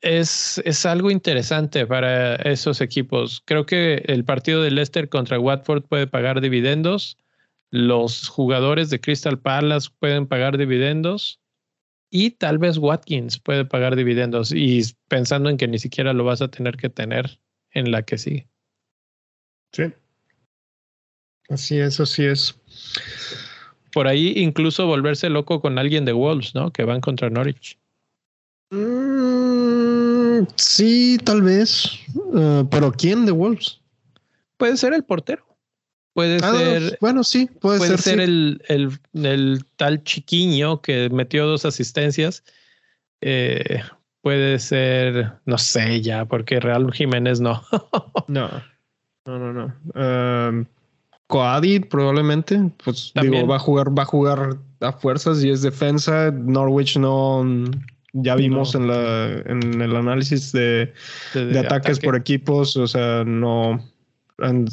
es, 0.00 0.60
es, 0.64 0.84
algo 0.86 1.10
interesante 1.10 1.86
para 1.86 2.36
esos 2.36 2.80
equipos. 2.80 3.42
Creo 3.44 3.66
que 3.66 4.02
el 4.06 4.24
partido 4.24 4.62
de 4.62 4.70
Leicester 4.70 5.08
contra 5.08 5.38
Watford 5.38 5.84
puede 5.84 6.06
pagar 6.06 6.40
dividendos. 6.40 7.16
Los 7.70 8.28
jugadores 8.28 8.90
de 8.90 9.00
Crystal 9.00 9.38
Palace 9.38 9.88
pueden 9.98 10.26
pagar 10.26 10.58
dividendos. 10.58 11.40
Y 12.10 12.30
tal 12.30 12.58
vez 12.58 12.78
Watkins 12.78 13.40
puede 13.40 13.64
pagar 13.64 13.96
dividendos. 13.96 14.52
Y 14.52 14.82
pensando 15.08 15.50
en 15.50 15.56
que 15.56 15.68
ni 15.68 15.78
siquiera 15.78 16.12
lo 16.12 16.24
vas 16.24 16.42
a 16.42 16.48
tener 16.48 16.76
que 16.76 16.90
tener 16.90 17.40
en 17.72 17.90
la 17.90 18.02
que 18.02 18.18
sigue. 18.18 18.48
Sí. 19.72 19.92
Así 21.48 21.78
es, 21.78 21.98
así 22.00 22.24
es. 22.24 22.58
Por 23.92 24.08
ahí 24.08 24.34
incluso 24.36 24.86
volverse 24.86 25.28
loco 25.30 25.60
con 25.60 25.78
alguien 25.78 26.04
de 26.04 26.12
Wolves, 26.12 26.54
¿no? 26.54 26.72
Que 26.72 26.84
van 26.84 27.00
contra 27.00 27.30
Norwich. 27.30 27.78
Mm, 28.70 30.46
sí, 30.56 31.18
tal 31.24 31.42
vez. 31.42 31.90
Uh, 32.14 32.66
pero 32.70 32.92
¿quién 32.92 33.24
de 33.24 33.32
Wolves? 33.32 33.80
Puede 34.56 34.76
ser 34.76 34.94
el 34.94 35.04
portero. 35.04 35.44
Puede 36.12 36.38
ah, 36.42 36.52
ser. 36.52 36.98
Bueno, 37.00 37.24
sí, 37.24 37.46
puede, 37.60 37.78
puede 37.78 37.98
ser. 37.98 38.20
el, 38.20 38.62
el, 38.68 38.98
el, 39.12 39.64
tal 39.76 40.02
chiquiño 40.04 40.80
que 40.80 41.10
metió 41.10 41.46
dos 41.46 41.64
asistencias. 41.64 42.44
Eh, 43.20 43.82
puede 44.22 44.58
ser, 44.60 45.32
no 45.44 45.58
sé 45.58 46.00
ya, 46.02 46.24
porque 46.24 46.60
Real 46.60 46.92
Jiménez 46.92 47.40
no. 47.40 47.62
no, 48.28 48.48
no, 49.26 49.38
no, 49.38 49.52
no. 49.52 49.74
Um, 49.94 50.66
Coadi 51.26 51.80
probablemente, 51.80 52.70
pues 52.84 53.12
digo, 53.20 53.46
va 53.46 53.56
a 53.56 53.58
jugar, 53.58 53.96
va 53.96 54.02
a 54.02 54.06
jugar 54.06 54.58
a 54.80 54.92
fuerzas 54.92 55.42
y 55.42 55.50
es 55.50 55.62
defensa. 55.62 56.30
Norwich 56.30 56.98
no, 56.98 57.44
ya 58.12 58.36
vimos 58.36 58.74
en, 58.74 58.88
la, 58.88 59.42
en 59.46 59.80
el 59.80 59.96
análisis 59.96 60.52
de, 60.52 60.92
de, 61.34 61.58
ataques 61.58 61.98
por 61.98 62.14
equipos, 62.14 62.76
o 62.76 62.86
sea, 62.86 63.24
no 63.24 63.82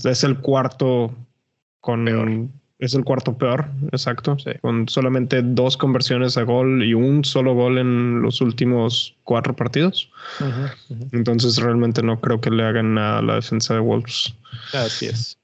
es 0.03 0.23
el 0.23 0.40
cuarto 0.40 1.14
con 1.80 2.52
es 2.78 2.95
el 2.95 3.03
cuarto 3.03 3.38
peor, 3.38 3.68
exacto, 3.91 4.38
con 4.61 4.90
solamente 4.90 5.41
dos 5.44 5.78
conversiones 5.78 6.36
a 6.38 6.41
gol 6.41 6.84
y 6.84 6.95
un 6.95 7.23
solo 7.23 7.53
gol 7.53 7.78
en 7.78 8.23
los 8.23 8.41
últimos 8.41 9.15
cuatro 9.23 9.56
partidos. 9.56 10.10
Entonces 11.11 11.57
realmente 11.57 12.02
no 12.02 12.19
creo 12.19 12.41
que 12.41 12.49
le 12.49 12.64
hagan 12.64 12.95
nada 12.95 13.19
a 13.19 13.22
la 13.22 13.36
defensa 13.36 13.76
de 13.76 13.82
Wolves. 13.82 14.34
Así 14.73 15.06
es. 15.06 15.38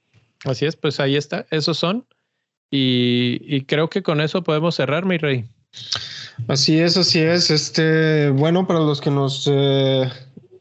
Así 0.44 0.66
es, 0.66 0.76
pues 0.76 1.00
ahí 1.00 1.16
está, 1.16 1.46
esos 1.50 1.78
son. 1.78 2.06
Y, 2.70 3.40
y 3.42 3.62
creo 3.64 3.88
que 3.88 4.02
con 4.02 4.20
eso 4.20 4.42
podemos 4.42 4.74
cerrar, 4.74 5.06
mi 5.06 5.18
rey. 5.18 5.48
Así 6.46 6.78
es, 6.78 6.96
así 6.96 7.20
es. 7.20 7.50
Este, 7.50 8.30
bueno, 8.30 8.66
para 8.66 8.80
los 8.80 9.00
que 9.00 9.10
nos 9.10 9.48
eh, 9.50 10.08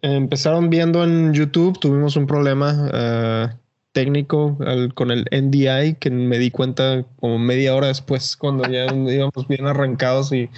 empezaron 0.02 0.70
viendo 0.70 1.04
en 1.04 1.34
YouTube, 1.34 1.80
tuvimos 1.80 2.16
un 2.16 2.28
problema 2.28 2.90
eh, 2.94 3.48
técnico 3.92 4.58
con 4.96 5.12
el 5.12 5.26
NDI 5.32 5.96
que 6.00 6.10
me 6.10 6.40
di 6.40 6.52
cuenta 6.52 7.06
como 7.20 7.40
media 7.40 7.76
hora 7.76 7.88
después, 7.88 8.36
cuando 8.36 8.68
ya 8.70 8.86
íbamos 8.94 9.48
bien 9.48 9.66
arrancados 9.68 10.32
y 10.32 10.50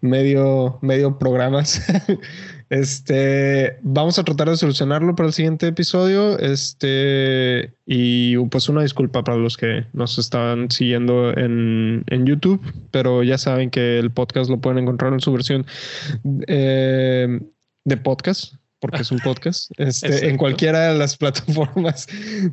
medio, 0.00 0.78
medio 0.82 1.18
programas. 1.18 1.82
Este, 2.74 3.78
vamos 3.82 4.18
a 4.18 4.24
tratar 4.24 4.50
de 4.50 4.56
solucionarlo 4.56 5.14
para 5.14 5.28
el 5.28 5.32
siguiente 5.32 5.68
episodio. 5.68 6.36
Este, 6.40 7.72
y 7.86 8.36
pues 8.46 8.68
una 8.68 8.82
disculpa 8.82 9.22
para 9.22 9.38
los 9.38 9.56
que 9.56 9.86
nos 9.92 10.18
estaban 10.18 10.72
siguiendo 10.72 11.30
en, 11.36 12.02
en 12.08 12.26
YouTube, 12.26 12.60
pero 12.90 13.22
ya 13.22 13.38
saben 13.38 13.70
que 13.70 14.00
el 14.00 14.10
podcast 14.10 14.50
lo 14.50 14.60
pueden 14.60 14.80
encontrar 14.80 15.12
en 15.12 15.20
su 15.20 15.32
versión 15.32 15.64
eh, 16.48 17.38
de 17.84 17.96
podcast 17.96 18.54
porque 18.84 19.00
es 19.00 19.10
un 19.10 19.18
podcast, 19.20 19.70
este, 19.78 20.28
en 20.28 20.36
cualquiera 20.36 20.92
de 20.92 20.98
las 20.98 21.16
plataformas 21.22 22.06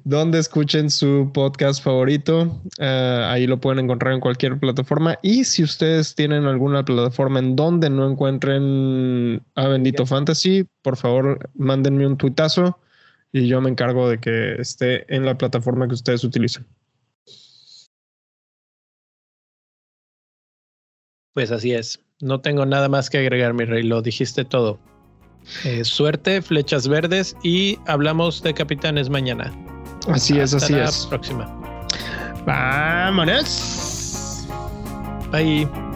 donde 0.05 0.39
escuchen 0.39 0.89
su 0.89 1.29
podcast 1.33 1.83
favorito. 1.83 2.61
Eh, 2.79 3.25
ahí 3.27 3.47
lo 3.47 3.59
pueden 3.59 3.83
encontrar 3.83 4.13
en 4.13 4.21
cualquier 4.21 4.57
plataforma. 4.57 5.19
Y 5.21 5.43
si 5.43 5.61
ustedes 5.61 6.15
tienen 6.15 6.45
alguna 6.45 6.85
plataforma 6.85 7.39
en 7.39 7.57
donde 7.57 7.89
no 7.89 8.09
encuentren 8.09 9.43
a 9.55 9.67
Bendito 9.67 10.05
Fantasy, 10.05 10.65
por 10.81 10.95
favor, 10.95 11.49
mándenme 11.53 12.07
un 12.07 12.15
tuitazo 12.15 12.79
y 13.33 13.47
yo 13.47 13.59
me 13.59 13.69
encargo 13.69 14.07
de 14.07 14.19
que 14.19 14.53
esté 14.53 15.13
en 15.13 15.25
la 15.25 15.37
plataforma 15.37 15.85
que 15.89 15.95
ustedes 15.95 16.23
utilizan. 16.23 16.65
Pues 21.33 21.51
así 21.51 21.73
es. 21.73 21.99
No 22.21 22.39
tengo 22.39 22.65
nada 22.65 22.87
más 22.87 23.09
que 23.09 23.17
agregar, 23.17 23.53
mi 23.53 23.65
rey. 23.65 23.83
Lo 23.83 24.01
dijiste 24.01 24.45
todo. 24.45 24.79
Eh, 25.63 25.83
suerte, 25.83 26.41
flechas 26.41 26.87
verdes 26.87 27.35
y 27.43 27.77
hablamos 27.87 28.41
de 28.41 28.53
capitanes 28.53 29.09
mañana. 29.09 29.51
Así 30.07 30.39
es, 30.39 30.53
así 30.53 30.73
la 30.73 30.85
es. 30.85 31.05
Próxima. 31.07 31.45
Vámonos. 32.45 34.45
Bye. 35.31 35.90